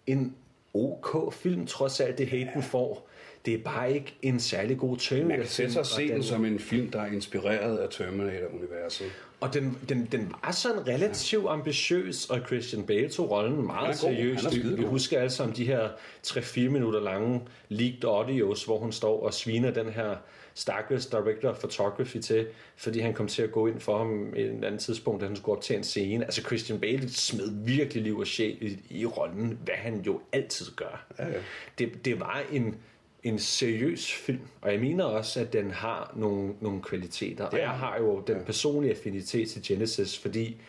en 0.08 0.36
OK 0.74 1.34
film, 1.34 1.68
trods 1.68 2.00
alt 2.00 2.18
det 2.18 2.28
hate 2.28 2.50
den 2.54 2.64
får. 2.64 3.10
Det 3.45 3.54
er 3.54 3.58
bare 3.58 3.93
ikke 3.93 4.15
en 4.21 4.39
særlig 4.39 4.78
god 4.78 4.97
Terminator-film. 4.97 5.28
Man 5.28 5.38
kan 5.38 5.47
sætte 5.47 5.71
sig 5.71 5.80
og 5.80 5.86
se 5.86 6.08
den 6.08 6.23
som 6.23 6.45
en 6.45 6.60
film, 6.60 6.91
der 6.91 7.02
er 7.02 7.12
inspireret 7.12 7.78
af 7.78 7.89
Terminator-universet. 7.89 9.12
Og 9.39 9.54
den, 9.54 9.78
den, 9.89 10.08
den 10.12 10.34
var 10.43 10.52
sådan 10.52 10.88
relativt 10.88 11.45
ambitiøs, 11.49 12.25
og 12.25 12.39
Christian 12.47 12.84
Bale 12.84 13.10
tog 13.10 13.32
rollen 13.32 13.65
meget 13.65 13.89
er 13.89 13.93
seriøst. 13.93 14.45
Er 14.45 14.75
Vi, 14.75 14.84
husker 14.84 15.19
alle 15.19 15.30
sammen 15.30 15.56
de 15.56 15.65
her 15.65 15.89
3-4 16.28 16.60
minutter 16.60 16.99
lange 16.99 17.41
leaked 17.69 18.04
audios, 18.04 18.63
hvor 18.63 18.80
hun 18.80 18.91
står 18.91 19.23
og 19.25 19.34
sviner 19.34 19.71
den 19.71 19.89
her 19.89 20.15
stakkels 20.54 21.06
director 21.06 21.49
of 21.49 21.58
photography 21.58 22.17
til, 22.17 22.47
fordi 22.75 22.99
han 22.99 23.13
kom 23.13 23.28
til 23.28 23.41
at 23.41 23.52
gå 23.52 23.67
ind 23.67 23.80
for 23.80 23.97
ham 23.97 24.34
i 24.36 24.41
en 24.41 24.63
anden 24.63 24.80
tidspunkt, 24.80 25.21
da 25.21 25.28
han 25.28 25.36
skulle 25.36 25.58
optage 25.58 25.78
en 25.78 25.84
scene. 25.84 26.25
Altså 26.25 26.41
Christian 26.41 26.80
Bale 26.80 27.10
smed 27.10 27.52
virkelig 27.65 28.04
liv 28.04 28.17
og 28.17 28.28
sjæl 28.28 28.58
i, 28.62 28.99
i 28.99 29.06
rollen, 29.06 29.60
hvad 29.63 29.75
han 29.75 30.02
jo 30.02 30.21
altid 30.32 30.65
gør. 30.75 31.06
Ja, 31.19 31.28
ja. 31.28 31.34
Det, 31.78 32.06
det 32.06 32.19
var 32.19 32.43
en, 32.52 32.75
en 33.24 33.40
seriøs 33.40 34.14
film, 34.14 34.48
og 34.62 34.72
jeg 34.72 34.80
mener 34.80 35.04
også, 35.04 35.40
at 35.40 35.54
den 35.54 35.72
har 35.72 36.14
nogle, 36.16 36.54
nogle 36.62 36.82
kvaliteter. 36.82 37.46
Og 37.46 37.52
Det 37.52 37.60
jeg 37.60 37.70
har 37.70 37.76
har 37.76 37.98
jo 37.98 38.24
den 38.28 38.46
personlige 38.46 38.92
affinitet 38.92 39.50
til 39.50 39.64
Genesis, 39.64 40.20
fordi 40.20 40.62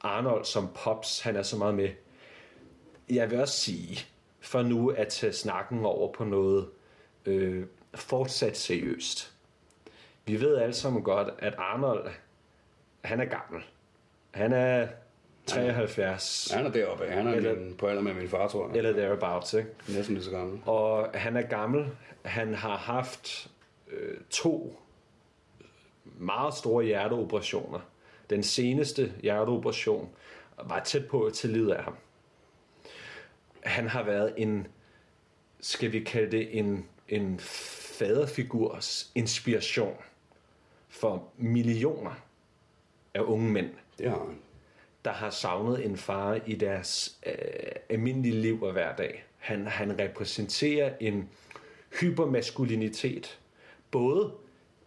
Arnold 0.00 0.44
som 0.44 0.68
Pops, 0.74 1.20
han 1.20 1.36
er 1.36 1.42
så 1.42 1.56
meget 1.56 1.74
med. 1.74 1.88
Jeg 3.10 3.30
vil 3.30 3.40
også 3.40 3.60
sige, 3.60 3.98
for 4.40 4.62
nu 4.62 4.88
at 4.88 5.08
tage 5.08 5.32
snakken 5.32 5.84
over 5.84 6.12
på 6.12 6.24
noget 6.24 6.68
øh, 7.26 7.66
fortsat 7.94 8.56
seriøst. 8.56 9.32
Vi 10.26 10.40
ved 10.40 10.56
alle 10.56 10.74
sammen 10.74 11.02
godt, 11.02 11.28
at 11.38 11.54
Arnold, 11.58 12.10
han 13.04 13.20
er 13.20 13.24
gammel. 13.24 13.62
Han 14.30 14.52
er 14.52 14.88
73, 15.46 16.50
Han 16.54 16.66
er 16.66 16.70
deroppe. 16.70 17.04
Han 17.06 17.26
er 17.26 17.32
Eller- 17.34 17.54
min, 17.56 17.74
på 17.76 17.86
alder 17.86 18.02
med 18.02 18.14
min 18.14 18.28
far, 18.28 18.48
tror 18.48 18.68
jeg. 18.68 18.76
eller 18.76 18.92
thereabouts, 18.92 19.54
ikke? 19.54 19.68
Næsten 19.88 20.14
lige 20.14 20.24
så 20.24 20.30
gammel. 20.30 20.60
Og 20.66 21.10
han 21.14 21.36
er 21.36 21.42
gammel. 21.42 21.86
Han 22.24 22.54
har 22.54 22.76
haft 22.76 23.50
øh, 23.90 24.16
to 24.30 24.80
meget 26.04 26.54
store 26.54 26.84
hjerteoperationer. 26.84 27.80
Den 28.30 28.42
seneste 28.42 29.12
hjerteoperation 29.22 30.08
var 30.64 30.80
tæt 30.84 31.06
på 31.08 31.30
til 31.34 31.50
livet 31.50 31.70
af 31.72 31.84
ham. 31.84 31.96
Han 33.64 33.88
har 33.88 34.02
været 34.02 34.34
en, 34.36 34.66
skal 35.60 35.92
vi 35.92 36.00
kalde 36.00 36.30
det, 36.36 36.58
en, 36.58 36.86
en 37.08 37.38
faderfigurs 37.98 39.10
inspiration 39.14 39.96
for 40.88 41.28
millioner 41.36 42.14
af 43.14 43.20
unge 43.20 43.50
mænd 43.50 43.70
Det 43.98 44.10
har 44.10 44.18
han 44.18 44.38
der 45.04 45.12
har 45.12 45.30
savnet 45.30 45.86
en 45.86 45.96
far 45.96 46.40
i 46.46 46.54
deres 46.54 47.16
øh, 47.26 47.32
almindelige 47.88 48.40
liv 48.40 48.62
og 48.62 48.72
hverdag. 48.72 49.24
Han, 49.38 49.66
han 49.66 49.98
repræsenterer 49.98 50.92
en 51.00 51.28
hypermaskulinitet, 52.00 53.38
både 53.90 54.32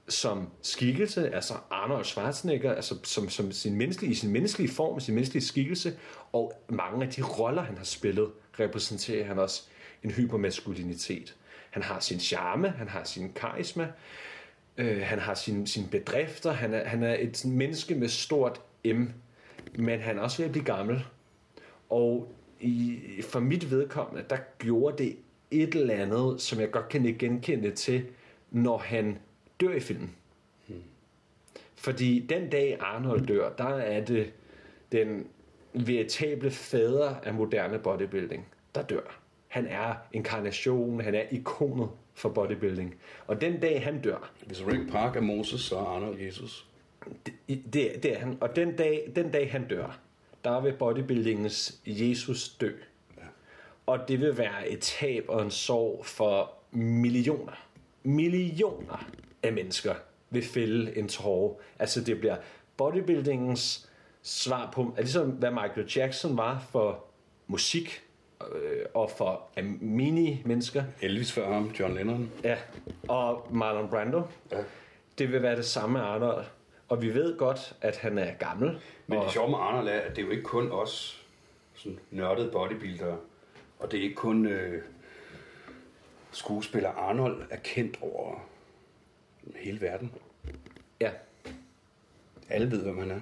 som 0.10 0.50
skikkelse, 0.62 1.36
altså 1.36 1.54
Arnold 1.70 2.06
Schwarzenegger, 2.06 2.74
altså 2.74 2.96
som, 3.04 3.30
som 3.30 3.52
sin 3.52 3.76
menneskelige, 3.76 4.12
i 4.12 4.16
sin 4.16 4.32
menneskelige 4.32 4.72
form, 4.72 5.00
sin 5.00 5.14
menneskelige 5.14 5.46
skikkelse, 5.46 5.98
og 6.34 6.54
mange 6.70 7.06
af 7.06 7.12
de 7.12 7.22
roller, 7.22 7.62
han 7.62 7.78
har 7.78 7.84
spillet, 7.84 8.32
repræsenterer 8.60 9.26
han 9.26 9.40
også 9.40 9.64
en 10.04 10.12
hypermaskulinitet. 10.12 11.36
Han 11.70 11.84
har 11.84 12.00
sin 12.00 12.20
charme, 12.20 12.70
han 12.70 12.88
har 12.88 13.04
sin 13.04 13.32
karisma, 13.34 13.88
øh, 14.78 15.02
han 15.02 15.20
har 15.20 15.34
sin, 15.34 15.68
sine 15.68 15.88
bedrifter, 15.88 16.52
han 16.52 16.74
er, 16.74 16.86
han 16.86 17.04
er 17.04 17.16
et 17.20 17.46
menneske 17.46 17.96
med 17.96 18.08
stort 18.08 18.62
M, 18.86 19.06
men 19.78 20.00
han 20.00 20.18
er 20.18 20.22
også 20.22 20.38
ved 20.38 20.46
at 20.46 20.52
blive 20.52 20.66
gammel. 20.66 21.06
Og 21.90 22.34
i, 22.60 23.00
for 23.22 23.40
mit 23.40 23.72
vedkommende, 23.72 24.26
der 24.30 24.38
gjorde 24.60 25.04
det 25.04 25.16
et 25.52 25.76
eller 25.76 25.94
andet, 25.94 26.42
som 26.42 26.60
jeg 26.60 26.72
godt 26.72 26.90
kan 26.90 27.16
genkende 27.20 27.72
til, 27.72 28.06
når 28.52 28.78
han 28.78 29.18
dør 29.62 29.74
i 29.74 29.80
filmen. 29.80 30.16
Fordi 31.76 32.20
den 32.20 32.50
dag 32.50 32.78
Arnold 32.80 33.28
dør, 33.28 33.50
der 33.50 33.64
er 33.64 34.06
det 34.06 34.34
den 34.92 35.28
veritable 35.74 36.52
fader 36.52 37.16
af 37.24 37.34
moderne 37.34 37.80
bodybuilding, 37.80 38.48
der 38.76 38.82
dør. 38.82 39.20
Han 39.48 39.66
er 39.66 39.96
inkarnationen, 40.14 41.02
han 41.02 41.16
er 41.16 41.24
ikonet 41.32 41.90
for 42.14 42.30
bodybuilding. 42.30 42.96
Og 43.28 43.42
den 43.42 43.60
dag 43.60 43.84
han 43.84 44.02
dør, 44.02 44.32
Hvis 44.46 44.68
Rick 44.68 44.92
Park 44.92 45.16
er 45.16 45.22
Moses, 45.22 45.62
så 45.62 45.78
er 45.78 45.86
Arnold 45.86 46.20
Jesus 46.20 46.67
det, 47.26 47.34
det, 47.74 48.04
det 48.04 48.14
er 48.14 48.20
han. 48.20 48.38
Og 48.42 48.56
den 48.56 48.76
dag, 48.76 49.12
den 49.16 49.32
dag 49.32 49.52
han 49.52 49.68
dør, 49.68 50.00
der 50.44 50.62
vil 50.62 50.74
bodybuildingens 50.74 51.80
Jesus 51.86 52.50
dø. 52.50 52.72
Og 53.86 54.00
det 54.08 54.22
vil 54.22 54.38
være 54.38 54.70
et 54.70 54.80
tab 54.80 55.26
og 55.28 55.42
en 55.42 55.52
sorg 55.52 56.06
for 56.06 56.54
millioner, 56.72 57.68
millioner 58.04 59.10
af 59.44 59.54
mennesker 59.54 59.96
vil 60.30 60.44
fælde 60.44 60.98
en 60.98 61.08
tårer. 61.08 61.54
Altså 61.80 62.02
det 62.02 62.20
bliver 62.20 62.36
bodybuildingens 62.78 63.90
svar 64.22 64.72
på, 64.74 64.94
er 64.98 65.02
ligesom 65.02 65.30
hvad 65.30 65.52
Michael 65.52 65.92
Jackson 65.96 66.38
var 66.38 66.66
for 66.72 67.06
musik 67.48 68.04
øh, 68.42 68.86
og 68.94 69.12
for 69.18 69.50
almindelige 69.56 70.42
mennesker. 70.46 70.84
Elvis 71.02 71.32
før 71.32 71.54
ham, 71.54 71.72
John 71.80 71.96
Lennon. 71.96 72.32
Ja, 72.44 72.58
og 73.08 73.48
Marlon 73.52 73.90
Brando. 73.90 74.22
Ja. 74.52 74.58
Det 75.18 75.32
vil 75.32 75.42
være 75.42 75.56
det 75.56 75.66
samme 75.66 76.02
Arnold. 76.02 76.46
Og 76.90 77.02
vi 77.02 77.14
ved 77.14 77.38
godt, 77.38 77.76
at 77.82 77.98
han 77.98 78.18
er 78.18 78.34
gammel. 78.34 78.82
Men 79.08 79.20
det 79.22 79.32
sjove 79.32 79.50
med 79.50 79.58
Arnold 79.58 79.88
er, 79.88 80.00
at 80.00 80.16
det 80.16 80.22
er 80.22 80.26
jo 80.26 80.32
ikke 80.32 80.44
kun 80.44 80.72
os 80.72 81.26
sådan 81.76 82.00
nørdede 82.12 82.52
bodybuildere, 82.52 83.18
og 83.80 83.92
det 83.92 84.00
er 84.00 84.04
ikke 84.04 84.16
kun 84.16 84.46
øh, 84.46 84.84
skuespiller 86.32 86.90
Arnold 86.90 87.44
er 87.50 87.58
kendt 87.58 87.98
over 88.02 88.48
hele 89.56 89.82
verden. 89.82 90.12
Ja, 91.02 91.12
Alle 92.50 92.72
ved, 92.72 92.84
hvem 92.84 92.98
han 92.98 93.12
er. 93.12 93.20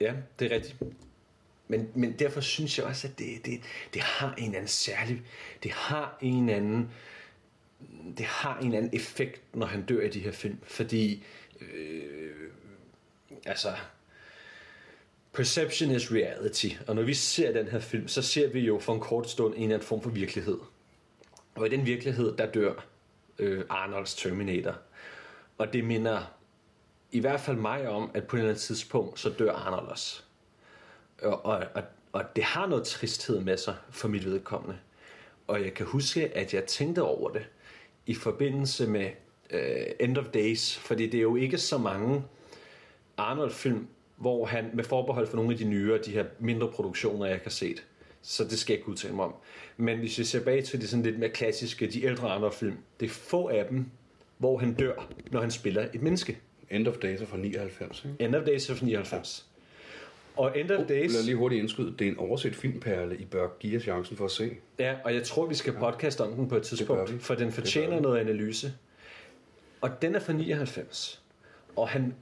ja, 0.00 0.14
det 0.38 0.52
er 0.52 0.54
rigtigt. 0.56 0.76
Men, 1.68 1.90
men 1.94 2.12
derfor 2.12 2.40
synes 2.40 2.78
jeg 2.78 2.86
også, 2.86 3.08
at 3.08 3.18
det, 3.18 3.46
det, 3.46 3.60
det 3.94 4.02
har 4.02 4.34
en 4.38 4.54
anden 4.54 4.68
særlig... 4.68 5.22
Det 5.62 5.70
har 5.70 6.18
en 6.20 6.48
anden... 6.48 6.90
Det 8.18 8.26
har 8.26 8.58
en 8.58 8.74
anden 8.74 8.90
effekt, 8.94 9.42
når 9.54 9.66
han 9.66 9.82
dør 9.82 10.00
i 10.00 10.08
de 10.08 10.20
her 10.20 10.32
film. 10.32 10.58
Fordi... 10.62 11.24
Øh, 11.60 12.50
altså... 13.46 13.72
Perception 15.32 15.90
is 15.90 16.12
reality. 16.12 16.68
Og 16.86 16.94
når 16.94 17.02
vi 17.02 17.14
ser 17.14 17.52
den 17.52 17.68
her 17.68 17.80
film, 17.80 18.08
så 18.08 18.22
ser 18.22 18.48
vi 18.48 18.60
jo 18.60 18.78
for 18.78 18.94
en 18.94 19.00
kort 19.00 19.30
stund 19.30 19.54
en 19.54 19.62
eller 19.62 19.74
anden 19.74 19.88
form 19.88 20.02
for 20.02 20.10
virkelighed. 20.10 20.58
Og 21.54 21.66
i 21.66 21.70
den 21.70 21.86
virkelighed, 21.86 22.36
der 22.36 22.52
dør 22.52 22.86
øh, 23.38 23.64
Arnolds 23.68 24.14
Terminator. 24.14 24.78
Og 25.58 25.72
det 25.72 25.84
minder 25.84 26.34
i 27.12 27.20
hvert 27.20 27.40
fald 27.40 27.56
mig 27.56 27.88
om, 27.88 28.10
at 28.14 28.26
på 28.26 28.36
et 28.36 28.40
eller 28.40 28.50
andet 28.50 28.62
tidspunkt, 28.62 29.20
så 29.20 29.30
dør 29.30 29.52
Arnold 29.52 29.88
også. 29.88 30.22
Og, 31.22 31.44
og, 31.44 31.66
og, 31.74 31.82
og 32.12 32.24
det 32.36 32.44
har 32.44 32.66
noget 32.66 32.84
tristhed 32.84 33.40
med 33.40 33.56
sig 33.56 33.76
for 33.90 34.08
mit 34.08 34.24
vedkommende. 34.24 34.78
Og 35.46 35.62
jeg 35.62 35.74
kan 35.74 35.86
huske, 35.86 36.36
at 36.36 36.54
jeg 36.54 36.64
tænkte 36.64 37.02
over 37.02 37.30
det 37.30 37.46
i 38.06 38.14
forbindelse 38.14 38.86
med 38.86 39.10
uh, 39.52 39.58
End 40.00 40.18
of 40.18 40.24
Days, 40.24 40.76
fordi 40.76 41.06
det 41.06 41.18
er 41.18 41.22
jo 41.22 41.36
ikke 41.36 41.58
så 41.58 41.78
mange 41.78 42.22
Arnold-film, 43.16 43.86
hvor 44.16 44.46
han, 44.46 44.70
med 44.74 44.84
forbehold 44.84 45.26
for 45.26 45.36
nogle 45.36 45.52
af 45.52 45.58
de 45.58 45.64
nyere, 45.64 45.98
de 45.98 46.10
her 46.10 46.24
mindre 46.38 46.68
produktioner, 46.68 47.26
jeg 47.26 47.42
kan 47.42 47.50
se 47.50 47.76
så 48.24 48.44
det 48.44 48.58
skal 48.58 48.72
jeg 48.72 48.78
ikke 48.78 48.88
udtale 48.88 49.14
mig 49.14 49.24
om. 49.24 49.34
Men 49.76 49.98
hvis 49.98 50.18
vi 50.18 50.24
ser 50.24 50.44
bag 50.44 50.64
til 50.64 50.80
de 50.80 50.86
sådan 50.86 51.02
lidt 51.02 51.18
mere 51.18 51.30
klassiske, 51.30 51.86
de 51.86 52.04
ældre 52.04 52.28
Arnold-film, 52.28 52.76
det 53.00 53.06
er 53.06 53.10
få 53.10 53.48
af 53.48 53.66
dem, 53.70 53.86
hvor 54.38 54.58
han 54.58 54.74
dør, 54.74 55.08
når 55.30 55.40
han 55.40 55.50
spiller 55.50 55.88
et 55.94 56.02
menneske. 56.02 56.38
End 56.70 56.88
of 56.88 56.94
Days 56.96 57.20
er 57.20 57.26
fra 57.26 57.36
99, 57.36 58.04
ikke? 58.04 58.24
End 58.24 58.34
of 58.34 58.42
Days 58.42 58.70
er 58.70 58.74
fra 58.74 58.86
99. 58.86 59.46
Og 60.36 60.58
End 60.58 60.70
of 60.70 60.86
Days... 60.86 61.12
Lad 61.12 61.22
lige 61.22 61.36
hurtigt 61.36 61.60
indskyde. 61.60 61.94
Det 61.98 62.06
er 62.06 62.10
en 62.10 62.18
overset 62.18 62.54
filmperle, 62.54 63.16
I 63.16 63.24
bør 63.24 63.48
give 63.60 63.72
jer 63.74 63.80
chancen 63.80 64.16
for 64.16 64.24
at 64.24 64.30
se. 64.30 64.50
Ja, 64.78 64.94
og 65.04 65.14
jeg 65.14 65.22
tror, 65.22 65.46
vi 65.46 65.54
skal 65.54 65.72
podcast 65.72 66.20
om 66.20 66.32
den 66.32 66.48
på 66.48 66.56
et 66.56 66.62
tidspunkt, 66.62 67.22
for 67.22 67.34
den 67.34 67.52
fortjener 67.52 68.00
noget 68.00 68.20
analyse. 68.20 68.72
Og 69.84 70.02
den 70.02 70.14
er 70.14 70.20
fra 70.20 70.32
99. 70.32 71.22
Og 71.76 71.88
han, 71.88 72.14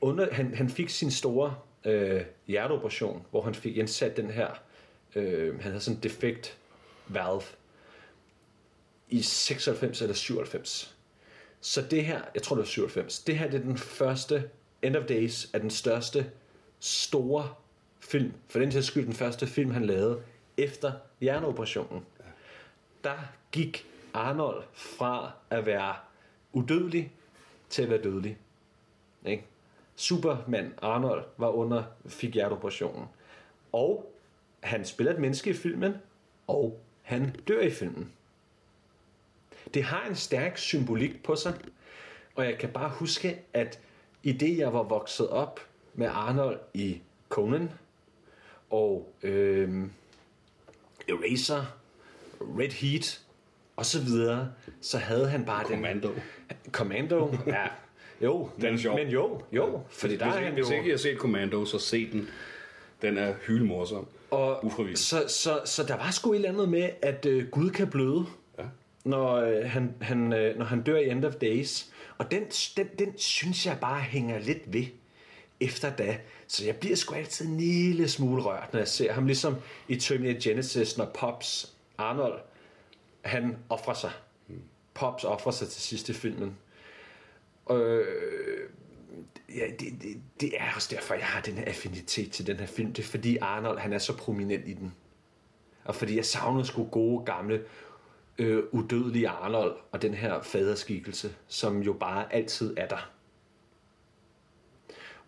under, 0.00 0.34
han, 0.34 0.54
han 0.54 0.70
fik 0.70 0.88
sin 0.88 1.10
store 1.10 1.54
øh, 1.84 2.24
hjerteoperation, 2.46 3.26
hvor 3.30 3.42
han 3.42 3.54
fik 3.54 3.76
indsat 3.76 4.16
den 4.16 4.30
her, 4.30 4.48
øh, 5.14 5.60
han 5.60 5.70
havde 5.70 5.80
sådan 5.80 5.96
en 5.96 6.02
defekt 6.02 6.58
valve, 7.08 7.42
i 9.08 9.22
96 9.22 10.02
eller 10.02 10.14
97. 10.14 10.96
Så 11.60 11.82
det 11.82 12.04
her, 12.04 12.20
jeg 12.34 12.42
tror 12.42 12.56
det 12.56 12.60
var 12.60 12.66
97, 12.66 13.18
det 13.18 13.38
her 13.38 13.50
det 13.50 13.60
er 13.60 13.64
den 13.64 13.78
første, 13.78 14.50
End 14.82 14.96
of 14.96 15.04
Days 15.04 15.50
er 15.52 15.58
den 15.58 15.70
største 15.70 16.30
store 16.80 17.54
film, 18.00 18.32
for 18.48 18.58
den 18.58 18.70
til 18.70 18.84
skyld 18.84 19.06
den 19.06 19.14
første 19.14 19.46
film, 19.46 19.70
han 19.70 19.84
lavede 19.84 20.22
efter 20.56 20.92
hjerneoperationen. 21.20 22.06
Der 23.04 23.18
gik 23.52 23.86
Arnold 24.14 24.64
fra 24.72 25.32
at 25.50 25.66
være 25.66 25.94
udødelig 26.52 27.12
til 27.68 27.82
at 27.82 27.90
være 27.90 28.02
dødelig. 28.02 28.38
Ikke? 29.26 29.44
Superman 29.96 30.74
Arnold 30.82 31.24
var 31.36 31.48
under, 31.48 31.84
fik 32.06 32.34
hjerteoperationen. 32.34 33.04
Og 33.72 34.12
han 34.60 34.84
spiller 34.84 35.12
et 35.12 35.20
menneske 35.20 35.50
i 35.50 35.54
filmen, 35.54 35.94
og 36.46 36.80
han 37.02 37.36
dør 37.48 37.60
i 37.60 37.70
filmen. 37.70 38.12
Det 39.74 39.82
har 39.82 40.06
en 40.06 40.14
stærk 40.14 40.58
symbolik 40.58 41.22
på 41.22 41.36
sig, 41.36 41.54
og 42.34 42.44
jeg 42.44 42.58
kan 42.58 42.72
bare 42.72 42.90
huske, 42.90 43.42
at 43.52 43.80
i 44.22 44.32
det 44.32 44.58
jeg 44.58 44.72
var 44.72 44.82
vokset 44.82 45.28
op 45.28 45.60
med 45.94 46.06
Arnold 46.06 46.60
i 46.74 47.00
Conan, 47.28 47.70
og 48.70 49.12
øh, 49.22 49.86
Eraser, 51.08 51.76
Red 52.40 52.70
Heat 52.70 53.20
og 53.80 53.86
så 53.86 54.00
videre, 54.00 54.48
så 54.80 54.98
havde 54.98 55.28
han 55.28 55.44
bare 55.44 55.64
Commando. 55.64 56.08
den... 56.08 56.22
Commando. 56.72 57.34
ja. 57.46 57.66
Jo, 58.22 58.48
Den 58.60 58.70
men, 58.70 58.78
sjov. 58.78 58.96
men 58.96 59.08
jo, 59.08 59.40
jo, 59.52 59.80
fordi 59.90 60.16
der 60.16 60.24
hvis, 60.24 60.34
er 60.36 60.40
han 60.40 60.48
jo... 60.58 60.64
hvis 60.64 60.70
ikke 60.70 60.86
I 60.86 60.90
har 60.90 60.96
set 60.98 61.16
Commando, 61.18 61.64
så 61.64 61.78
se 61.78 62.10
den. 62.12 62.28
Den 63.02 63.18
er 63.18 63.34
hyldmorsom. 63.46 64.06
Og 64.30 64.64
Ufrivilligt. 64.64 65.00
så, 65.00 65.24
så, 65.28 65.60
så 65.64 65.82
der 65.82 65.96
var 65.96 66.10
sgu 66.10 66.32
et 66.32 66.36
eller 66.36 66.48
andet 66.48 66.68
med, 66.68 66.90
at 67.02 67.26
øh, 67.26 67.48
Gud 67.48 67.70
kan 67.70 67.90
bløde, 67.90 68.26
Ja. 68.58 68.64
når, 69.04 69.34
øh, 69.34 69.70
han, 69.70 69.94
han, 70.00 70.32
øh, 70.32 70.58
når 70.58 70.64
han 70.64 70.82
dør 70.82 70.96
i 70.96 71.10
End 71.10 71.24
of 71.24 71.34
Days. 71.34 71.90
Og 72.18 72.30
den, 72.30 72.42
den, 72.76 72.86
den 72.98 73.18
synes 73.18 73.66
jeg 73.66 73.78
bare 73.80 74.00
hænger 74.00 74.38
lidt 74.38 74.72
ved 74.72 74.84
efter 75.60 75.90
da. 75.90 76.16
Så 76.46 76.64
jeg 76.66 76.76
bliver 76.76 76.96
sgu 76.96 77.14
altid 77.14 77.46
en 77.46 77.56
lille 77.56 78.08
smule 78.08 78.42
rørt, 78.42 78.68
når 78.72 78.80
jeg 78.80 78.88
ser 78.88 79.12
ham. 79.12 79.26
Ligesom 79.26 79.56
i 79.88 79.96
Terminator 79.96 80.40
Genesis, 80.40 80.98
når 80.98 81.04
Pops 81.04 81.72
Arnold, 81.98 82.40
han 83.24 83.56
offrer 83.68 83.94
sig. 83.94 84.10
Pops 84.94 85.24
offrer 85.24 85.52
sig 85.52 85.68
til 85.68 85.82
sidst 85.82 86.08
i 86.08 86.12
filmen. 86.12 86.56
Øh, 87.70 88.04
ja, 89.48 89.66
det, 89.80 90.02
det, 90.02 90.16
det 90.40 90.52
er 90.58 90.74
også 90.74 90.88
derfor, 90.94 91.14
jeg 91.14 91.24
har 91.26 91.40
den 91.40 91.54
her 91.54 91.64
affinitet 91.66 92.32
til 92.32 92.46
den 92.46 92.56
her 92.56 92.66
film. 92.66 92.92
Det 92.92 93.02
er 93.02 93.06
fordi 93.08 93.36
Arnold, 93.36 93.78
han 93.78 93.92
er 93.92 93.98
så 93.98 94.16
prominent 94.16 94.68
i 94.68 94.72
den. 94.72 94.94
Og 95.84 95.94
fordi 95.94 96.16
jeg 96.16 96.24
savner 96.24 96.62
sgu 96.62 96.84
gode, 96.84 97.24
gamle, 97.24 97.64
øh, 98.38 98.62
udødelige 98.72 99.28
Arnold 99.28 99.76
og 99.92 100.02
den 100.02 100.14
her 100.14 100.42
faderskikkelse, 100.42 101.34
som 101.48 101.82
jo 101.82 101.92
bare 101.92 102.32
altid 102.34 102.74
er 102.76 102.86
der. 102.88 103.10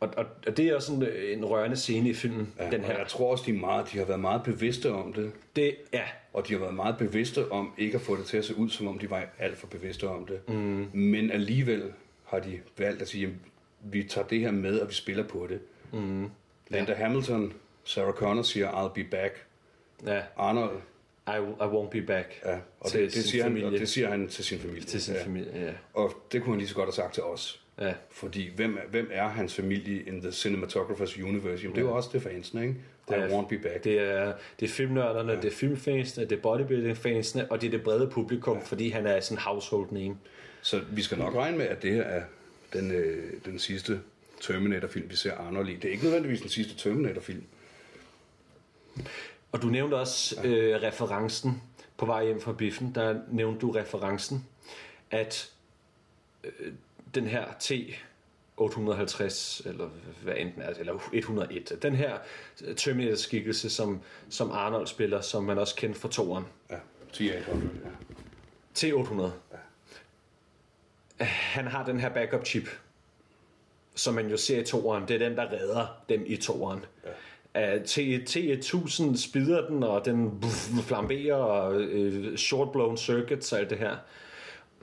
Og, 0.01 0.09
og, 0.17 0.27
og 0.47 0.57
det 0.57 0.67
er 0.67 0.75
også 0.77 0.93
en, 0.93 1.03
en 1.39 1.45
rørende 1.45 1.77
scene 1.77 2.09
i 2.09 2.15
filmen, 2.15 2.55
Ja, 2.59 2.71
den 2.71 2.85
her. 2.85 2.99
jeg 2.99 3.07
tror 3.09 3.31
også, 3.31 3.45
de, 3.47 3.53
meget, 3.53 3.93
de 3.93 3.99
har 3.99 4.05
været 4.05 4.21
meget 4.21 4.43
bevidste 4.43 4.93
om 4.93 5.13
det. 5.13 5.33
Det, 5.57 5.77
ja, 5.93 6.05
Og 6.33 6.49
de 6.49 6.53
har 6.53 6.61
været 6.61 6.75
meget 6.75 6.99
bevidste 6.99 7.53
om 7.53 7.73
ikke 7.79 7.95
at 7.95 8.01
få 8.01 8.17
det 8.17 8.27
til 8.27 8.37
at 8.37 8.45
se 8.45 8.57
ud, 8.57 8.69
som 8.71 8.87
om 8.89 8.99
de 8.99 9.11
var 9.11 9.25
alt 9.39 9.59
for 9.59 9.67
bevidste 9.67 10.09
om 10.09 10.27
det. 10.27 10.49
Mm. 10.49 10.89
Men 10.93 11.31
alligevel 11.31 11.93
har 12.25 12.39
de 12.39 12.61
valgt 12.79 13.03
at 13.03 13.09
sige, 13.09 13.27
at 13.27 13.33
vi 13.93 14.05
tager 14.05 14.27
det 14.27 14.41
her 14.41 14.51
med, 14.51 14.81
og 14.81 14.89
vi 14.89 14.95
spiller 14.95 15.23
på 15.29 15.47
det. 15.49 15.61
Mm. 15.93 16.29
Linda 16.69 16.95
Hamilton, 16.95 17.53
Sarah 17.85 18.13
Connor 18.15 18.43
siger, 18.43 18.71
I'll 18.71 18.93
be 18.93 19.05
back. 19.05 19.47
ja, 20.07 20.23
Arnold, 20.37 20.77
I, 21.29 21.31
I 21.61 21.65
won't 21.65 21.89
be 21.91 22.03
back. 22.03 22.41
ja, 22.45 22.59
og 22.81 22.91
til 22.91 23.01
det, 23.01 23.15
det, 23.15 23.25
siger 23.25 23.43
han, 23.43 23.53
familie. 23.53 23.67
og 23.67 23.73
det 23.73 23.89
siger 23.89 24.09
han 24.11 24.29
til 24.29 24.45
sin 24.45 24.59
familie. 24.59 24.83
Til 24.83 25.03
sin 25.03 25.15
ja. 25.15 25.25
familie, 25.25 25.65
ja. 25.67 25.73
Og 25.95 26.13
det 26.33 26.43
kunne 26.43 26.53
han 26.53 26.59
lige 26.59 26.69
så 26.69 26.75
godt 26.75 26.87
have 26.87 26.93
sagt 26.93 27.15
til 27.15 27.23
os. 27.23 27.65
ja. 27.81 27.95
Fordi 28.11 28.51
hvem 28.57 28.77
er, 28.77 28.81
hvem 28.91 29.09
er 29.13 29.29
hans 29.29 29.55
familie 29.55 30.03
in 30.03 30.21
the 30.21 30.31
cinematographer's 30.31 31.23
universe? 31.23 31.63
Jamen, 31.63 31.77
det 31.77 31.83
er 31.83 31.87
jo 31.87 31.95
også 31.97 32.11
det 32.13 32.23
fansene, 32.23 32.63
ikke? 32.63 32.75
I 33.09 33.13
er- 33.13 33.29
won't 33.29 33.49
be 33.49 33.59
back. 33.59 33.85
Det 33.85 34.01
er, 34.01 34.33
det 34.61 34.67
er 34.67 34.71
filmnørderne, 34.73 35.33
ja. 35.33 35.41
det 35.41 35.53
er 35.53 35.57
filmfansene, 35.57 36.25
det 36.25 36.39
er 36.39 36.43
bodybuilding-fansene, 36.43 37.51
og 37.51 37.61
det 37.61 37.67
er 37.67 37.71
det 37.71 37.83
brede 37.83 38.11
publikum, 38.11 38.57
ja. 38.57 38.63
fordi 38.65 38.89
han 38.89 39.07
er 39.07 39.21
sådan 39.21 39.39
household 39.39 39.89
name. 39.91 40.17
Så 40.63 40.81
vi 40.91 41.03
skal 41.03 41.19
nok 41.19 41.35
regne 41.35 41.59
med, 41.59 41.67
at 41.67 41.83
det 41.83 41.95
her 41.95 42.03
er 42.03 42.23
den, 42.73 42.91
øh, 42.91 43.33
den 43.45 43.59
sidste 43.59 44.01
Terminator-film, 44.41 45.11
vi 45.11 45.17
ser 45.17 45.35
Arnold 45.35 45.69
i. 45.69 45.75
Det 45.75 45.85
er 45.85 45.93
ikke 45.93 46.05
nødvendigvis 46.05 46.41
den 46.41 46.51
sidste 46.51 46.77
Terminator-film. 46.77 47.43
Og 49.53 49.63
du 49.63 49.67
nævnte 49.67 49.95
også 49.95 50.41
ja. 50.45 50.49
øh, 50.49 50.83
referencen 50.83 51.63
på 51.97 52.07
vej 52.07 52.25
hjem 52.25 52.41
fra 52.41 52.53
biffen, 52.53 52.93
der 52.95 53.21
nævnte 53.33 53.61
du 53.61 53.71
referencen, 53.71 54.47
at 55.11 55.51
øh, 56.45 56.73
den 57.15 57.27
her 57.27 57.45
T850, 58.61 59.69
eller 59.69 59.89
hvad 60.23 60.35
enten 60.37 60.63
er, 60.63 60.71
eller 60.79 60.99
101, 61.13 61.79
den 61.83 61.95
her 61.95 62.19
Terminator-skikkelse, 62.77 63.71
som, 63.71 64.01
som 64.31 64.51
Arnold 64.51 64.87
spiller, 64.87 65.21
som 65.21 65.45
man 65.45 65.59
også 65.59 65.77
kender 65.77 65.97
fra 65.97 66.09
toeren, 66.09 66.45
Ja, 66.71 66.77
10-800, 67.13 67.23
ja. 67.23 67.33
T800. 68.79 69.31
Han 71.25 71.67
har 71.67 71.85
den 71.85 72.01
her 72.01 72.09
backup 72.09 72.47
chip, 72.47 72.69
som 73.95 74.15
man 74.15 74.29
jo 74.29 74.37
ser 74.37 74.61
i 74.61 74.65
toeren. 74.65 75.09
Det 75.09 75.15
er 75.15 75.29
den, 75.29 75.37
der 75.37 75.53
redder 75.53 75.87
dem 76.09 76.25
i 76.27 76.37
toeren. 76.37 76.85
Ja. 77.05 77.79
T1000 77.79 79.17
spider 79.17 79.69
den, 79.69 79.83
og 79.83 80.05
den 80.05 80.45
flamberer, 80.83 81.35
og 81.35 81.81
øh, 81.81 82.37
short 82.37 82.73
blown 82.73 82.97
circuits 82.97 83.53
og 83.53 83.59
alt 83.59 83.71
det 83.71 83.79
her. 83.79 83.97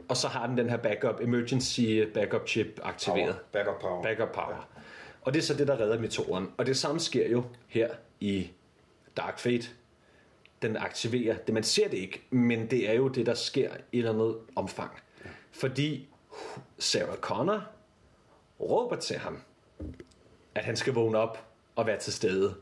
Og 0.08 0.18
så 0.18 0.28
har 0.28 0.48
den 0.48 0.58
den 0.58 0.70
her 0.70 0.78
backup, 0.78 1.22
emergency 1.22 2.04
backup 2.14 2.48
chip 2.48 2.80
aktiveret. 2.84 3.36
Power. 3.36 3.64
Backup 3.64 3.82
power. 3.82 4.04
Backup 4.04 4.32
power. 4.34 4.68
Og 5.22 5.34
det 5.34 5.40
er 5.40 5.44
så 5.44 5.54
det, 5.54 5.68
der 5.68 5.80
redder 5.80 6.08
toeren. 6.08 6.52
Og 6.58 6.66
det 6.66 6.78
samme 6.78 7.00
sker 7.00 7.30
jo 7.30 7.44
her 7.68 7.90
i 8.20 8.52
Dark 9.18 9.40
Fate. 9.40 9.68
Den 10.62 10.78
aktiverer 10.78 11.38
det. 11.38 11.54
Man 11.54 11.64
ser 11.64 11.88
det 11.88 11.98
ikke, 11.98 12.22
men 12.30 12.70
det 12.70 12.90
er 12.90 12.94
jo 12.94 13.08
det, 13.08 13.26
der 13.26 13.34
sker 13.34 13.70
i 13.70 13.74
et 13.74 13.80
eller 13.92 14.12
andet 14.14 14.36
omfang. 14.56 14.92
Fordi 15.52 16.08
Sarah 16.80 17.18
Connor 17.18 17.64
råber 18.60 18.96
til 18.96 19.18
ham, 19.18 19.42
at 20.56 20.64
han 20.64 20.76
skal 20.76 20.94
vågne 20.94 21.18
op 21.18 21.46
og 21.76 21.88
være 21.88 22.00
til 22.00 22.14
stede. 22.14 22.56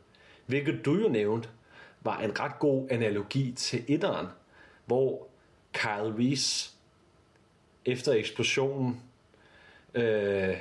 Hvilket 0.45 0.85
du 0.85 0.95
jo 0.95 1.07
nævnte, 1.07 1.49
var 2.01 2.19
en 2.19 2.39
ret 2.39 2.59
god 2.59 2.87
analogi 2.89 3.51
til 3.51 3.83
etteren, 3.87 4.27
hvor 4.85 5.27
Kyle 5.73 6.15
Reese 6.19 6.71
efter 7.87 8.13
eksplosionen 8.13 9.01
øh, 9.93 10.57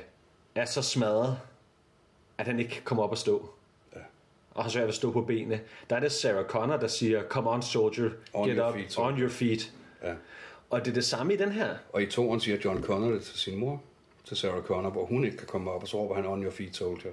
er 0.55 0.65
så 0.65 0.81
smadret, 0.81 1.39
at 2.37 2.45
han 2.45 2.59
ikke 2.59 2.71
kan 2.71 2.83
komme 2.83 3.03
op 3.03 3.11
og 3.11 3.17
stå. 3.17 3.49
Ja. 3.95 3.99
Og 4.53 4.63
har 4.63 4.69
svært 4.69 4.83
ved 4.83 4.89
at 4.89 4.95
stå 4.95 5.11
på 5.11 5.21
benene. 5.21 5.61
Der 5.89 5.95
er 5.95 5.99
det 5.99 6.11
Sarah 6.11 6.45
Connor, 6.45 6.77
der 6.77 6.87
siger, 6.87 7.23
come 7.23 7.49
on 7.49 7.61
soldier, 7.61 8.09
On 8.33 8.49
get 8.49 8.59
up, 8.59 8.73
feet, 8.73 8.91
soldier." 8.91 9.13
on 9.13 9.21
your 9.21 9.29
feet. 9.29 9.73
Ja. 10.03 10.13
Og 10.69 10.85
det 10.85 10.91
er 10.91 10.93
det 10.93 11.05
samme 11.05 11.33
i 11.33 11.37
den 11.37 11.51
her. 11.51 11.75
Og 11.93 12.01
i 12.03 12.05
toren 12.05 12.39
siger 12.39 12.57
John 12.65 12.83
Connor 12.83 13.11
det 13.11 13.23
til 13.23 13.39
sin 13.39 13.57
mor, 13.59 13.81
til 14.25 14.37
Sarah 14.37 14.63
Connor, 14.63 14.89
hvor 14.89 15.05
hun 15.05 15.25
ikke 15.25 15.37
kan 15.37 15.47
komme 15.47 15.71
op, 15.71 15.81
og 15.81 15.87
så 15.87 15.97
råber 15.97 16.15
han 16.15 16.25
on 16.25 16.43
your 16.43 16.51
feet, 16.51 16.75
soldier. 16.75 17.11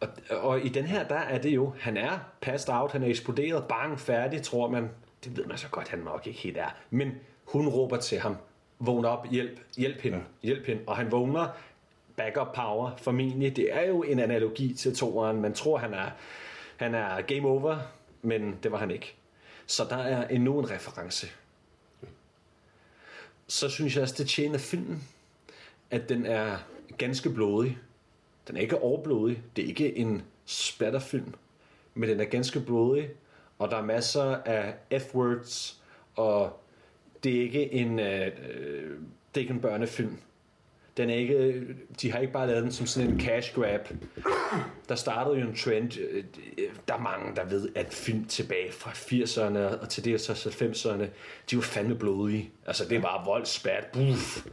Og, 0.00 0.08
og 0.30 0.64
i 0.64 0.68
den 0.68 0.84
her, 0.84 1.08
der 1.08 1.14
er 1.14 1.38
det 1.38 1.50
jo, 1.50 1.72
han 1.80 1.96
er 1.96 2.18
passed 2.40 2.74
out, 2.74 2.92
han 2.92 3.02
er 3.02 3.06
eksploderet, 3.06 3.64
bang, 3.68 4.00
færdig, 4.00 4.42
tror 4.42 4.68
man. 4.68 4.90
Det 5.24 5.36
ved 5.36 5.46
man 5.46 5.58
så 5.58 5.68
godt, 5.70 5.88
han 5.88 5.98
nok 5.98 6.26
ikke 6.26 6.38
helt 6.38 6.56
er. 6.56 6.76
Men 6.90 7.12
hun 7.44 7.68
råber 7.68 7.96
til 7.96 8.18
ham, 8.18 8.36
vågn 8.82 9.04
op, 9.04 9.26
hjælp, 9.30 9.60
hjælp 9.76 10.00
hende, 10.00 10.18
ja. 10.18 10.46
hjælp 10.46 10.66
hende. 10.66 10.82
Og 10.86 10.96
han 10.96 11.10
vågner, 11.10 11.48
backup 12.16 12.54
power, 12.54 12.96
formentlig. 12.96 13.56
Det 13.56 13.74
er 13.74 13.86
jo 13.86 14.02
en 14.02 14.18
analogi 14.18 14.74
til 14.74 14.96
toeren. 14.96 15.40
Man 15.40 15.54
tror, 15.54 15.78
han 15.78 15.94
er, 15.94 16.10
han 16.76 16.94
er 16.94 17.20
game 17.20 17.48
over, 17.48 17.78
men 18.22 18.58
det 18.62 18.72
var 18.72 18.78
han 18.78 18.90
ikke. 18.90 19.14
Så 19.66 19.84
der 19.84 19.96
er 19.96 20.28
endnu 20.28 20.58
en 20.58 20.70
reference. 20.70 21.26
Så 23.46 23.68
synes 23.68 23.94
jeg 23.94 24.02
også, 24.02 24.14
det 24.18 24.28
tjener 24.28 24.58
filmen, 24.58 25.02
at 25.90 26.08
den 26.08 26.26
er 26.26 26.56
ganske 26.98 27.30
blodig. 27.30 27.78
Den 28.48 28.56
er 28.56 28.60
ikke 28.60 28.78
overblodig. 28.78 29.42
Det 29.56 29.64
er 29.64 29.68
ikke 29.68 29.96
en 29.96 30.22
splatterfilm. 30.44 31.34
Men 31.94 32.08
den 32.08 32.20
er 32.20 32.24
ganske 32.24 32.60
blodig. 32.60 33.10
Og 33.58 33.70
der 33.70 33.76
er 33.76 33.82
masser 33.82 34.36
af 34.44 34.74
F-words. 34.92 35.76
Og 36.16 36.60
det 37.24 37.36
er 37.36 37.40
ikke 37.42 37.72
en, 37.72 37.98
øh, 37.98 38.26
øh, 38.26 38.90
det 39.34 39.36
er 39.36 39.40
ikke 39.40 39.52
en 39.54 39.60
børnefilm. 39.60 40.18
Den 40.96 41.10
er 41.10 41.14
ikke, 41.14 41.64
de 42.02 42.12
har 42.12 42.18
ikke 42.18 42.32
bare 42.32 42.46
lavet 42.46 42.62
den 42.62 42.72
som 42.72 42.86
sådan 42.86 43.10
en 43.10 43.20
cash 43.20 43.54
grab. 43.54 43.88
Der 44.88 44.94
startede 44.94 45.38
jo 45.38 45.46
en 45.48 45.54
trend. 45.56 45.98
øh, 45.98 46.24
Der 46.88 46.94
er 46.94 46.98
mange, 46.98 47.36
der 47.36 47.44
ved, 47.44 47.68
at 47.74 47.94
film 47.94 48.24
tilbage 48.24 48.72
fra 48.72 48.90
80'erne 48.90 49.80
og 49.82 49.88
til 49.88 50.04
dels 50.04 50.28
også 50.30 50.48
90'erne, 50.48 51.04
de 51.50 51.56
var 51.56 51.62
fandme 51.62 51.94
blodige. 51.94 52.50
Altså, 52.66 52.84
det 52.88 53.02
var 53.02 53.24
vold, 53.24 53.46
spat, 53.46 53.86
buff. 53.92 54.46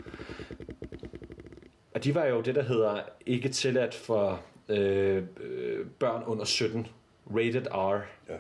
Og 1.94 2.04
de 2.04 2.16
var 2.16 2.26
jo 2.26 2.42
det, 2.42 2.56
der 2.56 2.64
hedder 2.64 3.00
ikke 3.26 3.50
tilladt 3.50 3.96
for 3.96 4.42
øh, 4.70 5.24
øh, 5.42 5.86
børn 6.00 6.24
under 6.24 6.46
17. 6.46 6.88
Rated 7.36 7.68
R. 7.72 8.02
Ja. 8.30 8.38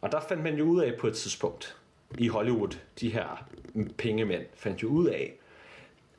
Og 0.00 0.12
der 0.12 0.20
fandt 0.20 0.42
man 0.42 0.56
jo 0.58 0.64
ud 0.64 0.80
af 0.80 0.94
på 0.98 1.06
et 1.06 1.14
tidspunkt 1.16 1.76
i 2.18 2.28
Hollywood, 2.28 2.78
de 3.00 3.10
her 3.10 3.48
pengemænd 3.98 4.42
fandt 4.54 4.82
jo 4.82 4.88
ud 4.88 5.06
af, 5.06 5.34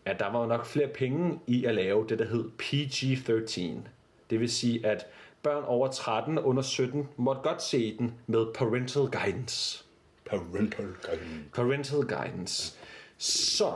at 0.05 0.19
der 0.19 0.31
var 0.31 0.47
nok 0.47 0.65
flere 0.65 0.87
penge 0.87 1.39
i 1.47 1.65
at 1.65 1.75
lave 1.75 2.05
det, 2.09 2.19
der 2.19 2.25
hed 2.25 2.49
PG-13. 2.59 3.87
Det 4.29 4.39
vil 4.39 4.51
sige, 4.51 4.85
at 4.85 5.05
børn 5.43 5.63
over 5.63 5.87
13 5.87 6.39
under 6.39 6.61
17 6.61 7.09
måtte 7.17 7.41
godt 7.41 7.61
se 7.61 7.97
den 7.97 8.13
med 8.27 8.45
parental 8.53 9.01
guidance. 9.01 9.83
Parental 10.25 10.95
guidance. 11.01 11.49
Parental 11.53 12.01
guidance. 12.01 12.77
Så 13.17 13.73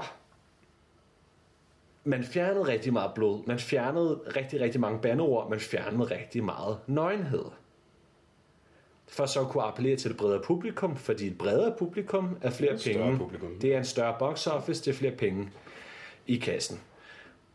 man 2.03 2.24
fjernede 2.24 2.68
rigtig 2.68 2.93
meget 2.93 3.11
blod. 3.16 3.43
Man 3.47 3.59
fjernede 3.59 4.20
rigtig, 4.36 4.61
rigtig 4.61 4.82
mange 4.82 4.99
bandeord. 4.99 5.49
Man 5.49 5.59
fjernede 5.59 6.03
rigtig 6.03 6.43
meget 6.43 6.78
nøgenhed. 6.88 7.45
For 9.14 9.26
så 9.26 9.41
at 9.41 9.47
kunne 9.47 9.64
appellere 9.64 9.95
til 9.95 10.09
det 10.09 10.18
bredere 10.18 10.41
publikum, 10.41 10.95
fordi 10.95 11.28
et 11.28 11.38
bredere 11.38 11.74
publikum 11.80 12.38
er 12.41 12.49
flere 12.49 12.74
Et 12.74 12.82
større 12.82 13.03
penge. 13.03 13.18
publikum. 13.18 13.59
Det 13.61 13.74
er 13.74 13.78
en 13.78 13.86
større 13.86 14.16
box 14.20 14.47
office, 14.47 14.86
det 14.86 14.91
er 14.91 14.95
flere 14.95 15.11
penge 15.11 15.49
i 16.28 16.36
kassen. 16.36 16.80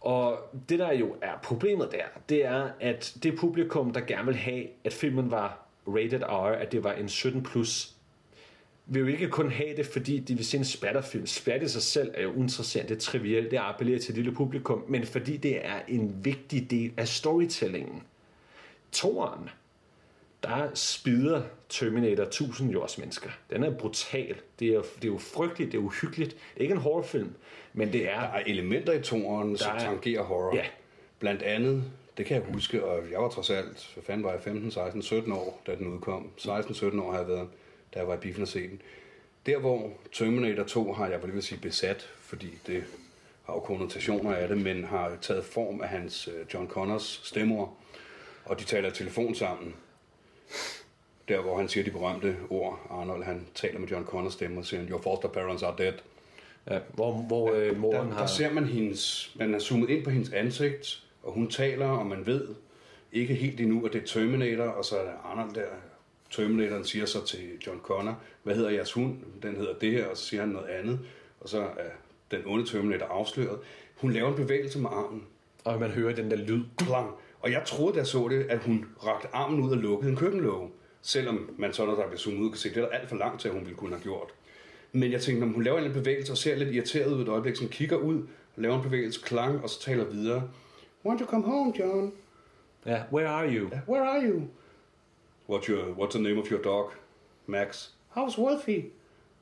Og 0.00 0.38
det 0.68 0.78
der 0.78 0.92
jo 0.92 1.16
er 1.22 1.32
problemet 1.42 1.88
der, 1.92 2.04
det 2.28 2.44
er, 2.44 2.68
at 2.80 3.16
det 3.22 3.36
publikum, 3.38 3.92
der 3.92 4.00
gerne 4.00 4.26
vil 4.26 4.36
have, 4.36 4.64
at 4.84 4.92
filmen 4.92 5.30
var 5.30 5.66
rated 5.86 6.22
R, 6.22 6.46
at 6.46 6.72
det 6.72 6.84
var 6.84 6.92
en 6.92 7.09
17 7.09 7.42
plus, 7.42 7.94
vil 8.86 9.00
jo 9.00 9.06
ikke 9.06 9.28
kun 9.28 9.50
have 9.50 9.76
det, 9.76 9.86
fordi 9.86 10.18
de 10.18 10.34
vil 10.34 10.44
se 10.44 10.59
en 10.59 10.64
splatterfilm. 10.64 11.26
Splat 11.26 11.62
i 11.62 11.68
sig 11.68 11.82
selv 11.82 12.11
er 12.14 12.22
jo 12.22 12.32
interessant, 12.32 12.88
det 12.88 12.96
er 12.96 13.00
trivielt, 13.00 13.50
det 13.50 13.59
appellerer 13.62 13.98
til 13.98 14.11
et 14.11 14.16
lille 14.16 14.32
publikum, 14.32 14.84
men 14.88 15.06
fordi 15.06 15.36
det 15.36 15.66
er 15.66 15.80
en 15.88 16.24
vigtig 16.24 16.70
del 16.70 16.92
af 16.96 17.09
storytellingen. 17.09 18.02
Toren, 18.92 19.48
der 20.43 20.68
spider 20.74 21.43
Terminator 21.68 22.22
1000 22.24 22.70
jords 22.70 22.99
mennesker. 22.99 23.30
Den 23.51 23.62
er 23.64 23.70
brutal. 23.70 24.36
Det 24.59 24.68
er, 24.68 24.82
det 24.97 25.05
er 25.05 25.09
jo 25.09 25.18
frygteligt, 25.18 25.72
det 25.72 25.78
er 25.78 25.82
uhyggeligt. 25.82 26.30
Det 26.30 26.57
er 26.57 26.61
ikke 26.61 26.72
en 26.74 26.80
horrorfilm, 26.80 27.34
men 27.72 27.93
det 27.93 28.11
er... 28.11 28.20
Der 28.20 28.26
er 28.28 28.43
elementer 28.47 28.93
i 28.93 29.03
toren, 29.03 29.57
som 29.57 29.76
er- 29.76 29.80
tangerer 29.80 30.22
horror. 30.22 30.57
Ja. 30.57 30.64
Blandt 31.18 31.43
andet, 31.43 31.84
det 32.18 32.26
kan 32.26 32.36
jeg 32.43 32.53
huske, 32.55 32.84
og 32.84 33.11
jeg 33.11 33.20
var 33.22 33.28
trods 33.28 33.51
alt, 33.51 33.91
hvad 33.95 34.05
fanden 34.05 34.24
var 34.24 34.32
jeg, 34.32 34.41
15, 34.41 34.70
16, 34.70 35.03
17 35.03 35.32
år, 35.32 35.62
da 35.66 35.74
den 35.74 35.86
udkom. 35.86 36.30
16-17 36.39 37.01
år 37.03 37.11
har 37.12 37.18
jeg 37.18 37.28
været, 37.28 37.49
da 37.95 37.99
jeg 37.99 38.09
var 38.09 38.14
i 38.14 38.18
biffen 38.18 38.43
og 38.43 38.49
den. 38.49 38.82
Der 39.47 39.59
hvor 39.59 39.91
Terminator 40.12 40.64
2 40.64 40.93
har 40.93 41.07
jeg, 41.09 41.22
vil 41.34 41.43
sige, 41.43 41.61
besat, 41.61 42.09
fordi 42.20 42.59
det 42.66 42.84
har 43.47 43.55
jo 43.55 43.61
konnotationer 43.61 44.34
af 44.34 44.49
det, 44.49 44.59
men 44.59 44.84
har 44.84 45.12
taget 45.20 45.45
form 45.45 45.80
af 45.80 45.89
hans 45.89 46.28
øh, 46.28 46.47
John 46.55 46.68
Connors 46.68 47.20
stemmer, 47.24 47.76
og 48.45 48.61
de 48.61 48.64
taler 48.64 48.91
telefon 48.91 49.34
sammen. 49.34 49.74
Der 51.28 51.40
hvor 51.40 51.58
han 51.58 51.68
siger 51.68 51.84
de 51.84 51.90
berømte 51.90 52.36
ord, 52.50 52.86
Arnold 52.90 53.24
han 53.24 53.46
taler 53.54 53.78
med 53.80 53.88
John 53.88 54.04
Connors 54.04 54.32
stemme 54.32 54.58
og 54.58 54.64
siger, 54.64 54.88
Your 54.90 55.00
foster 55.02 55.28
parents 55.28 55.62
are 55.62 55.74
dead. 55.78 55.92
Ja, 56.70 56.78
hvor 56.94 57.12
hvor 57.12 57.52
øh, 57.52 57.66
Der, 57.66 57.78
moren 57.78 58.08
der 58.08 58.14
har... 58.14 58.26
ser 58.26 58.52
man 58.52 58.64
hendes, 58.64 59.32
man 59.38 59.54
er 59.54 59.58
zoomet 59.58 59.90
ind 59.90 60.04
på 60.04 60.10
hendes 60.10 60.32
ansigt, 60.32 61.04
og 61.22 61.32
hun 61.32 61.50
taler, 61.50 61.86
og 61.88 62.06
man 62.06 62.26
ved 62.26 62.48
ikke 63.12 63.34
helt 63.34 63.60
endnu, 63.60 63.86
at 63.86 63.92
det 63.92 64.02
er 64.02 64.06
Terminator, 64.06 64.64
og 64.64 64.84
så 64.84 64.96
er 64.96 65.04
der 65.04 65.12
Arnold 65.24 65.54
der. 65.54 65.66
Terminatoren 66.30 66.84
siger 66.84 67.06
så 67.06 67.24
til 67.26 67.40
John 67.66 67.80
Connor, 67.82 68.18
hvad 68.42 68.54
hedder 68.54 68.70
jeres 68.70 68.92
hund? 68.92 69.16
Den 69.42 69.56
hedder 69.56 69.74
det 69.74 69.92
her, 69.92 70.06
og 70.06 70.16
så 70.16 70.24
siger 70.24 70.40
han 70.40 70.48
noget 70.48 70.66
andet, 70.68 70.98
og 71.40 71.48
så 71.48 71.60
er 71.60 71.90
den 72.30 72.40
onde 72.46 72.66
Terminator 72.66 73.06
afsløret. 73.06 73.58
Hun 73.96 74.12
laver 74.12 74.28
en 74.28 74.34
bevægelse 74.34 74.78
med 74.78 74.88
armen, 74.92 75.22
Og 75.64 75.80
man 75.80 75.90
hører 75.90 76.14
den 76.14 76.30
der 76.30 76.36
lyd. 76.36 76.64
klang. 76.78 77.10
Og 77.40 77.50
jeg 77.52 77.62
troede, 77.66 77.92
da 77.92 77.98
jeg 77.98 78.06
så 78.06 78.28
det, 78.28 78.46
at 78.50 78.58
hun 78.58 78.86
rakte 79.06 79.28
armen 79.32 79.60
ud 79.60 79.70
og 79.70 79.76
lukkede 79.76 80.10
en 80.10 80.16
køkkenlåge. 80.16 80.68
Selvom 81.09 81.50
man 81.59 81.72
så, 81.72 81.86
når 81.86 81.94
der 81.94 82.06
bliver 82.06 82.18
zoomet 82.18 82.40
ud, 82.40 82.50
kan 82.50 82.59
se, 82.59 82.68
det 82.68 82.76
er 82.76 82.80
der 82.80 82.88
alt 82.88 83.09
for 83.09 83.16
langt 83.16 83.40
til, 83.40 83.48
at 83.48 83.54
hun 83.54 83.64
ville 83.64 83.76
kunne 83.76 83.90
have 83.90 84.02
gjort. 84.02 84.28
Men 84.92 85.12
jeg 85.12 85.20
tænkte, 85.20 85.46
når 85.46 85.52
hun 85.54 85.62
laver 85.62 85.78
en 85.78 85.92
bevægelse 85.92 86.32
og 86.32 86.38
ser 86.38 86.56
lidt 86.56 86.74
irriteret 86.74 87.12
ud 87.14 87.22
et 87.22 87.28
øjeblik, 87.28 87.56
så 87.56 87.68
kigger 87.70 87.96
ud, 87.96 88.22
laver 88.56 88.76
en 88.76 88.82
bevægelse, 88.82 89.20
klang, 89.24 89.62
og 89.62 89.70
så 89.70 89.80
taler 89.80 90.04
videre. 90.04 90.42
Want 91.04 91.20
to 91.20 91.26
come 91.26 91.44
home, 91.44 91.72
John? 91.78 92.12
Ja, 92.86 93.02
where 93.12 93.28
are 93.28 93.48
you? 93.56 93.68
Where 93.88 94.02
are 94.09 94.22
you? 94.28 94.42
What's, 95.50 95.66
your, 95.70 95.82
what's 95.98 96.11
the 96.11 96.22
name 96.22 96.38
of 96.40 96.50
your 96.50 96.62
dog? 96.62 96.92
Max. 97.46 97.90
How's 98.16 98.38
Wolfie? 98.38 98.84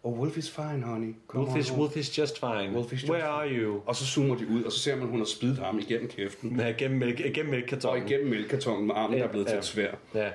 Oh, 0.04 0.12
Wolfie's 0.24 0.50
fine, 0.50 0.82
honey. 0.82 1.14
Come 1.28 1.42
Wolf 1.44 1.52
on 1.54 1.58
is, 1.60 1.68
home." 1.68 1.80
Wolf 1.82 1.96
is 1.96 2.18
just 2.18 2.38
fine. 2.40 2.72
Wolf 2.74 2.92
is 2.92 3.00
just 3.00 3.10
Where 3.10 3.22
fine. 3.22 3.32
are 3.32 3.48
you? 3.48 3.82
Og 3.86 3.96
så 3.96 4.06
zoomer 4.06 4.36
de 4.36 4.46
ud, 4.48 4.62
og 4.64 4.72
så 4.72 4.78
ser 4.78 4.94
man, 4.94 5.04
at 5.04 5.10
hun 5.10 5.18
har 5.18 5.26
spidet 5.26 5.58
ham 5.58 5.78
igennem 5.78 6.08
kæften. 6.08 6.60
Ja, 6.60 6.74
gennem, 6.78 6.98
mælk, 6.98 7.16
gennem 7.18 7.40
Og 7.46 7.50
mælkekartonen. 7.50 8.06
igennem 8.06 8.30
mælkekartonen 8.30 8.86
med 8.86 8.94
armen, 8.94 9.18
der 9.18 9.24
er 9.24 9.28
blevet 9.28 9.46
til 9.46 9.52
Ja. 9.54 9.58
et 9.58 9.64
svær. 9.64 9.90
Ja. 10.14 10.30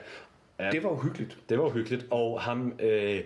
Ja. 0.65 0.71
Det 0.71 0.83
var 0.83 0.89
uhyggeligt, 0.89 1.37
Det 1.49 1.57
var 1.57 1.65
uhyggeligt. 1.65 2.05
Og 2.09 2.41
ham, 2.41 2.73
øh, 2.79 3.21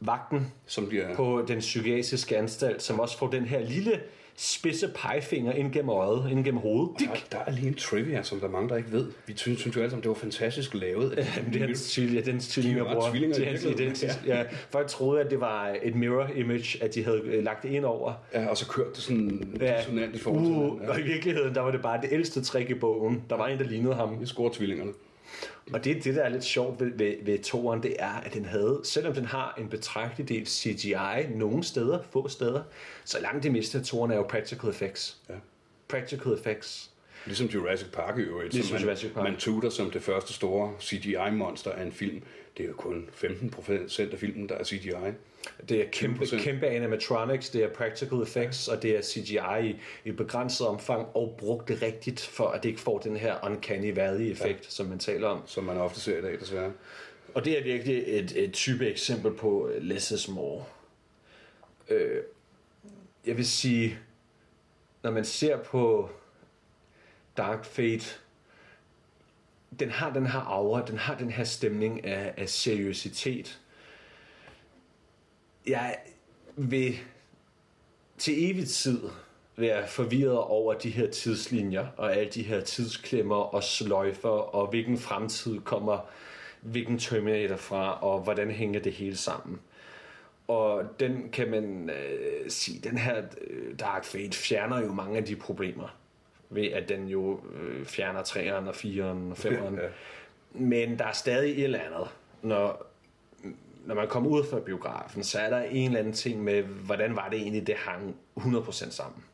vagten 0.00 0.52
som 0.66 0.88
bliver... 0.88 1.14
på 1.14 1.44
den 1.48 1.58
psykiatriske 1.58 2.36
anstalt, 2.36 2.82
som 2.82 3.00
også 3.00 3.18
får 3.18 3.26
den 3.26 3.44
her 3.44 3.60
lille 3.60 4.00
spidse 4.36 4.88
pegefinger 4.94 5.52
ind 5.52 5.72
gennem 5.72 5.88
øjet, 5.88 6.30
ind 6.30 6.44
gennem 6.44 6.60
hovedet. 6.60 6.90
Der, 6.98 7.06
der 7.32 7.38
er 7.46 7.50
lige 7.50 7.68
en 7.68 7.74
trivia, 7.74 8.22
som 8.22 8.40
der 8.40 8.46
er 8.46 8.50
mange, 8.50 8.68
der 8.68 8.76
ikke 8.76 8.92
ved. 8.92 9.06
Vi 9.26 9.32
synes, 9.36 9.60
synes 9.60 9.76
jo 9.76 9.80
alle 9.80 9.90
sammen, 9.90 10.02
det 10.02 10.08
var 10.08 10.14
fantastisk 10.14 10.74
lavet. 10.74 11.12
At 11.12 11.44
det 11.52 11.62
er 11.62 11.66
hans 11.66 11.92
tvilling, 11.92 12.24
ja, 12.24 12.30
dens 12.30 12.48
tvillinger, 12.48 12.82
De 12.82 12.88
var 12.88 12.94
bror. 12.94 13.10
tvillinger 13.10 13.36
Det 13.36 13.46
er 13.46 13.50
hans 13.50 13.64
identisk. 13.64 14.26
Ja. 14.26 14.44
Folk 14.70 14.88
troede, 14.88 15.20
at 15.20 15.30
det 15.30 15.40
var 15.40 15.76
et 15.82 15.94
mirror 15.94 16.28
image, 16.36 16.82
at 16.82 16.94
de 16.94 17.04
havde 17.04 17.20
øh, 17.24 17.44
lagt 17.44 17.62
det 17.62 17.68
ind 17.68 17.84
over. 17.84 18.12
Ja, 18.34 18.46
og 18.46 18.56
så 18.56 18.68
kørte 18.68 18.90
det 18.90 18.98
sådan 18.98 19.56
ja. 19.60 19.78
dissonant 19.78 20.14
i 20.14 20.18
forhold 20.18 20.44
til 20.44 20.52
uh, 20.52 20.62
hinanden. 20.62 20.88
Og 20.88 21.00
i 21.00 21.02
virkeligheden, 21.02 21.54
der 21.54 21.60
var 21.60 21.70
det 21.70 21.82
bare 21.82 22.00
det 22.00 22.08
ældste 22.12 22.42
trick 22.44 22.70
i 22.70 22.74
bogen. 22.74 23.22
Der 23.30 23.36
var 23.36 23.46
en, 23.46 23.58
der 23.58 23.64
lignede 23.64 23.94
ham. 23.94 24.18
Det 24.18 24.28
scorer 24.28 24.50
tvillingerne. 24.52 24.92
Og 25.72 25.84
det, 25.84 26.04
det 26.04 26.14
der 26.14 26.22
er 26.22 26.28
lidt 26.28 26.44
sjovt 26.44 26.80
ved, 26.80 26.90
ved, 26.94 27.14
ved 27.22 27.38
toeren, 27.38 27.82
det 27.82 27.96
er, 27.98 28.12
at 28.12 28.34
den 28.34 28.44
havde, 28.44 28.80
selvom 28.84 29.14
den 29.14 29.24
har 29.24 29.54
en 29.58 29.68
betragtelig 29.68 30.28
del 30.28 30.46
CGI 30.46 31.26
nogle 31.34 31.64
steder, 31.64 31.98
få 32.10 32.28
steder, 32.28 32.62
så 33.04 33.20
langt 33.20 33.42
det 33.42 33.52
meste 33.52 33.78
af 33.78 33.84
toeren 33.84 34.10
er 34.10 34.16
jo 34.16 34.22
practical 34.22 34.70
effects. 34.70 35.16
Ja. 35.28 35.34
Practical 35.88 36.32
effects. 36.32 36.90
Ligesom 37.26 37.46
Jurassic 37.46 37.88
Park 37.92 38.18
i 38.18 38.22
øvrigt, 38.22 38.54
Ligesom 38.54 38.68
som 38.68 38.74
man, 38.74 38.84
Jurassic 38.84 39.12
Park. 39.12 39.24
man 39.24 39.36
tuter 39.36 39.70
som 39.70 39.90
det 39.90 40.02
første 40.02 40.32
store 40.32 40.72
CGI-monster 40.80 41.70
af 41.72 41.82
en 41.82 41.92
film. 41.92 42.22
Det 42.56 42.62
er 42.62 42.68
jo 42.68 42.74
kun 42.74 43.08
15% 43.14 44.12
af 44.12 44.18
filmen, 44.18 44.48
der 44.48 44.54
er 44.54 44.64
CGI. 44.64 44.90
Det 45.68 45.80
er 45.80 45.84
kæmpe, 45.92 46.24
20%. 46.24 46.42
kæmpe 46.42 46.66
animatronics, 46.66 47.50
det 47.50 47.64
er 47.64 47.68
practical 47.68 48.22
effects, 48.22 48.68
og 48.68 48.82
det 48.82 48.96
er 48.96 49.02
CGI 49.02 49.70
i, 49.70 49.80
i 50.04 50.12
begrænset 50.12 50.66
omfang, 50.66 51.06
og 51.14 51.34
brugt 51.38 51.68
det 51.68 51.82
rigtigt, 51.82 52.20
for 52.20 52.48
at 52.48 52.62
det 52.62 52.68
ikke 52.68 52.80
får 52.80 52.98
den 52.98 53.16
her 53.16 53.36
uncanny 53.46 53.94
valley-effekt, 53.94 54.64
ja. 54.64 54.70
som 54.70 54.86
man 54.86 54.98
taler 54.98 55.28
om. 55.28 55.42
Som 55.46 55.64
man 55.64 55.76
ofte 55.76 56.00
ser 56.00 56.18
i 56.18 56.22
dag, 56.22 56.40
desværre. 56.40 56.72
Og 57.34 57.44
det 57.44 57.58
er 57.58 57.62
virkelig 57.62 58.04
et, 58.06 58.32
et 58.36 58.52
type 58.52 58.86
eksempel 58.86 59.32
på 59.32 59.70
less 59.80 60.10
is 60.10 60.28
more. 60.28 60.64
Øh, 61.88 62.22
jeg 63.26 63.36
vil 63.36 63.46
sige, 63.46 63.98
når 65.02 65.10
man 65.10 65.24
ser 65.24 65.56
på 65.56 66.10
Dark 67.36 67.64
Fate, 67.64 68.06
den 69.80 69.90
har 69.90 70.12
den 70.12 70.26
her 70.26 70.40
aura, 70.40 70.86
den 70.86 70.98
har 70.98 71.16
den 71.16 71.30
her 71.30 71.44
stemning 71.44 72.04
af, 72.04 72.34
af 72.36 72.48
seriøsitet. 72.48 73.60
Jeg 75.66 75.96
vil 76.56 76.98
til 78.18 78.50
evig 78.50 78.68
tid 78.68 79.00
være 79.56 79.88
forvirret 79.88 80.38
over 80.38 80.74
de 80.74 80.90
her 80.90 81.10
tidslinjer 81.10 81.86
og 81.96 82.16
alle 82.16 82.30
de 82.30 82.42
her 82.42 82.60
tidsklemmer 82.60 83.36
og 83.36 83.62
sløjfer 83.62 84.28
og 84.28 84.66
hvilken 84.66 84.98
fremtid 84.98 85.60
kommer 85.60 85.98
hvilken 86.60 86.98
Terminator 86.98 87.56
fra 87.56 88.02
og 88.02 88.20
hvordan 88.20 88.50
hænger 88.50 88.80
det 88.80 88.92
hele 88.92 89.16
sammen. 89.16 89.60
Og 90.48 90.84
den 91.00 91.28
kan 91.32 91.50
man 91.50 91.90
øh, 91.90 92.50
sige, 92.50 92.80
den 92.90 92.98
her 92.98 93.22
øh, 93.40 93.78
Dark 93.80 94.04
Fate 94.04 94.38
fjerner 94.38 94.80
jo 94.80 94.92
mange 94.92 95.18
af 95.18 95.24
de 95.24 95.36
problemer 95.36 95.96
ved 96.50 96.66
at 96.66 96.88
den 96.88 97.08
jo 97.08 97.40
øh, 97.54 97.86
fjerner 97.86 98.22
3'eren 98.22 98.68
og 98.68 98.74
4'eren 98.74 99.30
og 99.30 99.36
5'eren. 99.38 99.82
Ja. 99.82 99.88
Men 100.52 100.98
der 100.98 101.04
er 101.04 101.12
stadig 101.12 101.52
et 101.52 101.64
eller 101.64 101.78
andet, 101.78 102.08
når, 102.42 102.91
når 103.86 103.94
man 103.94 104.08
kommer 104.08 104.30
ud 104.30 104.44
fra 104.44 104.60
biografen, 104.60 105.24
så 105.24 105.38
er 105.38 105.50
der 105.50 105.62
en 105.62 105.86
eller 105.86 105.98
anden 105.98 106.12
ting 106.12 106.44
med, 106.44 106.62
hvordan 106.62 107.16
var 107.16 107.28
det 107.28 107.38
egentlig, 107.38 107.66
det 107.66 107.74
hang 107.74 108.16
100% 108.38 108.90
sammen. 108.90 109.24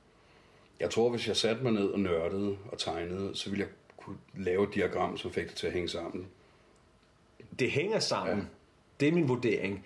Jeg 0.81 0.91
tror, 0.91 1.11
hvis 1.11 1.29
jeg 1.29 1.37
satte 1.37 1.63
mig 1.63 1.73
ned 1.73 1.87
og 1.89 2.01
nørdede 2.01 2.57
og 2.73 2.79
tegnede, 2.79 3.31
så 3.35 3.51
ville 3.51 3.65
jeg 3.65 3.71
kunne 3.97 4.17
lave 4.37 4.69
et 4.69 4.75
diagram, 4.75 5.17
som 5.17 5.33
fik 5.33 5.49
det 5.49 5.55
til 5.55 5.67
at 5.67 5.73
hænge 5.73 5.89
sammen. 5.89 6.27
Det 7.59 7.71
hænger 7.71 7.99
sammen. 7.99 8.39
Ja. 8.39 8.45
Det 9.01 9.09
er 9.09 9.13
min 9.13 9.29
vurdering. 9.29 9.85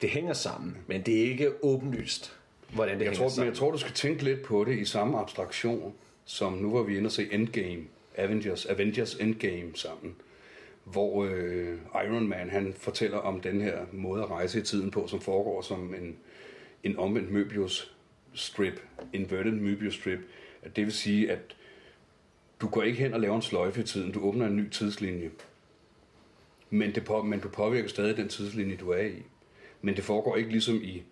Det 0.00 0.10
hænger 0.10 0.32
sammen, 0.32 0.76
men 0.86 1.02
det 1.02 1.18
er 1.18 1.30
ikke 1.30 1.64
åbenlyst, 1.64 2.36
hvordan 2.74 2.98
det 2.98 3.04
Jeg 3.04 3.10
hænger 3.12 3.18
tror, 3.18 3.24
men 3.24 3.30
sammen. 3.30 3.48
jeg 3.48 3.56
tror, 3.56 3.70
du 3.70 3.78
skal 3.78 3.92
tænke 3.92 4.24
lidt 4.24 4.42
på 4.42 4.64
det 4.64 4.78
i 4.78 4.84
samme 4.84 5.18
abstraktion, 5.18 5.94
som 6.24 6.52
nu 6.52 6.72
var 6.72 6.82
vi 6.82 6.96
inde 6.96 7.06
og 7.06 7.12
se 7.12 7.32
Endgame, 7.32 7.84
Avengers, 8.16 8.66
Avengers 8.66 9.14
Endgame 9.14 9.70
sammen, 9.74 10.16
hvor 10.92 11.24
øh, 11.24 11.78
Iron 11.94 12.28
Man 12.28 12.50
han 12.50 12.74
fortæller 12.76 13.18
om 13.18 13.40
den 13.40 13.60
her 13.60 13.86
måde 13.92 14.22
at 14.22 14.30
rejse 14.30 14.58
i 14.58 14.62
tiden 14.62 14.90
på, 14.90 15.06
som 15.06 15.20
foregår 15.20 15.62
som 15.62 15.94
en, 15.94 16.16
en 16.82 16.98
omvendt 16.98 17.30
Möbius 17.30 17.90
strip, 18.34 18.80
inverted 19.12 19.52
Möbius 19.52 20.00
strip. 20.00 20.18
Det 20.76 20.84
vil 20.84 20.92
sige, 20.92 21.32
at 21.32 21.56
du 22.60 22.68
går 22.68 22.82
ikke 22.82 22.98
hen 22.98 23.14
og 23.14 23.20
laver 23.20 23.36
en 23.36 23.42
sløjfe 23.42 23.80
i 23.80 23.84
tiden, 23.84 24.12
du 24.12 24.20
åbner 24.20 24.46
en 24.46 24.56
ny 24.56 24.68
tidslinje. 24.68 25.30
Men, 26.70 26.94
det 26.94 27.04
på, 27.04 27.22
men 27.22 27.40
du 27.40 27.48
påvirker 27.48 27.88
stadig 27.88 28.16
den 28.16 28.28
tidslinje, 28.28 28.76
du 28.76 28.90
er 28.90 29.02
i. 29.02 29.22
Men 29.82 29.96
det 29.96 30.04
foregår 30.04 30.36
ikke 30.36 30.50
ligesom 30.50 30.76
i 30.82 31.02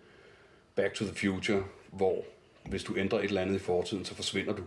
Back 0.75 0.93
to 0.93 1.05
the 1.05 1.15
Future, 1.15 1.63
hvor 1.91 2.25
hvis 2.65 2.83
du 2.83 2.97
ændrer 2.97 3.19
et 3.19 3.25
eller 3.25 3.41
andet 3.41 3.55
i 3.55 3.59
fortiden, 3.59 4.05
så 4.05 4.15
forsvinder 4.15 4.55
du. 4.55 4.63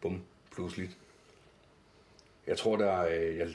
Bum, 0.00 0.22
pludseligt. 0.54 0.96
Jeg 2.46 2.58
tror, 2.58 2.76
der 2.76 2.92
er 2.92 3.20
øh, 3.20 3.38
jeg, 3.38 3.48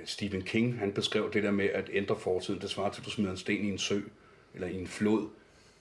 Øh, 0.00 0.06
Stephen 0.06 0.42
King, 0.42 0.78
han 0.78 0.92
beskrev 0.92 1.32
det 1.32 1.42
der 1.42 1.50
med 1.50 1.64
at 1.64 1.90
ændre 1.92 2.16
fortiden. 2.16 2.60
Det 2.60 2.70
svarer 2.70 2.92
til, 2.92 3.00
at 3.00 3.04
du 3.04 3.10
smider 3.10 3.30
en 3.30 3.36
sten 3.36 3.64
i 3.64 3.70
en 3.70 3.78
sø 3.78 4.00
eller 4.54 4.68
i 4.68 4.74
en 4.74 4.86
flod. 4.86 5.28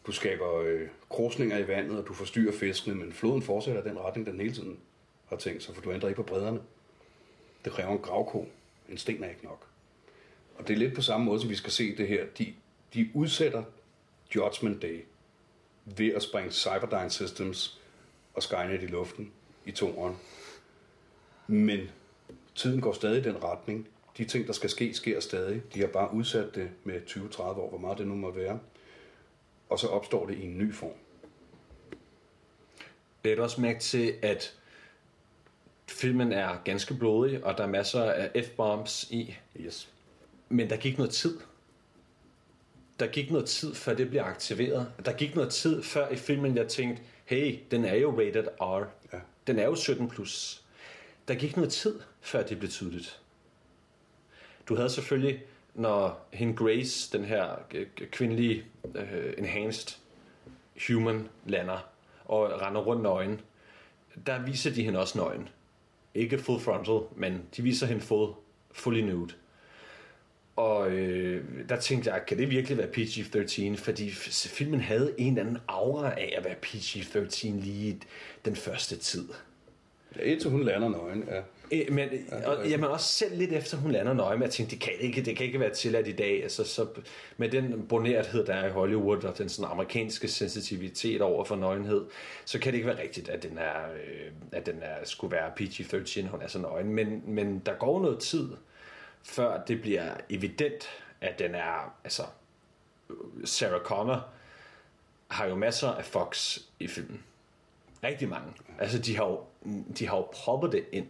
Du 0.08 0.12
skaber 0.12 0.60
øh, 0.60 0.88
krusninger 1.10 1.58
i 1.58 1.68
vandet, 1.68 2.00
og 2.00 2.08
du 2.08 2.14
forstyrrer 2.14 2.54
fiskene, 2.54 2.96
men 2.96 3.14
floden 3.14 3.42
fortsætter 3.42 3.84
i 3.84 3.90
den 3.90 4.00
retning, 4.00 4.28
den 4.28 4.40
hele 4.40 4.54
tiden 4.54 4.80
har 5.26 5.38
tænkt 5.38 5.64
sig, 5.64 5.76
for 5.76 5.82
du 5.82 5.92
ændrer 5.92 6.10
ikke 6.10 6.22
på 6.22 6.28
bredderne. 6.28 6.60
Det 7.66 7.74
kræver 7.74 7.92
en 7.92 8.00
gravko. 8.00 8.50
En 8.90 8.98
sten 8.98 9.24
er 9.24 9.30
ikke 9.30 9.46
nok. 9.46 9.68
Og 10.58 10.68
det 10.68 10.74
er 10.74 10.78
lidt 10.78 10.96
på 10.96 11.02
samme 11.02 11.26
måde, 11.26 11.42
som 11.42 11.50
vi 11.50 11.56
skal 11.56 11.72
se 11.72 11.98
det 11.98 12.08
her. 12.08 12.26
De, 12.38 12.54
de 12.94 13.10
udsætter 13.14 13.64
Judgment 14.36 14.82
Day 14.82 15.04
ved 15.86 16.14
at 16.14 16.24
springe 16.24 16.52
Cyberdyne 16.52 17.10
Systems 17.10 17.82
og 18.34 18.44
Skynet 18.44 18.84
i 18.84 18.86
luften 18.86 19.32
i 19.66 19.72
to 19.72 20.00
år. 20.00 20.20
Men 21.48 21.80
tiden 22.56 22.82
går 22.82 22.94
stadig 22.94 23.20
i 23.20 23.24
den 23.24 23.44
retning. 23.44 23.88
De 24.18 24.26
ting, 24.26 24.48
der 24.48 24.54
skal 24.54 24.70
ske, 24.70 24.94
sker 24.94 25.20
stadig. 25.20 25.62
De 25.74 25.80
har 25.80 25.88
bare 25.88 26.14
udsat 26.14 26.56
det 26.56 26.70
med 26.84 27.02
20-30 27.08 27.42
år, 27.42 27.70
hvor 27.70 27.78
meget 27.78 27.98
det 27.98 28.08
nu 28.08 28.16
må 28.16 28.32
være. 28.32 28.60
Og 29.70 29.80
så 29.80 29.88
opstår 29.88 30.28
det 30.28 30.38
i 30.38 30.44
en 30.44 30.58
ny 30.58 30.74
form. 30.74 30.92
Det 33.24 33.34
er 33.34 33.42
også 33.42 33.62
mærke 33.62 33.80
til, 33.80 34.16
at 34.22 34.56
filmen 35.88 36.32
er 36.32 36.58
ganske 36.66 36.94
blodig, 36.94 37.44
og 37.44 37.58
der 37.58 37.64
er 37.64 37.68
masser 37.68 38.04
af 38.04 38.44
F-bombs 38.46 39.12
i. 39.12 39.36
Yes. 39.60 39.90
Men 40.50 40.70
der 40.70 40.78
gik 40.78 40.98
noget 40.98 41.14
tid. 41.14 41.40
Der 43.00 43.08
gik 43.08 43.32
noget 43.32 43.48
tid, 43.48 43.76
før 43.76 43.94
det 43.94 44.10
bliver 44.10 44.24
aktiveret. 44.24 44.92
Der 45.06 45.14
gik 45.14 45.36
noget 45.36 45.52
tid, 45.52 45.84
før 45.84 46.10
i 46.10 46.16
filmen, 46.16 46.58
jeg 46.58 46.68
tænkte, 46.68 47.04
hey, 47.26 47.60
den 47.72 47.86
er 47.86 47.96
jo 47.96 48.20
rated 48.20 48.48
R. 48.62 48.88
Ja. 49.14 49.20
Den 49.48 49.60
er 49.60 49.66
jo 49.66 49.74
17+. 49.74 50.08
Plus. 50.08 50.64
Der 51.28 51.36
gik 51.36 51.56
noget 51.56 51.72
tid, 51.72 52.00
før 52.22 52.44
det 52.44 52.60
blev 52.60 52.72
tydeligt. 52.72 53.22
Du 54.70 54.76
havde 54.76 54.90
selvfølgelig, 54.90 55.44
når 55.74 56.28
hende 56.34 56.56
Grace, 56.56 57.18
den 57.18 57.26
her 57.26 57.56
øh, 57.74 57.86
øh, 58.02 58.08
kvindelige 58.08 58.64
uh, 58.84 59.02
enhanced 59.38 59.98
human, 60.88 61.30
lander 61.46 61.88
og 62.26 62.62
render 62.62 62.82
rundt 62.82 63.04
nøgen, 63.04 63.42
der 64.26 64.42
viser 64.42 64.72
de 64.72 64.84
hende 64.84 65.00
også 65.00 65.18
nøgen. 65.18 65.50
Ikke 66.14 66.40
full 66.40 66.60
frontal, 66.60 67.00
men 67.16 67.44
de 67.58 67.62
viser 67.62 67.88
hende 67.88 68.02
full, 68.02 68.34
fully 68.72 69.00
nude. 69.00 69.34
Og 70.56 70.92
øh, 70.92 71.46
der 71.70 71.80
tænkte 71.80 72.14
jeg, 72.14 72.26
kan 72.28 72.38
det 72.38 72.50
virkelig 72.50 72.78
være 72.78 72.88
PG-13? 72.88 73.78
Fordi 73.78 74.12
filmen 74.12 74.82
havde 74.82 75.14
en 75.18 75.38
eller 75.38 75.42
anden 75.42 75.58
aura 75.68 76.10
af 76.20 76.34
at 76.38 76.46
være 76.46 76.56
PG-13 76.66 77.48
lige 77.48 78.02
den 78.46 78.56
første 78.56 78.98
tid. 78.98 79.30
Ja, 80.16 80.22
indtil 80.22 80.50
hun 80.50 80.64
lander 80.64 80.90
nøgen, 80.90 81.24
ja. 81.28 81.42
Øh, 81.72 81.94
Men, 81.94 82.10
ja, 82.32 82.50
og, 82.50 82.70
jamen 82.70 82.90
også 82.90 83.06
selv 83.06 83.38
lidt 83.38 83.54
efter 83.54 83.78
hun 83.78 83.92
lander 83.92 84.14
nøje 84.14 84.38
med 84.38 84.48
at 84.48 84.54
tænke, 84.54 84.72
det 84.72 84.80
kan 84.80 84.94
ikke, 85.00 85.22
det 85.22 85.38
kan 85.38 85.46
ikke 85.46 85.60
være 85.60 85.74
tilladt 85.74 86.08
i 86.08 86.12
dag. 86.12 86.44
Altså, 86.44 86.64
så, 86.64 86.88
med 87.38 87.50
den 87.50 87.88
bonerthed, 87.88 88.46
der 88.46 88.54
er 88.54 88.68
i 88.68 88.72
Hollywood, 88.72 89.24
og 89.24 89.38
den 89.38 89.50
sådan 89.50 89.72
amerikanske 89.72 90.28
sensitivitet 90.28 91.22
over 91.22 91.44
for 91.44 91.56
nøgenhed, 91.56 92.06
så 92.46 92.60
kan 92.60 92.72
det 92.72 92.78
ikke 92.78 92.88
være 92.88 93.02
rigtigt, 93.02 93.30
at 93.30 93.44
den, 93.44 93.58
er, 93.58 93.92
øh, 93.92 94.32
at 94.52 94.66
den 94.66 94.80
er, 94.82 94.96
skulle 95.04 95.32
være 95.32 95.52
PG-13, 95.60 96.28
hun 96.28 96.42
er 96.42 96.48
så 96.48 96.60
nøgen. 96.60 96.88
Men, 96.88 97.24
men 97.26 97.60
der 97.66 97.74
går 97.74 98.02
noget 98.02 98.20
tid, 98.20 98.50
før 99.24 99.64
det 99.64 99.82
bliver 99.82 100.14
evident, 100.30 100.90
at 101.22 101.40
den 101.40 101.56
er, 101.56 101.96
altså, 102.04 102.24
Sarah 103.46 103.82
Connor 103.82 104.28
har 105.28 105.46
jo 105.46 105.56
masser 105.56 105.88
af 105.88 106.06
Fox 106.06 106.60
i 106.80 106.88
filmen. 106.88 107.24
Rigtig 108.04 108.30
mange. 108.30 108.54
Altså, 108.80 109.00
de 109.00 109.16
har 109.16 109.26
jo, 109.26 109.40
de 110.00 110.08
har 110.08 110.18
jo 110.18 110.28
proppet 110.34 110.72
det 110.72 110.86
ind 110.92 111.08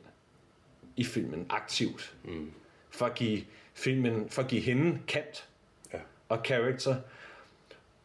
i 0.98 1.04
filmen 1.04 1.46
aktivt. 1.50 2.16
Mm. 2.24 2.52
For 2.90 3.06
at 3.06 3.16
give 3.16 3.42
filmen, 3.74 4.30
for 4.30 4.42
at 4.42 4.48
give 4.48 4.62
hende 4.62 5.00
kant 5.08 5.48
ja. 5.94 6.00
og 6.30 6.42
character. 6.46 6.96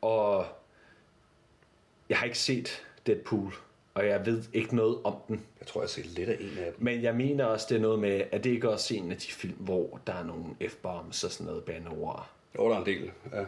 Og 0.01 0.47
jeg 2.09 2.19
har 2.19 2.27
ikke 2.27 2.39
set 2.39 2.83
Deadpool, 3.07 3.55
og 3.95 4.07
jeg 4.07 4.27
ved 4.27 4.43
ikke 4.53 4.77
noget 4.77 4.99
om 5.05 5.17
den. 5.29 5.45
Jeg 5.61 5.67
tror, 5.67 5.81
jeg 5.81 5.85
har 5.85 5.89
set 5.89 6.07
lidt 6.07 6.29
af 6.29 6.37
en 6.41 6.59
af 6.59 6.73
dem. 6.73 6.85
Men 6.85 7.03
jeg 7.03 7.15
mener 7.15 7.45
også, 7.45 7.67
det 7.69 7.77
er 7.77 7.81
noget 7.81 7.99
med, 7.99 8.23
at 8.33 8.45
det 8.45 8.51
ikke 8.51 8.71
også 8.71 8.95
en 8.95 9.13
af 9.13 9.19
de 9.19 9.33
film, 9.33 9.57
hvor 9.59 10.01
der 10.07 10.13
er 10.13 10.25
nogle 10.25 10.55
F-bombs 10.69 11.25
og 11.25 11.31
sådan 11.31 11.47
noget 11.47 11.65
bandeord. 11.65 12.31
Jo, 12.59 12.69
der 12.69 12.75
er 12.75 12.81
en 12.81 12.87
del, 12.87 13.11
ja. 13.33 13.45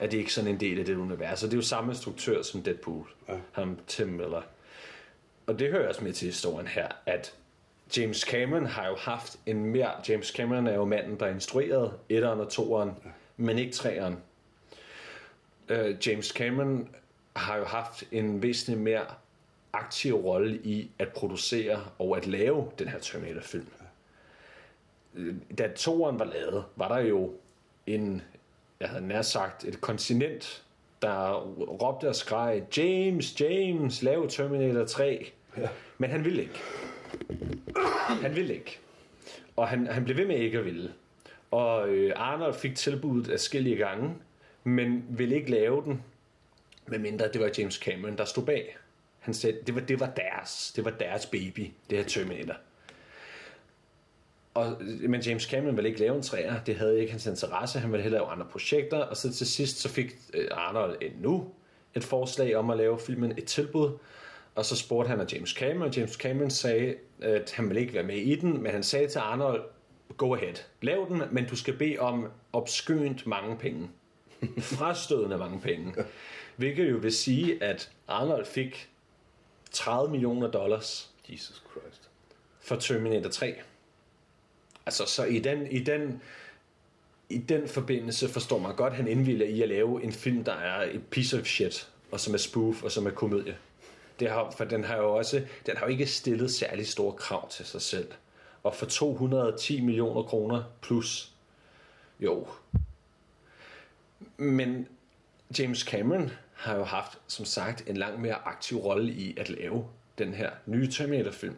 Er 0.00 0.06
det 0.06 0.18
ikke 0.18 0.32
sådan 0.32 0.50
en 0.50 0.60
del 0.60 0.78
af 0.78 0.84
det 0.84 0.96
univers? 0.96 1.42
Og 1.42 1.50
det 1.50 1.56
er 1.56 1.58
jo 1.58 1.62
samme 1.62 1.92
instruktør 1.92 2.42
som 2.42 2.62
Deadpool. 2.62 3.08
Ja. 3.28 3.34
Ham 3.52 3.78
Tim 3.86 4.08
Miller. 4.08 4.42
Og 5.46 5.58
det 5.58 5.70
hører 5.70 5.88
også 5.88 6.04
med 6.04 6.12
til 6.12 6.26
historien 6.26 6.66
her, 6.66 6.88
at 7.06 7.34
James 7.96 8.20
Cameron 8.20 8.66
har 8.66 8.88
jo 8.88 8.96
haft 8.96 9.38
en 9.46 9.64
mere... 9.64 9.90
James 10.08 10.28
Cameron 10.28 10.66
er 10.66 10.74
jo 10.74 10.84
manden, 10.84 11.20
der 11.20 11.26
instruerede 11.28 11.92
etteren 12.08 12.40
og 12.40 12.48
toeren, 12.48 12.90
ja. 13.04 13.10
men 13.36 13.58
ikke 13.58 13.72
treeren. 13.72 14.18
Uh, 15.70 16.06
James 16.06 16.26
Cameron 16.26 16.88
har 17.36 17.56
jo 17.56 17.64
haft 17.64 18.04
en 18.12 18.42
væsentlig 18.42 18.82
mere 18.82 19.04
aktiv 19.72 20.14
rolle 20.14 20.56
i 20.56 20.90
at 20.98 21.08
producere 21.08 21.84
og 21.98 22.16
at 22.16 22.26
lave 22.26 22.70
den 22.78 22.88
her 22.88 22.98
Terminator-film. 22.98 23.66
Øh, 25.14 25.34
Da 25.58 25.68
toeren 25.76 26.18
var 26.18 26.24
lavet, 26.24 26.64
var 26.76 26.88
der 26.88 26.98
jo 26.98 27.32
en, 27.86 28.22
jeg 28.80 28.88
havde 28.88 29.06
nær 29.06 29.22
sagt, 29.22 29.64
et 29.64 29.80
kontinent, 29.80 30.64
der 31.02 31.40
råbte 31.82 32.08
og 32.08 32.16
skreg, 32.16 32.62
James, 32.76 33.40
James, 33.40 34.02
lav 34.02 34.28
Terminator 34.28 34.84
3. 34.84 35.32
Ja. 35.56 35.68
Men 35.98 36.10
han 36.10 36.24
ville 36.24 36.42
ikke. 36.42 36.60
Han 38.20 38.36
ville 38.36 38.54
ikke. 38.54 38.78
Og 39.56 39.68
han, 39.68 39.86
han 39.86 40.04
blev 40.04 40.16
ved 40.16 40.26
med 40.26 40.38
ikke 40.38 40.58
at 40.58 40.64
ville. 40.64 40.92
Og 41.50 41.88
øh, 41.88 42.12
Arnold 42.16 42.54
fik 42.54 42.74
tilbuddet 42.74 43.32
af 43.32 43.40
skille 43.40 43.76
gange, 43.76 44.14
men 44.64 45.04
ville 45.08 45.34
ikke 45.34 45.50
lave 45.50 45.82
den, 45.84 46.02
medmindre 46.86 47.28
det 47.28 47.40
var 47.40 47.50
James 47.58 47.74
Cameron, 47.74 48.18
der 48.18 48.24
stod 48.24 48.44
bag. 48.44 48.76
Han 49.18 49.34
sagde, 49.34 49.58
det 49.66 49.74
var, 49.74 49.80
det 49.80 50.00
var 50.00 50.06
deres, 50.06 50.72
det 50.76 50.84
var 50.84 50.90
deres 50.90 51.26
baby, 51.26 51.70
det 51.90 51.98
her 51.98 52.04
Terminator. 52.04 52.54
Og, 54.54 54.76
øh, 54.80 55.10
men 55.10 55.20
James 55.20 55.42
Cameron 55.42 55.76
ville 55.76 55.88
ikke 55.88 56.00
lave 56.00 56.16
en 56.16 56.22
træer, 56.22 56.64
det 56.64 56.76
havde 56.76 57.00
ikke 57.00 57.12
hans 57.12 57.26
interesse, 57.26 57.78
han 57.78 57.92
ville 57.92 58.02
hellere 58.02 58.22
lave 58.22 58.32
andre 58.32 58.46
projekter, 58.46 58.98
og 58.98 59.16
så 59.16 59.32
til 59.32 59.46
sidst 59.46 59.78
så 59.78 59.88
fik 59.88 60.14
øh, 60.34 60.48
Arnold 60.50 60.98
endnu 61.02 61.50
et 61.94 62.04
forslag 62.04 62.56
om 62.56 62.70
at 62.70 62.76
lave 62.76 62.98
filmen 62.98 63.38
et 63.38 63.44
tilbud, 63.44 63.98
og 64.54 64.64
så 64.64 64.76
spurgte 64.76 65.08
han 65.08 65.20
af 65.20 65.32
James 65.32 65.50
Cameron, 65.50 65.90
James 65.90 66.12
Cameron 66.12 66.50
sagde, 66.50 66.94
at 67.22 67.52
han 67.56 67.68
ville 67.68 67.80
ikke 67.80 67.94
være 67.94 68.02
med 68.02 68.16
i 68.16 68.34
den, 68.34 68.62
men 68.62 68.72
han 68.72 68.82
sagde 68.82 69.08
til 69.08 69.18
Arnold, 69.18 69.64
go 70.16 70.34
ahead, 70.34 70.54
lav 70.82 71.06
den, 71.08 71.22
men 71.32 71.46
du 71.46 71.56
skal 71.56 71.76
bede 71.76 71.98
om 71.98 72.26
opskønt 72.52 73.26
mange 73.26 73.56
penge. 73.56 73.90
Frastødende 74.58 75.38
mange 75.38 75.60
penge. 75.60 75.94
Hvilket 76.56 76.90
jo 76.90 76.96
vil 76.96 77.12
sige, 77.12 77.62
at 77.62 77.90
Arnold 78.08 78.46
fik 78.46 78.90
30 79.70 80.10
millioner 80.10 80.50
dollars 80.50 81.10
Jesus 81.28 81.62
Christ. 81.70 82.10
for 82.60 82.76
Terminator 82.76 83.30
3. 83.30 83.54
Altså, 84.86 85.06
så 85.06 85.24
i 85.24 85.38
den, 85.38 85.66
i 85.66 85.78
den, 85.78 86.22
i 87.28 87.38
den 87.38 87.68
forbindelse 87.68 88.28
forstår 88.28 88.58
man 88.58 88.76
godt, 88.76 88.90
at 88.90 88.96
han 88.96 89.08
indvilder 89.08 89.46
i 89.46 89.62
at 89.62 89.68
lave 89.68 90.02
en 90.02 90.12
film, 90.12 90.44
der 90.44 90.52
er 90.52 90.90
et 90.90 91.02
piece 91.10 91.40
of 91.40 91.46
shit, 91.46 91.88
og 92.10 92.20
som 92.20 92.34
er 92.34 92.38
spoof, 92.38 92.82
og 92.82 92.92
som 92.92 93.06
er 93.06 93.10
komedie. 93.10 93.56
Det 94.20 94.30
har, 94.30 94.50
for 94.50 94.64
den 94.64 94.84
har 94.84 94.96
jo 94.96 95.14
også, 95.16 95.42
den 95.66 95.76
har 95.76 95.86
jo 95.86 95.92
ikke 95.92 96.06
stillet 96.06 96.50
særlig 96.50 96.86
store 96.86 97.12
krav 97.12 97.50
til 97.50 97.66
sig 97.66 97.82
selv. 97.82 98.08
Og 98.62 98.74
for 98.74 98.86
210 98.86 99.80
millioner 99.80 100.22
kroner 100.22 100.62
plus, 100.82 101.32
jo. 102.20 102.46
Men 104.36 104.88
James 105.58 105.78
Cameron 105.78 106.30
har 106.54 106.76
jo 106.76 106.84
haft, 106.84 107.18
som 107.26 107.44
sagt, 107.44 107.88
en 107.88 107.96
langt 107.96 108.20
mere 108.20 108.34
aktiv 108.34 108.78
rolle 108.78 109.12
i 109.12 109.36
at 109.38 109.48
lave 109.50 109.86
den 110.18 110.34
her 110.34 110.50
nye 110.66 110.90
Terminator-film. 110.90 111.56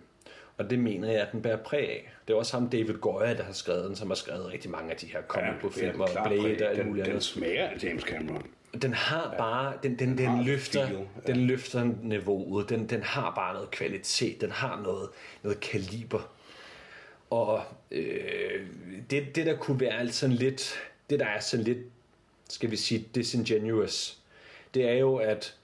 Og 0.59 0.71
det 0.71 0.79
mener 0.79 1.13
jeg, 1.13 1.21
at 1.21 1.33
den 1.33 1.43
bærer 1.43 1.57
præg 1.57 1.89
af. 1.91 2.13
Det 2.29 2.35
er 2.35 2.39
også 2.39 2.59
ham, 2.59 2.69
David 2.71 2.95
Goyer, 2.95 3.35
der 3.35 3.43
har 3.43 3.53
skrevet 3.53 3.85
den, 3.85 3.97
som 3.97 4.09
har 4.09 4.15
skrevet 4.15 4.47
rigtig 4.47 4.71
mange 4.71 4.91
af 4.91 4.97
de 4.97 5.07
her 5.07 5.23
comic 5.23 5.61
book 5.61 5.73
film 5.73 6.01
og 6.01 6.09
Blade 6.27 6.41
og 6.41 6.71
alt 6.71 6.79
den, 6.79 6.87
muligt 6.87 7.05
den 7.05 7.11
andet. 7.11 7.25
smager 7.25 7.69
af 7.69 7.85
James 7.85 8.03
Cameron. 8.03 8.47
Den 8.83 8.95
har 8.95 9.35
bare, 9.39 9.75
den, 9.83 9.99
den, 9.99 10.19
den, 10.19 10.27
har 10.27 10.43
løfter, 10.43 10.87
feel, 10.87 10.99
ja. 10.99 11.33
den 11.33 11.47
løfter 11.47 11.91
niveauet. 12.03 12.69
Den, 12.69 12.87
den 12.87 13.03
har 13.03 13.35
bare 13.35 13.55
noget 13.55 13.71
kvalitet. 13.71 14.41
Den 14.41 14.51
har 14.51 14.81
noget, 14.83 15.09
noget 15.43 15.61
kaliber. 15.61 16.33
Og 17.31 17.63
øh, 17.91 18.67
det, 19.11 19.37
det, 19.37 19.47
der 19.47 19.57
kunne 19.57 19.81
være 19.81 20.13
sådan 20.13 20.37
lidt, 20.37 20.75
det 21.11 21.21
der 21.21 21.27
er 21.27 21.41
sådan 21.41 21.65
lidt, 21.65 21.79
skal 22.49 22.71
vi 22.71 22.77
sige, 22.77 23.09
disingenuous, 23.15 24.19
det 24.75 24.89
er 24.89 24.95
jo, 24.95 25.17
at 25.17 25.57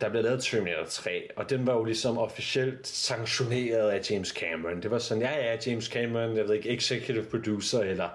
der 0.00 0.08
blev 0.08 0.22
lavet 0.22 0.42
Terminator 0.42 0.84
3, 0.84 1.28
og 1.36 1.50
den 1.50 1.66
var 1.66 1.74
jo 1.74 1.84
ligesom 1.84 2.18
officielt 2.18 2.86
sanktioneret 2.86 3.90
af 3.90 4.10
James 4.10 4.28
Cameron. 4.28 4.82
Det 4.82 4.90
var 4.90 4.98
sådan, 4.98 5.22
ja, 5.22 5.50
ja, 5.50 5.56
James 5.66 5.84
Cameron, 5.84 6.36
jeg 6.36 6.48
ved 6.48 6.54
ikke, 6.54 6.68
executive 6.70 7.24
producer, 7.24 7.80
eller 7.80 8.08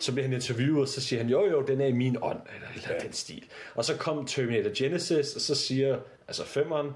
så 0.00 0.12
bliver 0.12 0.26
han 0.26 0.34
interviewet, 0.34 0.80
og 0.80 0.88
så 0.88 1.00
siger 1.00 1.22
han, 1.22 1.30
jo, 1.30 1.46
jo, 1.50 1.62
den 1.62 1.80
er 1.80 1.86
i 1.86 1.92
min 1.92 2.16
ånd, 2.22 2.40
eller, 2.54 2.68
eller 2.74 2.88
ja. 2.90 3.04
den 3.04 3.12
stil. 3.12 3.44
Og 3.74 3.84
så 3.84 3.96
kom 3.96 4.26
Terminator 4.26 4.70
Genesis, 4.74 5.34
og 5.34 5.40
så 5.40 5.54
siger, 5.54 5.98
altså 6.28 6.44
femmeren, 6.44 6.90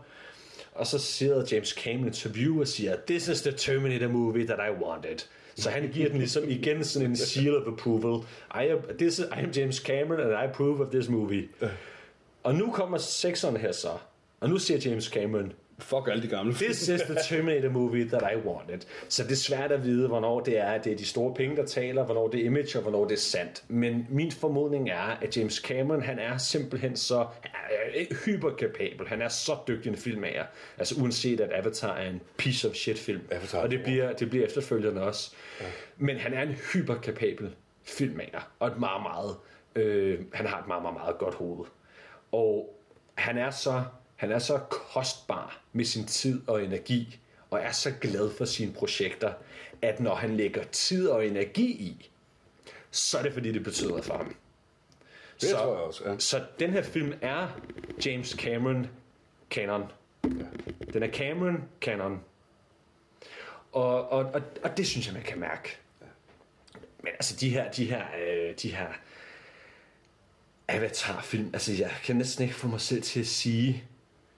og 0.75 0.87
så 0.87 0.99
siger 0.99 1.45
James 1.53 1.69
Cameron 1.69 2.07
interview 2.07 2.61
og 2.61 2.69
siger, 2.69 2.97
this 3.07 3.29
is 3.29 3.43
the 3.43 3.53
Terminator 3.53 4.09
movie 4.09 4.47
that 4.47 4.59
I 4.59 4.85
wanted. 4.85 5.19
Så 5.55 5.71
han 5.71 5.89
giver 5.89 6.09
den 6.09 6.19
ligesom 6.19 6.49
igen 6.49 6.85
sådan 6.85 7.11
en 7.11 7.17
seal 7.17 7.57
of 7.57 7.73
approval. 7.73 8.27
I 8.55 8.69
am, 8.69 8.79
this 8.99 9.19
is, 9.19 9.25
I 9.25 9.39
am 9.45 9.51
James 9.51 9.77
Cameron, 9.77 10.21
and 10.21 10.31
I 10.31 10.51
approve 10.51 10.81
of 10.81 10.91
this 10.91 11.09
movie. 11.09 11.49
Og 12.43 12.55
nu 12.55 12.71
kommer 12.71 12.99
sekseren 12.99 13.57
her 13.57 13.73
så. 13.73 13.89
Og 14.43 14.49
nu 14.49 14.59
siger 14.59 14.91
James 14.91 15.05
Cameron, 15.05 15.53
Fuck 15.79 16.09
alle 16.09 16.23
de 16.23 16.29
gamle. 16.29 16.55
This 16.55 16.89
is 16.89 17.01
the 17.01 17.17
Terminator 17.29 17.71
movie 17.71 18.05
that 18.05 18.23
I 18.33 18.37
wanted. 18.37 18.79
Så 19.09 19.23
det 19.23 19.33
er 19.33 19.37
svært 19.37 19.73
at 19.73 19.85
vide, 19.85 20.09
hvornår 20.09 20.41
det 20.41 20.59
er, 20.59 20.79
det 20.79 20.93
er 20.93 20.97
de 20.97 21.05
store 21.05 21.35
penge, 21.35 21.57
der 21.57 21.67
taler, 21.67 22.05
hvornår 22.05 22.29
det 22.29 22.41
er 22.41 22.45
image, 22.45 22.79
og 22.79 22.83
hvornår 22.83 23.05
det 23.05 23.13
er 23.13 23.21
sandt. 23.21 23.65
Men 23.69 24.07
min 24.11 24.33
formodning 24.33 24.91
er, 24.91 25.19
at 25.23 25.37
James 25.37 25.55
Cameron, 25.55 26.03
han 26.03 26.19
er 26.19 26.37
simpelthen 26.37 26.97
så, 26.97 27.27
er 27.45 28.15
hyperkapabel. 28.25 29.09
Han 29.09 29.23
er 29.23 29.29
så 29.29 29.57
dygtig 29.69 29.91
en 29.91 29.97
filmmager. 29.97 30.45
Altså 30.79 30.95
uanset 31.01 31.41
at 31.41 31.51
Avatar 31.53 31.97
er 31.97 32.11
en 32.11 32.21
piece 32.37 32.69
of 32.69 32.75
shit 32.75 32.99
film. 32.99 33.23
Avatar 33.31 33.59
og 33.59 33.71
det 33.71 33.83
bliver, 33.85 34.13
det 34.13 34.31
bliver 34.31 34.47
efterfølgende 34.47 35.03
også. 35.03 35.33
Ja. 35.61 35.67
Men 35.99 36.17
han 36.17 36.35
er 36.35 36.43
en 36.43 36.57
hyperkapabel 36.73 37.55
filmmager. 37.83 38.51
Og 38.59 38.69
et 38.69 38.79
meget, 38.79 39.03
meget, 39.03 39.37
øh, 39.77 40.21
han 40.33 40.47
har 40.47 40.61
et 40.61 40.67
meget, 40.67 40.83
meget, 40.83 40.97
meget 40.97 41.19
godt 41.19 41.35
hoved. 41.35 41.67
Og 42.33 42.79
han 43.15 43.39
er 43.39 43.51
så, 43.51 43.83
han 44.23 44.33
er 44.33 44.39
så 44.39 44.59
kostbar 44.59 45.61
med 45.73 45.85
sin 45.85 46.07
tid 46.07 46.43
og 46.47 46.65
energi, 46.65 47.21
og 47.51 47.61
er 47.61 47.73
så 47.73 47.93
glad 48.01 48.31
for 48.37 48.45
sine 48.45 48.73
projekter, 48.73 49.33
at 49.83 50.01
når 50.01 50.15
han 50.15 50.37
lægger 50.37 50.65
tid 50.65 51.09
og 51.09 51.27
energi 51.27 51.67
i, 51.71 52.11
så 52.91 53.19
er 53.19 53.23
det 53.23 53.33
fordi, 53.33 53.53
det 53.53 53.65
betyder 53.65 53.89
noget 53.89 54.05
for 54.05 54.17
ham. 54.17 54.37
Det 55.41 55.49
så, 55.49 55.57
tror 55.57 55.75
jeg 55.75 55.83
også, 55.83 56.09
ja. 56.09 56.19
Så 56.19 56.45
den 56.59 56.71
her 56.71 56.83
film 56.83 57.13
er 57.21 57.61
James 58.07 58.29
Cameron 58.29 58.87
canon. 59.51 59.93
Den 60.93 61.03
er 61.03 61.13
Cameron 61.13 61.65
canon. 61.81 62.21
Og, 63.73 64.09
og, 64.09 64.25
og, 64.25 64.43
og 64.65 64.77
det 64.77 64.87
synes 64.87 65.07
jeg, 65.07 65.15
man 65.15 65.23
kan 65.23 65.41
mærke. 65.41 65.77
Men 67.03 67.13
altså, 67.13 67.37
de 67.37 67.51
her, 67.51 67.71
de 67.71 67.85
her, 67.85 68.05
øh, 68.27 68.55
de 68.63 68.75
her 68.75 68.89
Avatar-film, 70.69 71.51
altså 71.53 71.73
jeg 71.73 71.91
kan 72.05 72.17
næsten 72.17 72.43
ikke 72.43 72.55
få 72.55 72.69
mig 72.69 72.81
selv 72.81 73.03
til 73.03 73.21
at 73.21 73.27
sige 73.27 73.85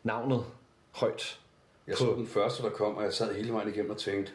navnet 0.05 0.45
højt. 0.93 1.41
Jeg 1.87 1.97
så 1.97 2.15
den 2.17 2.27
første, 2.27 2.63
der 2.63 2.71
kom, 2.71 2.97
og 2.97 3.05
jeg 3.05 3.13
sad 3.13 3.35
hele 3.35 3.53
vejen 3.53 3.69
igennem 3.69 3.91
og 3.91 3.97
tænkte, 3.99 4.33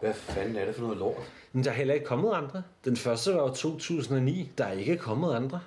hvad 0.00 0.14
fanden 0.14 0.56
er 0.56 0.64
det 0.64 0.74
for 0.74 0.82
noget 0.82 0.98
lort? 0.98 1.32
Men 1.52 1.64
der 1.64 1.70
er 1.70 1.74
heller 1.74 1.94
ikke 1.94 2.06
kommet 2.06 2.32
andre. 2.34 2.62
Den 2.84 2.96
første 2.96 3.34
var 3.34 3.42
jo 3.42 3.54
2009. 3.54 4.50
Der 4.58 4.64
er 4.64 4.72
ikke 4.72 4.96
kommet 4.96 5.34
andre. 5.34 5.60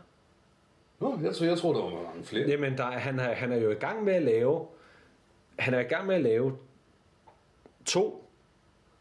Nå, 0.99 1.19
jeg, 1.23 1.35
tror, 1.35 1.45
jeg 1.45 1.57
tror, 1.57 1.73
der 1.73 1.81
var 1.95 2.03
mange 2.03 2.23
flere. 2.23 2.47
Jamen, 2.47 2.77
der, 2.77 2.83
er- 2.85 2.99
han, 2.99 3.19
er, 3.19 3.33
han 3.33 3.51
er 3.51 3.57
jo 3.57 3.71
i 3.71 3.75
gang 3.75 4.03
med 4.03 4.13
at 4.13 4.21
lave... 4.21 4.67
Han 5.59 5.73
er 5.73 5.79
i 5.79 5.83
gang 5.83 6.07
med 6.07 6.15
at 6.15 6.21
lave 6.21 6.57
to. 7.85 8.29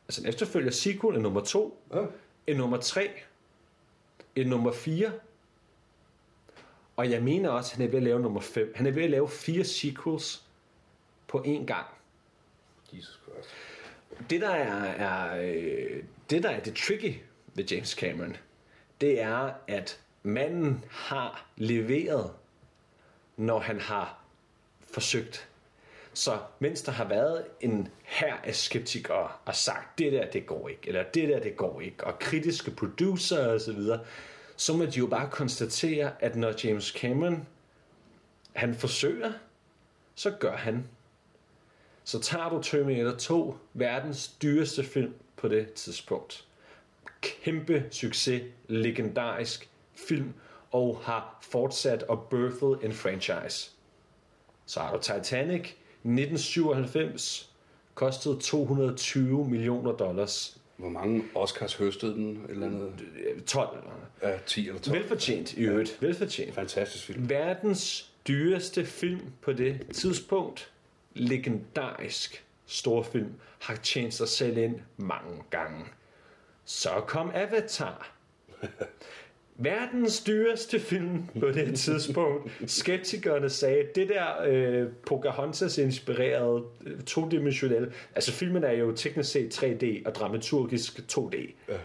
Altså 0.08 0.22
en 0.22 0.28
efterfølger 0.28 0.70
sequel, 0.70 1.16
en 1.16 1.22
nummer 1.22 1.40
to, 1.40 1.80
Ja. 1.94 2.02
en 2.46 2.56
nummer 2.56 2.76
tre, 2.76 3.10
en 4.36 4.46
nummer 4.46 4.72
fire. 4.72 5.12
Og 6.98 7.10
jeg 7.10 7.22
mener 7.22 7.50
også, 7.50 7.72
at 7.72 7.76
han 7.76 7.86
er 7.86 7.90
ved 7.90 7.98
at 7.98 8.02
lave 8.02 8.20
nummer 8.20 8.40
fem. 8.40 8.72
Han 8.76 8.86
er 8.86 8.90
ved 8.90 9.02
at 9.02 9.10
lave 9.10 9.28
fire 9.28 9.64
sequels 9.64 10.42
på 11.28 11.38
én 11.46 11.64
gang. 11.64 11.86
Jesus 12.92 13.20
Christ. 13.22 13.48
Det 14.30 14.40
der 14.40 14.50
er, 14.50 14.84
er 14.84 15.42
øh, 15.42 16.02
det 16.30 16.42
der 16.42 16.50
er 16.50 16.60
det 16.60 16.74
tricky 16.76 17.14
ved 17.54 17.64
James 17.64 17.90
Cameron, 17.90 18.36
det 19.00 19.20
er 19.20 19.50
at 19.66 20.00
manden 20.22 20.84
har 20.90 21.46
leveret, 21.56 22.30
når 23.36 23.58
han 23.58 23.80
har 23.80 24.18
forsøgt. 24.92 25.48
Så 26.14 26.38
mens 26.58 26.82
der 26.82 26.92
har 26.92 27.04
været 27.04 27.44
en 27.60 27.88
her 28.02 28.36
af 28.44 28.54
skeptikere 28.54 29.28
og 29.44 29.54
sagt, 29.54 29.98
det 29.98 30.12
der 30.12 30.30
det 30.30 30.46
går 30.46 30.68
ikke, 30.68 30.88
eller 30.88 31.02
det 31.02 31.28
der 31.28 31.40
det 31.40 31.56
går 31.56 31.80
ikke, 31.80 32.04
og 32.04 32.18
kritiske 32.18 32.70
producer 32.70 33.46
og 33.46 33.60
så 33.60 33.72
videre, 33.72 34.00
så 34.58 34.76
må 34.76 34.84
de 34.84 34.98
jo 34.98 35.06
bare 35.06 35.30
konstatere, 35.30 36.22
at 36.22 36.36
når 36.36 36.54
James 36.64 36.86
Cameron 36.86 37.46
han 38.52 38.74
forsøger, 38.74 39.32
så 40.14 40.30
gør 40.30 40.56
han 40.56 40.88
så 42.08 42.20
tager 42.20 42.48
du 42.48 42.62
Terminator 42.62 43.16
2, 43.16 43.56
verdens 43.74 44.28
dyreste 44.28 44.84
film 44.84 45.14
på 45.36 45.48
det 45.48 45.72
tidspunkt. 45.72 46.44
Kæmpe 47.20 47.84
succes, 47.90 48.42
legendarisk 48.68 49.68
film, 49.94 50.32
og 50.70 51.00
har 51.02 51.38
fortsat 51.42 52.02
og 52.02 52.26
birthed 52.30 52.76
en 52.82 52.92
franchise. 52.92 53.70
Så 54.66 54.80
har 54.80 54.96
du 54.96 55.02
Titanic, 55.02 55.60
1997, 55.60 57.52
kostede 57.94 58.38
220 58.40 59.48
millioner 59.48 59.92
dollars. 59.92 60.58
Hvor 60.78 60.88
mange 60.88 61.24
Oscars 61.34 61.74
høstede 61.74 62.12
den? 62.12 62.44
Et 62.44 62.50
eller 62.50 62.66
andet? 62.66 62.92
Øh, 63.34 63.40
12 63.42 63.68
eller 63.78 63.90
noget. 63.90 64.34
Ja, 64.34 64.38
10 64.46 64.68
eller 64.68 64.80
12. 64.80 64.98
Velfortjent 64.98 65.52
i 65.52 65.60
øvrigt, 65.60 66.02
velfortjent. 66.02 66.54
Fantastisk 66.54 67.04
film. 67.04 67.28
Verdens 67.28 68.12
dyreste 68.28 68.86
film 68.86 69.20
på 69.42 69.52
det 69.52 69.86
tidspunkt, 69.94 70.72
legendarisk 71.14 72.44
stor 72.66 73.02
film, 73.02 73.32
har 73.60 73.76
tjent 73.76 74.14
sig 74.14 74.28
selv 74.28 74.58
ind 74.58 74.80
mange 74.96 75.42
gange. 75.50 75.84
Så 76.64 76.90
kom 77.06 77.30
Avatar. 77.34 78.10
Verdens 79.60 80.20
dyreste 80.20 80.80
film 80.80 81.26
på 81.40 81.50
det 81.50 81.78
tidspunkt. 81.78 82.52
Skeptikerne 82.66 83.50
sagde, 83.50 83.84
det 83.94 84.08
der 84.08 84.42
øh, 84.46 84.88
Pocahontas-inspirerede 85.06 86.62
øh, 86.86 87.00
todimensionelle... 87.02 87.92
Altså 88.14 88.32
filmen 88.32 88.64
er 88.64 88.72
jo 88.72 88.92
teknisk 88.92 89.30
set 89.30 89.62
3D 89.62 90.06
og 90.06 90.14
dramaturgisk 90.14 90.98
2D. 91.12 91.36
Ja. 91.68 91.76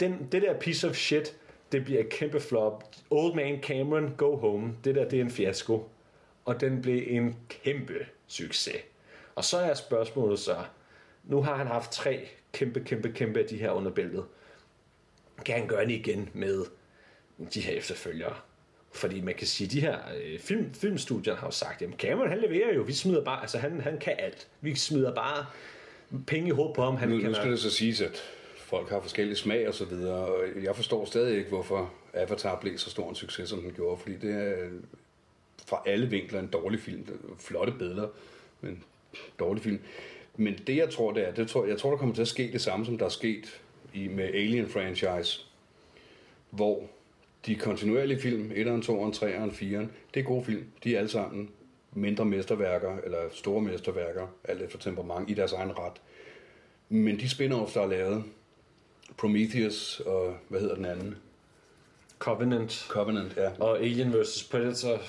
Den, 0.00 0.28
det 0.32 0.42
der 0.42 0.58
piece 0.58 0.88
of 0.88 0.94
shit, 0.94 1.36
det 1.72 1.84
bliver 1.84 2.00
et 2.00 2.08
kæmpe 2.08 2.40
flop. 2.40 2.84
Old 3.10 3.34
Man 3.34 3.62
Cameron, 3.62 4.14
go 4.16 4.36
home. 4.36 4.72
Det 4.84 4.94
der, 4.94 5.08
det 5.08 5.16
er 5.16 5.24
en 5.24 5.30
fiasko. 5.30 5.88
Og 6.44 6.60
den 6.60 6.82
blev 6.82 7.02
en 7.06 7.36
kæmpe 7.48 8.06
succes. 8.26 8.76
Og 9.34 9.44
så 9.44 9.58
er 9.58 9.74
spørgsmålet 9.74 10.38
så, 10.38 10.56
nu 11.24 11.42
har 11.42 11.56
han 11.56 11.66
haft 11.66 11.92
tre 11.92 12.28
kæmpe, 12.52 12.80
kæmpe, 12.80 13.12
kæmpe 13.12 13.40
af 13.40 13.46
de 13.46 13.56
her 13.56 13.70
under 13.70 13.90
bæltet. 13.90 14.24
Kan 15.44 15.54
han 15.54 15.68
gøre 15.68 15.84
det 15.84 15.92
igen 15.92 16.28
med 16.34 16.64
de 17.54 17.60
her 17.60 17.72
efterfølgere? 17.72 18.34
Fordi 18.92 19.20
man 19.20 19.34
kan 19.34 19.46
sige, 19.46 19.68
de 19.68 19.80
her 19.80 19.98
øh, 20.22 20.38
film, 20.38 20.74
filmstudier 20.74 21.36
har 21.36 21.46
jo 21.46 21.50
sagt, 21.50 21.82
jamen 21.82 21.98
Cameron 21.98 22.28
han 22.28 22.38
leverer 22.38 22.74
jo, 22.74 22.82
vi 22.82 22.92
smider 22.92 23.24
bare, 23.24 23.40
altså 23.40 23.58
han, 23.58 23.80
han 23.80 23.98
kan 23.98 24.14
alt. 24.18 24.48
Vi 24.60 24.74
smider 24.74 25.14
bare 25.14 25.46
penge 26.26 26.48
i 26.48 26.50
hovedet 26.50 26.74
på 26.74 26.82
ham. 26.82 26.96
Han 26.96 27.08
Nu, 27.08 27.18
kan 27.18 27.28
nu 27.28 27.34
skal 27.34 27.50
det 27.50 27.58
så 27.58 27.70
siges, 27.70 28.00
at 28.00 28.22
folk 28.56 28.90
har 28.90 29.00
forskellige 29.00 29.36
smag 29.36 29.68
og 29.68 29.74
så 29.74 29.84
videre, 29.84 30.14
og 30.14 30.44
jeg 30.62 30.76
forstår 30.76 31.04
stadig 31.04 31.36
ikke, 31.36 31.48
hvorfor 31.48 31.92
Avatar 32.14 32.60
blev 32.60 32.78
så 32.78 32.90
stor 32.90 33.08
en 33.08 33.14
succes, 33.14 33.48
som 33.48 33.60
den 33.62 33.72
gjorde, 33.72 34.00
fordi 34.00 34.16
det 34.16 34.34
er 34.34 34.68
fra 35.66 35.82
alle 35.86 36.10
vinkler 36.10 36.40
en 36.40 36.46
dårlig 36.46 36.80
film. 36.80 37.20
Flotte 37.38 37.72
billeder, 37.72 38.08
men 38.60 38.82
dårlig 39.38 39.62
film. 39.62 39.78
Men 40.36 40.58
det, 40.66 40.76
jeg 40.76 40.90
tror, 40.90 41.12
det 41.12 41.28
er, 41.28 41.34
det 41.34 41.48
tror, 41.48 41.66
jeg 41.66 41.78
tror, 41.78 41.90
der 41.90 41.96
kommer 41.96 42.14
til 42.14 42.22
at 42.22 42.28
ske 42.28 42.52
det 42.52 42.60
samme, 42.60 42.86
som 42.86 42.98
der 42.98 43.04
er 43.04 43.08
sket 43.10 43.60
i, 43.94 44.08
med 44.08 44.28
Alien-franchise, 44.28 45.44
hvor 46.50 46.82
de 47.46 47.54
kontinuerlige 47.54 48.20
film, 48.20 48.50
1'eren, 48.50 48.82
2'eren, 48.84 49.16
3'eren, 49.16 49.50
4'eren, 49.50 49.86
det 50.14 50.20
er 50.20 50.22
gode 50.22 50.44
film. 50.44 50.64
De 50.84 50.94
er 50.94 50.98
alle 50.98 51.10
sammen 51.10 51.50
mindre 51.92 52.24
mesterværker, 52.24 52.96
eller 53.04 53.18
store 53.32 53.62
mesterværker, 53.62 54.26
alt 54.44 54.62
efter 54.62 54.78
temperament, 54.78 55.30
i 55.30 55.34
deres 55.34 55.52
egen 55.52 55.78
ret. 55.78 56.00
Men 56.88 57.20
de 57.20 57.28
spin-offs, 57.28 57.74
der 57.74 57.82
er 57.82 57.86
lavet, 57.86 58.24
Prometheus 59.16 60.00
og, 60.00 60.36
hvad 60.48 60.60
hedder 60.60 60.74
den 60.74 60.84
anden? 60.84 61.16
Covenant, 62.88 63.34
ja. 63.36 63.50
og 63.58 63.78
Alien 63.78 64.12
vs. 64.12 64.48
Predator. 64.50 65.00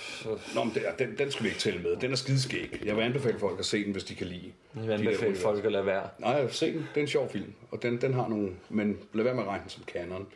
Nå, 0.55 0.63
men 0.63 0.73
det 0.73 0.83
den, 0.99 1.17
den 1.17 1.31
skal 1.31 1.43
vi 1.43 1.49
ikke 1.49 1.59
tælle 1.59 1.81
med. 1.81 1.95
Den 1.95 2.11
er 2.11 2.15
skideskæg. 2.15 2.81
Jeg 2.85 2.95
vil 2.95 3.01
anbefale 3.01 3.39
folk 3.39 3.59
at 3.59 3.65
se 3.65 3.83
den, 3.83 3.91
hvis 3.91 4.03
de 4.03 4.15
kan 4.15 4.27
lide. 4.27 4.51
Jeg 4.75 4.81
de 4.83 4.88
vil 4.88 4.93
anbefale 4.93 5.19
universer. 5.19 5.41
folk 5.41 5.65
at 5.65 5.71
lade 5.71 5.85
være. 5.85 6.09
Nej, 6.19 6.47
se 6.49 6.73
den. 6.73 6.79
Det 6.79 6.97
er 6.97 7.01
en 7.01 7.07
sjov 7.07 7.29
film, 7.29 7.53
og 7.71 7.83
den, 7.83 8.01
den 8.01 8.13
har 8.13 8.27
nogle... 8.27 8.49
Men 8.69 8.97
lad 9.13 9.23
være 9.23 9.33
med 9.33 9.43
at 9.43 9.49
regne 9.49 9.63
som 9.67 9.83
canon. 9.83 10.27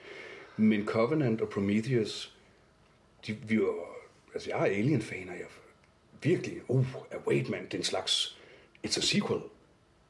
Men 0.61 0.85
Covenant 0.85 1.41
og 1.41 1.49
Prometheus, 1.49 2.35
de, 3.27 3.37
vi 3.47 3.59
var, 3.59 3.73
altså 4.33 4.49
jeg 4.49 4.59
er 4.59 4.65
Alien-fan, 4.65 5.29
og 5.29 5.35
jeg 5.35 5.45
virkelig... 6.21 6.61
Uh, 6.67 6.85
wait 7.27 7.49
man, 7.49 7.65
det 7.65 7.73
er 7.73 7.77
en 7.77 7.83
slags... 7.83 8.39
It's 8.87 8.97
a 8.97 9.01
sequel. 9.01 9.39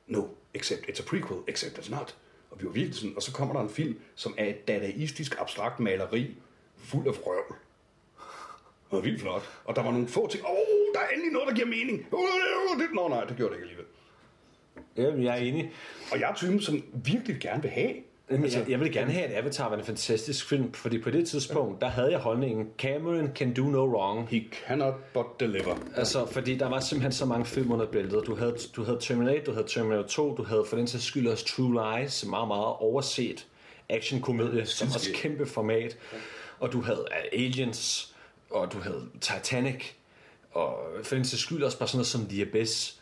No, 0.07 0.23
except 0.53 0.81
it's 0.89 1.01
a 1.01 1.05
prequel, 1.05 1.39
except 1.47 1.77
it's 1.77 1.91
not. 1.91 2.17
Og 2.51 2.61
vi 2.61 2.65
var 2.65 2.71
virkelig 2.71 2.95
sådan... 2.95 3.15
Og 3.15 3.21
så 3.21 3.33
kommer 3.33 3.53
der 3.53 3.61
en 3.61 3.69
film, 3.69 3.99
som 4.15 4.33
er 4.37 4.45
et 4.45 4.67
dadaistisk 4.67 5.35
abstrakt 5.39 5.79
maleri, 5.79 6.35
fuld 6.77 7.07
af 7.07 7.15
frøvl. 7.15 7.55
Det 8.89 8.97
var 8.97 9.01
vildt 9.01 9.21
flot. 9.21 9.49
Og 9.65 9.75
der 9.75 9.83
var 9.83 9.91
nogle 9.91 10.07
få 10.07 10.27
ting. 10.27 10.45
Åh, 10.45 10.51
oh, 10.51 10.93
der 10.93 10.99
er 10.99 11.09
endelig 11.09 11.31
noget, 11.31 11.47
der 11.47 11.55
giver 11.55 11.67
mening. 11.67 12.07
Oh, 12.11 12.79
det, 12.79 12.89
nå 12.93 13.07
nej, 13.07 13.23
det 13.23 13.37
gjorde 13.37 13.55
det 13.55 13.61
ikke 13.61 13.63
alligevel. 13.63 13.85
Jamen, 14.97 15.23
jeg 15.23 15.33
er 15.33 15.41
enig. 15.41 15.73
Og 16.11 16.19
jeg 16.19 16.31
er 16.31 16.35
typen, 16.35 16.61
som 16.61 16.83
virkelig 16.93 17.39
gerne 17.39 17.61
vil 17.61 17.71
have. 17.71 17.95
Jamen, 18.31 18.51
jeg, 18.51 18.69
jeg 18.69 18.79
ville 18.79 18.93
gerne 18.93 19.11
have, 19.11 19.25
at 19.25 19.37
Avatar 19.37 19.69
var 19.69 19.77
en 19.77 19.83
fantastisk 19.83 20.49
film, 20.49 20.73
fordi 20.73 21.01
på 21.01 21.09
det 21.09 21.27
tidspunkt, 21.27 21.81
der 21.81 21.87
havde 21.87 22.11
jeg 22.11 22.19
holdningen, 22.19 22.67
Cameron 22.77 23.29
can 23.35 23.53
do 23.53 23.63
no 23.63 23.85
wrong. 23.85 24.27
He 24.29 24.43
cannot 24.67 24.93
but 25.13 25.25
deliver. 25.39 25.75
Altså, 25.95 26.25
fordi 26.25 26.57
der 26.57 26.69
var 26.69 26.79
simpelthen 26.79 27.11
så 27.11 27.25
mange 27.25 27.45
film 27.45 27.71
under 27.71 27.85
bæltet. 27.85 28.23
Du 28.27 28.35
havde, 28.35 28.55
du 28.75 28.83
havde 28.83 28.97
Terminator, 29.01 29.43
du 29.43 29.51
havde 29.51 29.67
Terminator 29.67 30.03
2, 30.07 30.35
du 30.35 30.43
havde 30.43 30.65
for 30.69 30.77
den 30.77 30.87
sags 30.87 31.03
skyld 31.03 31.27
også 31.27 31.45
True 31.45 31.99
Lies, 31.99 32.25
meget, 32.25 32.47
meget 32.47 32.65
overset 32.65 33.47
actionkomedie, 33.89 34.65
som 34.65 34.87
også 34.87 35.09
kæmpe 35.13 35.45
format. 35.45 35.97
Og 36.59 36.71
du 36.71 36.81
havde 36.81 37.05
Aliens, 37.33 38.13
og 38.49 38.73
du 38.73 38.79
havde 38.79 39.05
Titanic, 39.21 39.83
og 40.51 40.75
for 41.03 41.15
den 41.15 41.25
sags 41.25 41.41
skyld 41.41 41.63
også 41.63 41.79
bare 41.79 41.87
sådan 41.87 41.97
noget 41.97 42.07
som 42.07 42.25
The 42.25 42.41
Abyss. 42.41 43.00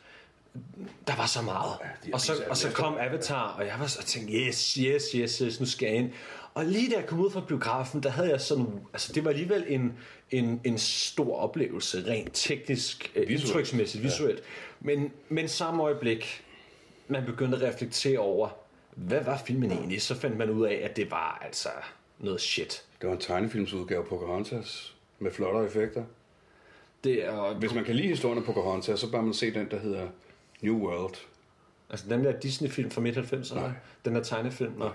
Der 1.08 1.16
var 1.16 1.26
så 1.26 1.41
meget. 1.41 1.72
Ja, 2.08 2.14
og, 2.14 2.22
så, 2.22 2.34
og 2.50 2.58
så 2.58 2.72
kom 2.72 2.95
Avatar, 3.00 3.47
og 3.47 3.66
jeg 3.66 3.76
var 3.80 3.88
så 3.88 4.04
tænkte, 4.04 4.34
yes, 4.34 4.74
yes, 4.74 5.12
yes, 5.12 5.38
yes, 5.38 5.60
nu 5.60 5.66
skal 5.66 5.88
jeg 5.88 5.95
ind. 5.95 6.12
Og 6.54 6.66
lige 6.66 6.91
da 6.91 6.95
jeg 6.95 7.06
kom 7.06 7.20
ud 7.20 7.32
fra 7.32 7.41
biografen, 7.47 8.04
der 8.04 8.10
havde 8.10 8.30
jeg 8.30 8.41
sådan, 8.41 8.68
altså 8.93 9.14
det 9.14 9.24
var 9.24 9.30
alligevel 9.30 9.66
en, 9.68 9.93
en, 10.32 10.62
en 10.64 10.78
stor 10.78 11.36
oplevelse, 11.38 12.04
rent 12.08 12.30
teknisk, 12.34 13.12
øh, 13.16 13.22
Visuelt. 13.22 13.43
indtryksmæssigt, 13.43 14.04
visuelt. 14.04 14.43
Men, 14.80 15.12
men 15.30 15.47
samme 15.47 15.84
øjeblik, 15.84 16.43
man 17.08 17.26
begyndte 17.26 17.58
at 17.58 17.64
reflektere 17.64 18.20
over, 18.20 18.50
hvad 18.95 19.24
var 19.24 19.38
filmen 19.45 19.72
egentlig? 19.72 20.02
Så 20.02 20.16
fandt 20.16 20.38
man 20.38 20.50
ud 20.50 20.66
af, 20.66 20.82
at 20.84 20.95
det 20.95 21.12
var 21.12 21.41
altså 21.45 21.70
noget 22.20 22.41
shit. 22.41 22.84
Det 23.02 23.10
var 23.10 23.16
en 23.16 23.22
tegnefilmsudgave 23.22 24.04
på 24.04 24.10
Pocahontas 24.18 24.95
med 25.20 25.32
flottere 25.32 25.66
effekter. 25.66 26.04
Det 27.04 27.26
er, 27.26 27.54
Hvis 27.54 27.74
man 27.74 27.84
kan 27.84 27.95
lide 27.95 28.08
historien 28.08 28.38
af 28.38 28.43
Pocahontas, 28.43 29.00
så 29.00 29.12
bør 29.12 29.22
man 29.22 29.34
se 29.34 29.54
den, 29.54 29.72
der 29.72 29.80
hedder 29.80 30.08
New 30.62 30.88
World. 30.88 31.14
altså 31.89 32.05
den 32.10 32.24
der 32.24 32.32
Disney-film 32.39 32.91
fra 32.91 33.01
midt-90'erne, 33.01 33.55
Nej. 33.55 33.70
den 34.05 34.16
der 34.16 34.24
tegnefilm. 34.24 34.72
Nå. 34.78 34.89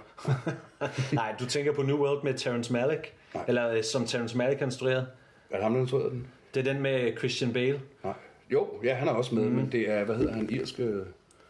Nej, 1.13 1.35
du 1.41 1.47
tænker 1.47 1.73
på 1.73 1.83
New 1.83 1.97
World 1.97 2.25
med 2.25 2.35
Terrence 2.35 2.73
Malick, 2.73 3.13
Nej. 3.35 3.45
eller 3.49 3.71
øh, 3.71 3.83
som 3.85 4.07
Terrence 4.07 4.37
Malick 4.39 4.59
har 4.59 4.67
instrueret. 4.67 5.07
Er 5.51 5.55
det 5.57 5.63
ham, 5.63 5.73
der 5.75 5.81
instruerede 5.81 6.11
den? 6.11 6.27
Det 6.55 6.69
er 6.69 6.73
den 6.73 6.83
med 6.83 7.17
Christian 7.19 7.53
Bale, 7.53 7.81
Nej. 8.05 8.13
Jo, 8.53 8.69
ja, 8.85 8.95
han 8.95 9.09
er 9.09 9.13
også 9.13 9.35
med, 9.35 9.45
mm. 9.45 9.53
men 9.57 9.73
det 9.73 9.91
er, 9.91 10.05
hvad 10.05 10.17
hedder 10.17 10.33
han, 10.33 10.49
irske 10.51 11.01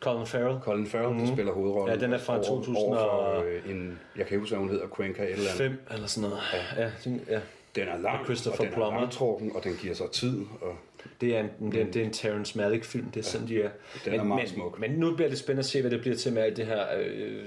Colin 0.01 0.27
Farrel. 0.27 0.61
Colin 0.63 0.87
Farrell, 0.87 1.13
mm. 1.15 1.19
der 1.27 1.33
spiller 1.35 1.53
hovedrollen. 1.53 1.99
Ja, 2.01 2.05
den 2.05 2.13
er 2.13 2.19
fra 2.19 2.35
over, 2.35 2.43
2000 2.45 2.77
over 2.77 2.97
for, 2.97 3.03
og- 3.05 3.47
øh, 3.47 3.71
en, 3.71 3.99
jeg 4.17 4.27
kan 4.27 4.35
ikke 4.35 4.39
huske, 4.39 4.55
hvad 4.55 4.61
hun 4.61 4.69
hedder, 4.69 4.87
Cuenca 4.89 5.23
eller 5.23 5.35
andet. 5.37 5.51
Fem 5.51 5.79
eller 5.91 6.07
sådan 6.07 6.29
noget. 6.31 6.43
Ja, 6.77 6.83
ja, 6.85 6.91
den- 7.05 7.21
ja. 7.29 7.41
Den 7.75 7.89
er 7.89 7.99
lang, 7.99 8.19
Og 8.21 8.25
Christopher 8.25 8.59
og 8.61 8.65
den 8.67 8.75
Plummer. 8.75 8.97
er 8.97 9.01
langtrukken, 9.01 9.53
og 9.57 9.65
den 9.65 9.73
giver 9.83 9.95
sig 9.95 10.11
tid. 10.11 10.41
Og 10.61 10.77
Det 11.21 11.37
er 11.37 11.41
en, 11.41 11.73
det 11.73 11.81
er, 11.81 11.85
det 11.85 11.97
er 11.97 12.05
en 12.05 12.13
Terrence 12.13 12.59
Malick 12.59 12.85
film, 12.85 13.11
det 13.11 13.21
er 13.21 13.25
sådan, 13.25 13.49
de 13.49 13.63
er. 13.63 13.71
Den 14.05 14.15
er 14.15 14.19
men, 14.19 14.29
meget 14.29 14.43
men, 14.43 14.55
smuk. 14.55 14.79
Men 14.79 14.91
nu 14.91 15.17
bliver 15.17 15.29
det 15.29 15.39
spændende 15.39 15.61
at 15.61 15.67
se, 15.67 15.81
hvad 15.81 15.91
det 15.91 16.01
bliver 16.01 16.17
til 16.17 16.33
med 16.33 16.43
alt 16.43 16.57
det 16.57 16.67
her 16.67 16.87
øh, 16.99 17.45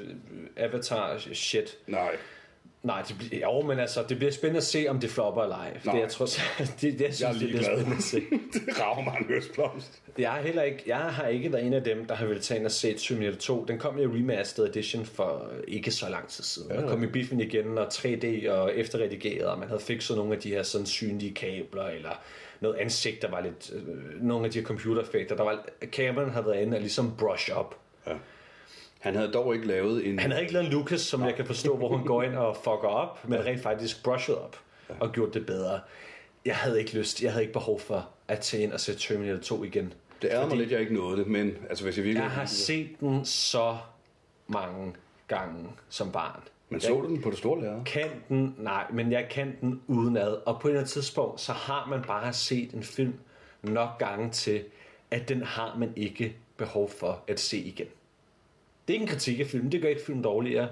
Avatar 0.58 1.18
shit. 1.34 1.78
nej, 1.88 2.16
Nej, 2.88 3.03
det 3.07 3.15
bliver, 3.17 3.41
jo, 3.41 3.61
men 3.61 3.79
altså, 3.79 4.03
det 4.09 4.17
bliver 4.17 4.31
spændende 4.31 4.57
at 4.57 4.63
se, 4.63 4.85
om 4.89 4.99
det 4.99 5.09
flopper 5.09 5.43
eller 5.43 5.55
ej. 5.55 5.77
Nej. 5.85 5.95
Det, 5.95 6.01
jeg, 6.01 6.09
tror, 6.09 6.25
det, 6.25 6.41
det, 6.81 7.01
jeg 7.01 7.13
synes, 7.13 7.21
jeg 7.21 7.27
er 7.27 7.31
det 7.33 7.39
bliver 7.39 7.51
ligeglad. 7.51 7.77
spændende 7.77 7.97
at 7.97 8.03
se. 8.03 8.21
det 8.53 8.81
rager 8.81 9.03
mig 9.03 9.15
en 9.19 9.25
høstblomst. 9.25 10.01
Jeg, 10.17 10.38
er 10.39 10.41
heller 10.41 10.63
ikke, 10.63 10.83
jeg 10.88 10.97
har 10.97 11.27
ikke 11.27 11.51
været 11.51 11.65
en 11.65 11.73
af 11.73 11.83
dem, 11.83 12.05
der 12.05 12.15
har 12.15 12.25
ville 12.25 12.41
tage 12.41 12.57
ind 12.57 12.65
og 12.65 12.71
se 12.71 12.93
Terminator 12.93 13.38
2. 13.38 13.65
Den 13.65 13.79
kom 13.79 13.99
i 13.99 14.05
remastered 14.05 14.67
edition 14.69 15.05
for 15.05 15.51
ikke 15.67 15.91
så 15.91 16.09
lang 16.09 16.27
tid 16.27 16.43
siden. 16.43 16.69
Den 16.69 16.88
kom 16.88 17.03
i 17.03 17.07
biffen 17.07 17.39
igen, 17.41 17.77
og 17.77 17.88
3D 17.88 18.49
og 18.51 18.75
efterredigeret, 18.75 19.45
og 19.47 19.59
man 19.59 19.67
havde 19.67 19.81
fikset 19.81 20.17
nogle 20.17 20.33
af 20.33 20.39
de 20.39 20.49
her 20.49 20.63
sådan 20.63 20.88
synlige 20.88 21.33
kabler, 21.33 21.83
eller 21.83 22.21
noget 22.59 22.75
ansigt, 22.75 23.21
der 23.21 23.29
var 23.29 23.41
lidt... 23.41 23.71
Øh, 23.73 23.81
nogle 24.23 24.45
af 24.45 24.51
de 24.51 24.59
her 24.59 24.65
computereffekter. 24.65 25.35
Der 25.35 25.43
var, 25.43 25.65
Cameron 25.91 26.29
havde 26.29 26.45
været 26.45 26.61
inde 26.61 26.77
og 26.77 26.81
ligesom 26.81 27.13
brush 27.17 27.51
up. 27.59 27.75
Ja. 28.07 28.13
Han 28.99 29.15
havde 29.15 29.31
dog 29.31 29.55
ikke 29.55 29.67
lavet 29.67 30.07
en... 30.07 30.19
Han 30.19 30.31
havde 30.31 30.41
ikke 30.41 30.53
lavet 30.53 30.65
en 30.65 30.71
Lucas, 30.71 31.01
som 31.01 31.23
jeg 31.23 31.35
kan 31.35 31.45
forstå, 31.45 31.77
hvor 31.77 31.87
hun 31.87 32.05
går 32.05 32.23
ind 32.23 32.35
og 32.35 32.55
fucker 32.63 32.87
op, 32.87 33.29
men 33.29 33.45
rent 33.45 33.61
faktisk 33.61 34.03
brushed 34.03 34.35
op 34.35 34.57
og 34.99 35.11
gjort 35.11 35.33
det 35.33 35.45
bedre. 35.45 35.79
Jeg 36.45 36.55
havde 36.55 36.79
ikke 36.79 36.97
lyst, 36.97 37.23
jeg 37.23 37.31
havde 37.31 37.43
ikke 37.43 37.53
behov 37.53 37.79
for 37.79 38.09
at 38.27 38.39
tage 38.39 38.63
ind 38.63 38.73
og 38.73 38.79
se 38.79 38.95
Terminator 38.95 39.39
2 39.39 39.63
igen. 39.63 39.93
Det 40.21 40.29
ærger 40.31 40.47
mig 40.47 40.57
lidt, 40.57 40.71
jeg 40.71 40.79
ikke 40.79 40.93
nåede 40.93 41.17
det, 41.17 41.27
men 41.27 41.57
altså, 41.69 41.83
hvis 41.83 41.97
jeg 41.97 42.05
virkelig... 42.05 42.23
Jeg 42.23 42.31
har 42.31 42.45
set 42.45 42.99
den 42.99 43.25
så 43.25 43.77
mange 44.47 44.93
gange 45.27 45.69
som 45.89 46.11
barn. 46.11 46.41
Men 46.69 46.81
så 46.81 47.01
du 47.01 47.07
den 47.07 47.21
på 47.21 47.29
det 47.29 47.37
store 47.37 47.61
lærred? 47.61 47.85
Kan 47.85 48.09
den? 48.29 48.55
Nej, 48.57 48.85
men 48.93 49.11
jeg 49.11 49.27
kan 49.29 49.55
den 49.61 49.81
udenad. 49.87 50.37
Og 50.45 50.59
på 50.61 50.67
et 50.67 50.71
eller 50.71 50.79
andet 50.79 50.91
tidspunkt, 50.91 51.41
så 51.41 51.51
har 51.53 51.87
man 51.89 52.01
bare 52.01 52.33
set 52.33 52.71
en 52.71 52.83
film 52.83 53.13
nok 53.61 53.89
gange 53.99 54.29
til, 54.29 54.63
at 55.11 55.29
den 55.29 55.43
har 55.43 55.75
man 55.77 55.93
ikke 55.95 56.35
behov 56.57 56.89
for 56.89 57.23
at 57.27 57.39
se 57.39 57.57
igen. 57.57 57.87
Det 58.88 58.93
er 58.93 58.95
ikke 58.95 59.03
en 59.03 59.09
kritik 59.09 59.39
af 59.39 59.47
filmen, 59.47 59.71
det 59.71 59.81
gør 59.81 59.89
ikke 59.89 60.01
filmen 60.05 60.23
dårligere. 60.23 60.69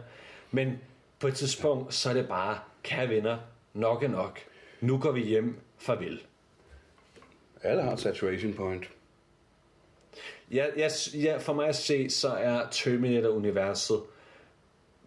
Men 0.51 0.79
på 1.19 1.27
et 1.27 1.35
tidspunkt, 1.35 1.93
så 1.93 2.09
er 2.09 2.13
det 2.13 2.27
bare, 2.27 2.59
kære 2.83 3.09
venner, 3.09 3.37
nok 3.73 4.03
er 4.03 4.07
nok. 4.07 4.39
Nu 4.81 4.97
går 4.97 5.11
vi 5.11 5.21
hjem, 5.21 5.59
farvel. 5.77 6.21
Alle 7.61 7.83
har 7.83 7.95
saturation 7.95 8.53
point. 8.53 8.85
Ja, 10.51 10.65
ja, 10.77 10.87
ja, 11.13 11.37
for 11.37 11.53
mig 11.53 11.67
at 11.67 11.75
se, 11.75 12.09
så 12.09 12.29
er 12.29 12.69
Terminator-universet 12.71 13.99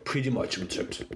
pretty 0.05 0.29
much 0.29 0.63
udtømt. 0.63 1.07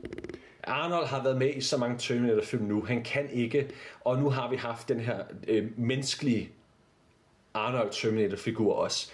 Arnold 0.65 1.07
har 1.07 1.23
været 1.23 1.37
med 1.37 1.55
i 1.55 1.61
så 1.61 1.77
mange 1.77 1.99
Terminator-film 1.99 2.65
nu. 2.65 2.85
Han 2.85 3.05
kan 3.05 3.31
ikke, 3.31 3.71
og 4.01 4.19
nu 4.19 4.31
har 4.31 4.51
vi 4.51 4.57
haft 4.57 4.89
den 4.89 5.01
her 5.01 5.25
øh, 5.49 5.79
menneskelige 5.79 6.51
Arnold 7.55 7.91
Terminator-figur 7.93 8.75
også. 8.75 9.11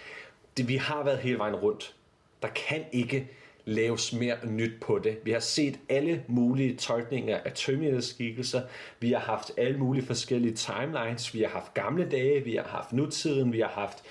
Det, 0.57 0.67
vi 0.67 0.75
har 0.75 1.03
været 1.03 1.19
hele 1.19 1.37
vejen 1.37 1.55
rundt. 1.55 1.95
Der 2.41 2.47
kan 2.47 2.85
ikke 2.91 3.27
laves 3.65 4.13
mere 4.13 4.37
nyt 4.47 4.81
på 4.81 4.99
det. 4.99 5.17
Vi 5.23 5.31
har 5.31 5.39
set 5.39 5.79
alle 5.89 6.23
mulige 6.27 6.75
tolkninger 6.75 7.37
af 7.37 7.51
Terminator-skikkelser. 7.55 8.61
Vi 8.99 9.11
har 9.11 9.19
haft 9.19 9.51
alle 9.57 9.77
mulige 9.77 10.05
forskellige 10.05 10.53
timelines. 10.53 11.33
Vi 11.33 11.41
har 11.41 11.49
haft 11.49 11.73
gamle 11.73 12.09
dage, 12.09 12.43
vi 12.43 12.55
har 12.55 12.63
haft 12.63 12.93
nutiden, 12.93 13.53
vi 13.53 13.59
har 13.59 13.67
haft 13.67 14.03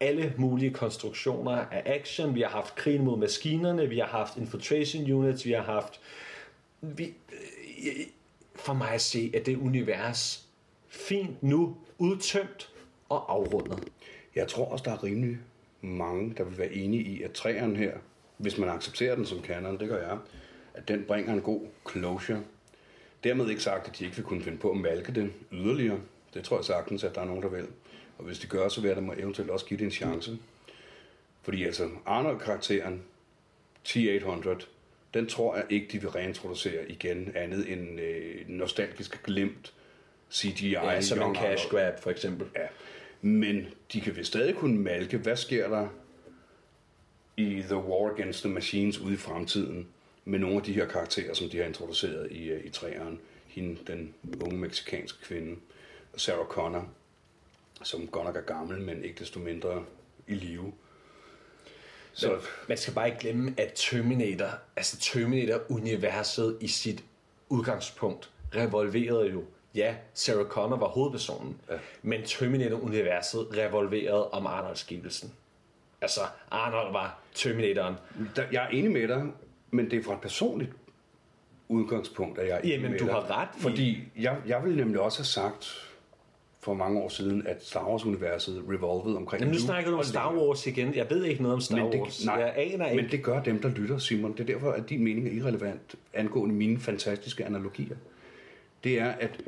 alle 0.00 0.34
mulige 0.36 0.70
konstruktioner 0.70 1.52
af 1.52 1.82
action. 1.86 2.34
Vi 2.34 2.40
har 2.40 2.48
haft 2.48 2.74
krigen 2.74 3.04
mod 3.04 3.18
maskinerne, 3.18 3.88
vi 3.88 3.98
har 3.98 4.06
haft 4.06 4.36
infiltration 4.36 5.12
units, 5.12 5.46
vi 5.46 5.52
har 5.52 5.62
haft... 5.62 6.00
Vi, 6.80 7.14
for 8.54 8.74
mig 8.74 8.90
at 8.90 9.00
se, 9.00 9.30
at 9.34 9.46
det 9.46 9.56
univers 9.56 10.44
fint 10.88 11.42
nu 11.42 11.76
udtømt 11.98 12.70
og 13.08 13.32
afrundet. 13.32 13.84
Jeg 14.34 14.48
tror 14.48 14.64
også, 14.64 14.82
der 14.84 14.92
er 14.92 15.04
rimelig 15.04 15.38
mange, 15.86 16.34
der 16.36 16.44
vil 16.44 16.58
være 16.58 16.72
enige 16.72 17.02
i, 17.02 17.22
at 17.22 17.32
træerne 17.32 17.76
her, 17.76 17.92
hvis 18.36 18.58
man 18.58 18.68
accepterer 18.68 19.14
den 19.14 19.26
som 19.26 19.44
canon, 19.44 19.80
det 19.80 19.88
gør 19.88 20.08
jeg, 20.08 20.18
at 20.74 20.88
den 20.88 21.04
bringer 21.04 21.32
en 21.32 21.40
god 21.40 21.60
closure. 21.90 22.42
Dermed 23.24 23.48
ikke 23.50 23.62
sagt, 23.62 23.88
at 23.88 23.98
de 23.98 24.04
ikke 24.04 24.16
vil 24.16 24.24
kunne 24.24 24.42
finde 24.42 24.58
på 24.58 24.70
at 24.70 24.76
malke 24.76 25.12
det 25.12 25.32
yderligere. 25.52 26.00
Det 26.34 26.44
tror 26.44 26.56
jeg 26.56 26.64
sagtens, 26.64 27.04
at 27.04 27.14
der 27.14 27.20
er 27.20 27.24
nogen, 27.24 27.42
der 27.42 27.48
vil. 27.48 27.66
Og 28.18 28.24
hvis 28.24 28.38
de 28.38 28.46
gør, 28.46 28.68
så 28.68 28.80
vil 28.80 28.88
jeg 28.88 28.96
da 28.96 29.02
eventuelt 29.18 29.50
også 29.50 29.66
give 29.66 29.78
det 29.78 29.84
en 29.84 29.90
chance. 29.90 30.38
Fordi 31.42 31.64
altså, 31.64 31.88
Arnold-karakteren, 32.06 33.02
T-800, 33.88 34.66
den 35.14 35.26
tror 35.26 35.56
jeg 35.56 35.64
ikke, 35.70 35.86
de 35.92 36.00
vil 36.00 36.10
reintroducere 36.10 36.90
igen, 36.90 37.32
andet 37.34 37.72
end 37.72 38.00
øh, 38.00 38.48
nostalgisk 38.48 39.22
glemt 39.22 39.72
CGI. 40.32 40.70
Ja, 40.70 41.00
som 41.00 41.30
en 41.30 41.34
cash 41.34 41.68
grab, 41.68 42.00
for 42.00 42.10
eksempel. 42.10 42.46
Ja, 42.56 42.66
men 43.20 43.66
de 43.92 44.00
kan 44.00 44.16
vel 44.16 44.26
stadig 44.26 44.54
kunne 44.54 44.78
malke, 44.78 45.18
hvad 45.18 45.36
sker 45.36 45.68
der 45.68 45.88
i 47.36 47.62
The 47.62 47.76
War 47.76 48.12
Against 48.12 48.42
the 48.42 48.52
Machines 48.52 48.98
ude 48.98 49.14
i 49.14 49.16
fremtiden, 49.16 49.88
med 50.24 50.38
nogle 50.38 50.56
af 50.56 50.62
de 50.62 50.72
her 50.72 50.86
karakterer, 50.86 51.34
som 51.34 51.48
de 51.48 51.56
har 51.56 51.64
introduceret 51.64 52.32
i, 52.32 52.48
øh, 52.48 52.64
i 52.64 52.68
træeren. 52.68 53.20
Hende, 53.46 53.78
den 53.86 54.14
unge 54.40 54.58
meksikanske 54.58 55.24
kvinde, 55.24 55.56
Sarah 56.16 56.46
Connor, 56.46 56.88
som 57.82 58.06
godt 58.06 58.24
nok 58.24 58.36
er 58.36 58.40
gammel, 58.40 58.80
men 58.80 59.04
ikke 59.04 59.18
desto 59.18 59.40
mindre 59.40 59.84
i 60.26 60.34
live. 60.34 60.72
Så 62.12 62.28
Men 62.28 62.38
man 62.68 62.78
skal 62.78 62.94
bare 62.94 63.06
ikke 63.06 63.20
glemme, 63.20 63.54
at 63.56 63.72
Terminator, 63.74 64.50
altså 64.76 64.96
Terminator-universet 65.00 66.58
i 66.60 66.68
sit 66.68 67.04
udgangspunkt, 67.48 68.30
revolverede 68.54 69.30
jo, 69.30 69.44
ja, 69.76 69.94
Sarah 70.14 70.46
Connor 70.46 70.76
var 70.76 70.88
hovedpersonen, 70.88 71.56
ja. 71.70 71.74
men 72.02 72.22
Terminator-universet 72.22 73.46
revolverede 73.56 74.30
om 74.30 74.46
Arnold-skibelsen. 74.46 75.32
Altså, 76.00 76.20
Arnold 76.50 76.92
var 76.92 77.18
Terminatoren. 77.34 77.94
der, 78.36 78.44
jeg 78.52 78.64
er 78.64 78.68
enig 78.68 78.90
med 78.90 79.08
dig, 79.08 79.26
men 79.70 79.90
det 79.90 79.98
er 79.98 80.02
fra 80.02 80.12
et 80.14 80.20
personligt 80.20 80.70
udgangspunkt, 81.68 82.38
at 82.38 82.48
jeg 82.48 82.54
er 82.54 82.58
enig 82.60 82.70
Jamen, 82.72 82.90
med 82.90 82.98
du 82.98 83.04
dig. 83.04 83.12
har 83.14 83.40
ret 83.40 83.48
i- 83.58 83.60
Fordi 83.60 84.02
jeg, 84.20 84.36
jeg 84.46 84.64
ville 84.64 84.76
nemlig 84.76 85.00
også 85.00 85.18
have 85.18 85.24
sagt 85.24 85.82
for 86.60 86.74
mange 86.74 87.00
år 87.00 87.08
siden, 87.08 87.46
at 87.46 87.64
Star 87.66 87.88
Wars-universet 87.88 88.64
revolvede 88.70 89.16
omkring... 89.16 89.40
Jamen, 89.40 89.54
nu 89.54 89.60
snakker 89.60 89.90
du 89.90 89.96
om 89.96 90.04
Star. 90.04 90.34
Wars 90.34 90.66
igen. 90.66 90.94
Jeg 90.94 91.06
ved 91.10 91.24
ikke 91.24 91.42
noget 91.42 91.54
om 91.54 91.60
Star 91.60 91.76
Men 91.76 91.92
det, 91.92 92.00
Wars. 92.00 92.24
nej, 92.24 92.34
jeg 92.34 92.54
aner 92.56 92.86
ikke. 92.88 93.02
men 93.02 93.10
det 93.10 93.22
gør 93.24 93.42
dem, 93.42 93.62
der 93.62 93.68
lytter, 93.68 93.98
Simon. 93.98 94.32
Det 94.32 94.40
er 94.40 94.44
derfor, 94.54 94.70
at 94.70 94.88
din 94.88 95.04
mening 95.04 95.28
er 95.28 95.32
irrelevant 95.32 95.94
angående 96.14 96.54
mine 96.54 96.78
fantastiske 96.80 97.44
analogier. 97.44 97.96
Det 98.86 99.00
er, 99.00 99.06
at 99.20 99.40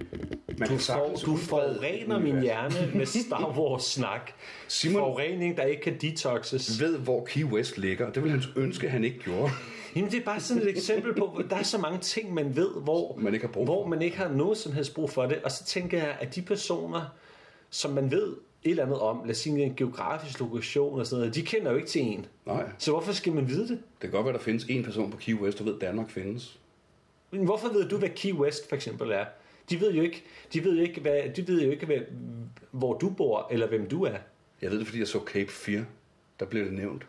man 0.58 0.68
Du, 0.68 0.74
kan 0.74 0.78
for, 0.80 1.14
du 1.24 1.36
forurener 1.36 2.18
min 2.18 2.40
hjerne 2.42 2.92
med 2.94 3.06
Star 3.26 3.58
Wars-snak. 3.58 4.30
Simon- 4.68 4.92
Forurening, 4.98 5.56
der 5.56 5.62
ikke 5.62 5.82
kan 5.82 5.96
detoxes. 6.00 6.80
ved, 6.80 6.98
hvor 6.98 7.24
Key 7.24 7.44
West 7.44 7.78
ligger, 7.78 8.06
og 8.06 8.14
det 8.14 8.22
vil 8.22 8.30
han 8.30 8.42
ønske, 8.56 8.86
at 8.86 8.92
han 8.92 9.04
ikke 9.04 9.18
gjorde. 9.18 9.50
Jamen, 9.96 10.10
det 10.10 10.20
er 10.20 10.24
bare 10.24 10.40
sådan 10.40 10.62
et 10.62 10.68
eksempel 10.68 11.14
på, 11.14 11.26
hvor 11.26 11.42
der 11.42 11.56
er 11.56 11.62
så 11.62 11.78
mange 11.78 11.98
ting, 11.98 12.34
man 12.34 12.56
ved, 12.56 12.70
hvor 12.82 13.16
Man 13.18 13.34
ikke 13.34 13.46
har 13.46 13.52
brug 13.52 13.64
hvor 13.64 13.86
man 13.86 14.02
ikke 14.02 14.16
har 14.16 14.28
noget 14.28 14.58
som 14.58 14.72
helst 14.72 14.94
brug 14.94 15.10
for 15.10 15.26
det. 15.26 15.38
Og 15.44 15.50
så 15.52 15.64
tænker 15.64 15.98
jeg, 15.98 16.16
at 16.20 16.34
de 16.34 16.42
personer, 16.42 17.00
som 17.70 17.90
man 17.90 18.10
ved 18.10 18.26
et 18.64 18.70
eller 18.70 18.82
andet 18.84 18.98
om, 18.98 19.20
lad 19.24 19.30
os 19.30 19.36
sige 19.38 19.62
en 19.64 19.74
geografisk 19.76 20.40
lokation 20.40 21.00
og 21.00 21.06
sådan 21.06 21.20
noget, 21.20 21.34
de 21.34 21.42
kender 21.42 21.70
jo 21.70 21.76
ikke 21.76 21.88
til 21.88 22.02
en. 22.02 22.26
Nej, 22.46 22.64
Så 22.78 22.90
hvorfor 22.90 23.12
skal 23.12 23.32
man 23.32 23.48
vide 23.48 23.62
det? 23.62 23.68
det 23.68 24.00
kan 24.00 24.10
godt 24.10 24.24
være, 24.24 24.34
der 24.34 24.40
findes 24.40 24.64
en 24.68 24.84
person 24.84 25.10
på 25.10 25.16
Key 25.16 25.34
West, 25.34 25.58
der 25.58 25.64
ved, 25.64 25.74
at 25.74 25.80
Danmark 25.80 26.10
findes. 26.10 26.58
Men 27.30 27.44
hvorfor 27.44 27.68
ved 27.68 27.88
du, 27.88 27.96
hvad 27.96 28.08
Key 28.08 28.32
West 28.32 28.68
for 28.68 28.76
eksempel 28.76 29.10
er? 29.10 29.24
De 29.70 29.80
ved 29.80 29.92
jo 29.92 30.02
ikke, 30.02 30.24
de 30.52 30.64
ved 30.64 30.76
jo 30.76 30.82
ikke, 30.82 31.00
hvad, 31.00 31.22
de 31.36 31.48
ved 31.48 31.62
jo 31.62 31.70
ikke 31.70 31.86
hvad, 31.86 31.98
hvor 32.70 32.98
du 32.98 33.10
bor, 33.10 33.48
eller 33.50 33.66
hvem 33.66 33.88
du 33.88 34.04
er. 34.04 34.16
Jeg 34.62 34.70
ved 34.70 34.78
det, 34.78 34.86
fordi 34.86 34.98
jeg 34.98 35.08
så 35.08 35.20
Cape 35.26 35.50
Fear. 35.52 35.84
der 36.40 36.46
bliver 36.46 36.64
det 36.64 36.74
nævnt. 36.74 37.06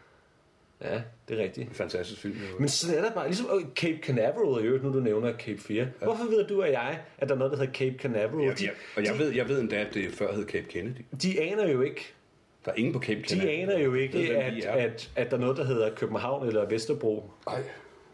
Ja, 0.81 1.01
det 1.29 1.39
er 1.39 1.43
rigtigt. 1.43 1.69
En 1.69 1.75
fantastisk 1.75 2.21
film. 2.21 2.33
jo. 2.35 2.59
Men 2.59 2.69
sådan 2.69 2.97
er 2.97 3.01
der 3.01 3.11
bare, 3.11 3.27
ligesom 3.27 3.45
øh, 3.59 3.65
Cape 3.75 3.97
Canaveral 4.03 4.65
øvrigt, 4.65 4.83
nu 4.83 4.93
du 4.93 4.99
nævner 4.99 5.37
Cape 5.37 5.57
4. 5.61 5.77
Ja. 5.77 6.05
Hvorfor 6.05 6.23
ved 6.23 6.47
du 6.47 6.61
og 6.61 6.71
jeg, 6.71 6.99
at 7.17 7.29
der 7.29 7.35
er 7.35 7.39
noget, 7.39 7.51
der 7.51 7.57
hedder 7.59 7.73
Cape 7.73 7.95
Canaveral? 7.99 8.45
Ja, 8.47 8.53
de, 8.53 8.63
ja, 8.63 8.69
og 8.97 9.03
jeg 9.05 9.19
ved, 9.19 9.29
jeg 9.31 9.49
ved 9.49 9.59
endda, 9.59 9.75
at 9.75 9.93
det 9.93 10.11
før 10.11 10.33
hed 10.35 10.45
Cape 10.45 10.67
Kennedy. 10.69 11.01
de 11.21 11.41
aner 11.41 11.67
jo 11.71 11.81
ikke, 11.81 12.13
Der 12.65 12.71
er 12.71 12.75
ingen 12.75 12.93
på 12.93 12.99
Cape 12.99 13.21
Kennedy. 13.21 13.45
de 13.47 13.51
aner 13.51 13.79
jo 13.79 13.93
ikke, 13.93 14.17
Ved, 14.17 14.27
at, 14.29 14.53
de 14.53 14.67
at, 14.67 15.11
at 15.15 15.31
der 15.31 15.37
er 15.37 15.41
noget, 15.41 15.57
der 15.57 15.63
hedder 15.63 15.95
København 15.95 16.47
eller 16.47 16.69
Vesterbro. 16.69 17.31
Ej, 17.47 17.63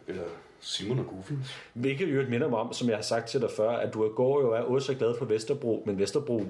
eller 0.08 0.24
Simon 0.60 1.00
og 1.00 1.08
Goofins. 1.08 1.58
Hvilket 1.74 2.16
jo 2.16 2.24
minder 2.30 2.50
mig 2.50 2.60
om, 2.60 2.74
som 2.74 2.88
jeg 2.90 2.98
har 2.98 3.02
sagt 3.04 3.28
til 3.28 3.42
dig 3.42 3.50
før, 3.58 3.70
at 3.70 3.94
du 3.94 4.10
går 4.10 4.42
jo 4.42 4.52
er 4.52 4.60
også 4.60 4.94
glad 4.94 5.14
for 5.18 5.26
Vesterbro, 5.26 5.84
men 5.86 6.00
Vesterbro 6.00 6.44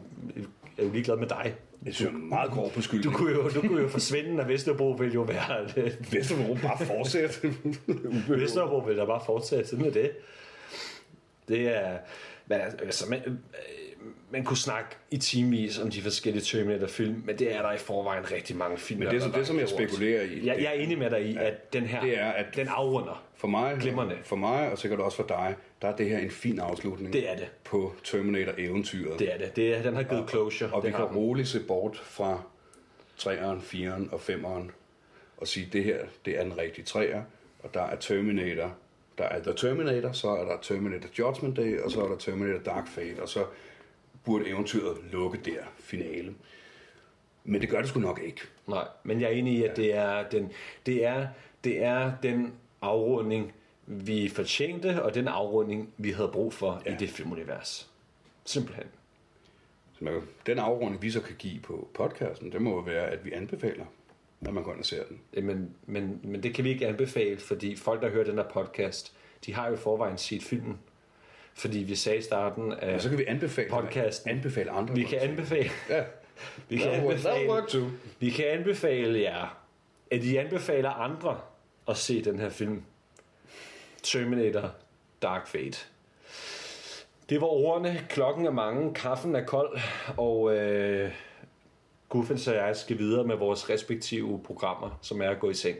er 0.77 0.83
jo 0.83 0.91
ligeglad 0.91 1.17
med 1.17 1.27
dig. 1.27 1.55
Det 1.85 2.01
er 2.01 2.11
meget 2.11 2.51
grov 2.51 2.71
på 2.71 2.81
Du 3.03 3.11
kunne 3.11 3.31
jo, 3.31 3.49
du 3.49 3.61
kunne 3.61 3.81
jo 3.81 3.87
forsvinde, 3.87 4.43
og 4.43 4.47
Vesterbro 4.49 4.89
vil 4.91 5.13
jo 5.13 5.21
være... 5.21 5.67
Vesterbro 6.11 6.53
bare 6.61 6.85
fortsætte. 6.85 7.53
Vesterbro 8.41 8.77
vil 8.77 8.97
da 8.97 9.05
bare 9.05 9.21
fortsætte 9.25 9.67
sådan 9.69 9.85
med 9.85 9.91
det. 9.91 10.11
Det 11.47 11.75
er... 11.77 11.97
Men 12.47 12.59
altså, 12.61 13.09
man, 13.09 13.21
øh, 13.25 13.33
man 14.31 14.43
kunne 14.43 14.57
snakke 14.57 14.89
i 15.11 15.17
timevis 15.17 15.79
om 15.79 15.89
de 15.91 16.01
forskellige 16.01 16.43
Terminator-film, 16.43 17.21
men 17.25 17.39
det 17.39 17.55
er 17.55 17.61
der 17.61 17.71
i 17.71 17.77
forvejen 17.77 18.31
rigtig 18.31 18.55
mange 18.55 18.77
film. 18.77 18.99
Men 18.99 19.07
det, 19.07 19.13
der 19.13 19.19
som, 19.21 19.31
det, 19.31 19.47
som 19.47 19.59
jeg 19.59 19.69
spekulerer 19.69 20.21
i, 20.21 20.45
Jeg, 20.45 20.55
jeg 20.59 20.65
er 20.65 20.71
enig 20.71 20.97
med 20.97 21.09
dig 21.09 21.25
i, 21.25 21.37
at 21.37 21.73
den 21.73 21.83
her, 21.83 22.01
det 22.01 22.19
er, 22.19 22.25
at- 22.31 22.55
den 22.55 22.67
afrunder. 22.67 23.23
For 23.45 23.49
mig, 23.49 23.77
Glimrende. 23.79 24.17
for 24.23 24.35
mig, 24.35 24.71
og 24.71 24.77
sikkert 24.77 24.99
også 24.99 25.17
for 25.17 25.27
dig, 25.27 25.55
der 25.81 25.87
er 25.87 25.95
det 25.95 26.09
her 26.09 26.17
en 26.17 26.31
fin 26.31 26.59
afslutning 26.59 27.13
Det 27.13 27.31
er 27.31 27.35
det. 27.35 27.51
på 27.63 27.93
Terminator-eventyret. 28.03 29.19
Det 29.19 29.33
er 29.33 29.37
det. 29.37 29.55
det 29.55 29.75
er, 29.77 29.81
den 29.81 29.95
har 29.95 30.03
givet 30.03 30.29
closure. 30.29 30.69
Og 30.73 30.83
vi 30.83 30.87
det 30.87 30.95
kan 30.95 31.07
den. 31.07 31.15
roligt 31.17 31.47
se 31.47 31.59
bort 31.67 31.97
fra 31.97 32.41
3'eren, 33.19 33.59
4'eren 33.75 34.13
og 34.13 34.19
5'eren 34.29 34.71
og 35.37 35.47
sige, 35.47 35.69
det 35.73 35.83
her 35.83 35.97
det 36.25 36.39
er 36.39 36.43
den 36.43 36.57
rigtige 36.57 36.85
3'er, 36.99 37.19
og 37.63 37.73
der 37.73 37.81
er 37.81 37.95
Terminator, 37.95 38.75
der 39.17 39.23
er 39.23 39.41
The 39.43 39.53
Terminator, 39.53 40.11
så 40.11 40.29
er 40.29 40.45
der 40.45 40.57
Terminator 40.61 41.09
Judgment 41.19 41.57
Day, 41.57 41.79
og 41.79 41.91
så 41.91 42.01
er 42.03 42.07
der 42.07 42.17
Terminator 42.17 42.59
Dark 42.59 42.87
Fate, 42.87 43.21
og 43.21 43.29
så 43.29 43.45
burde 44.25 44.47
eventyret 44.49 44.97
lukke 45.11 45.39
der, 45.45 45.63
finale. 45.79 46.33
Men 47.43 47.61
det 47.61 47.69
gør 47.69 47.79
det 47.79 47.89
sgu 47.89 47.99
nok 47.99 48.21
ikke. 48.25 48.41
Nej, 48.67 48.87
men 49.03 49.21
jeg 49.21 49.27
er 49.27 49.33
enig 49.33 49.53
i, 49.53 49.63
at 49.63 49.77
det 49.77 49.95
er 49.95 50.29
den, 50.29 50.51
det 50.85 51.05
er, 51.05 51.27
det 51.63 51.83
er 51.83 52.11
den 52.23 52.53
afrunding, 52.85 53.53
vi 53.85 54.29
fortjente, 54.29 55.03
og 55.03 55.15
den 55.15 55.27
afrunding, 55.27 55.93
vi 55.97 56.11
havde 56.11 56.27
brug 56.27 56.53
for 56.53 56.81
ja. 56.85 56.89
i 56.89 56.93
Ja. 56.93 56.99
det 56.99 57.09
filmunivers. 57.09 57.89
Simpelthen. 58.45 58.85
Så 59.97 60.03
man, 60.03 60.21
den 60.45 60.59
afrunding, 60.59 61.01
vi 61.01 61.11
så 61.11 61.21
kan 61.21 61.35
give 61.39 61.59
på 61.59 61.87
podcasten, 61.93 62.51
det 62.51 62.61
må 62.61 62.81
være, 62.81 63.07
at 63.09 63.25
vi 63.25 63.31
anbefaler, 63.31 63.85
at 64.45 64.53
man 64.53 64.63
går 64.63 64.71
ind 64.71 64.79
og 64.79 64.85
ser 64.85 65.03
den. 65.03 65.45
Men, 65.45 65.75
men, 65.85 66.19
men 66.23 66.43
det 66.43 66.53
kan 66.53 66.63
vi 66.63 66.69
ikke 66.69 66.87
anbefale, 66.87 67.37
fordi 67.39 67.75
folk, 67.75 68.01
der 68.01 68.09
hører 68.09 68.23
den 68.25 68.35
her 68.35 68.43
podcast, 68.53 69.13
de 69.45 69.53
har 69.53 69.69
jo 69.69 69.75
forvejen 69.75 70.17
set 70.17 70.43
filmen. 70.43 70.79
Fordi 71.53 71.79
vi 71.79 71.95
sagde 71.95 72.19
i 72.19 72.21
starten 72.21 72.71
af 72.73 72.95
Og 72.95 73.01
så 73.01 73.09
kan 73.09 73.17
vi 73.17 73.25
anbefale, 73.27 73.69
podcasten, 73.69 74.29
anbefale 74.29 74.71
andre. 74.71 74.95
vi 74.95 75.03
kan 75.03 75.19
anbefale, 75.19 75.69
Ja, 75.89 76.03
vi 76.69 76.77
kan 76.77 76.89
anbefale, 76.91 77.91
vi 78.19 78.29
kan 78.29 78.45
anbefale 78.45 79.19
jer, 79.21 79.57
at 80.11 80.23
I 80.23 80.35
anbefaler 80.35 80.89
andre 80.89 81.39
at 81.87 81.97
se 81.97 82.23
den 82.23 82.39
her 82.39 82.49
film. 82.49 82.83
Terminator 84.03 84.71
Dark 85.21 85.47
Fate. 85.47 85.77
Det 87.29 87.41
var 87.41 87.47
ordene. 87.47 88.05
Klokken 88.09 88.45
er 88.45 88.51
mange. 88.51 88.93
Kaffen 88.93 89.35
er 89.35 89.45
kold. 89.45 89.79
Og 90.17 90.55
øh, 90.55 91.11
Guffens 92.09 92.47
og 92.47 92.55
jeg 92.55 92.75
skal 92.75 92.97
videre 92.97 93.23
med 93.23 93.35
vores 93.35 93.69
respektive 93.69 94.41
programmer, 94.43 94.99
som 95.01 95.21
er 95.21 95.29
at 95.29 95.39
gå 95.39 95.49
i 95.49 95.53
seng. 95.53 95.77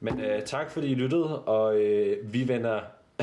Men 0.00 0.20
øh, 0.20 0.42
tak 0.42 0.70
fordi 0.70 0.86
I 0.86 0.94
lyttede, 0.94 1.42
og 1.44 1.80
øh, 1.80 2.32
vi 2.32 2.48
vender... 2.48 2.80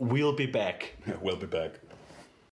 we'll 0.00 0.36
be 0.36 0.52
back. 0.52 0.96
we'll 1.06 1.40
be 1.40 1.46
back. 1.46 1.80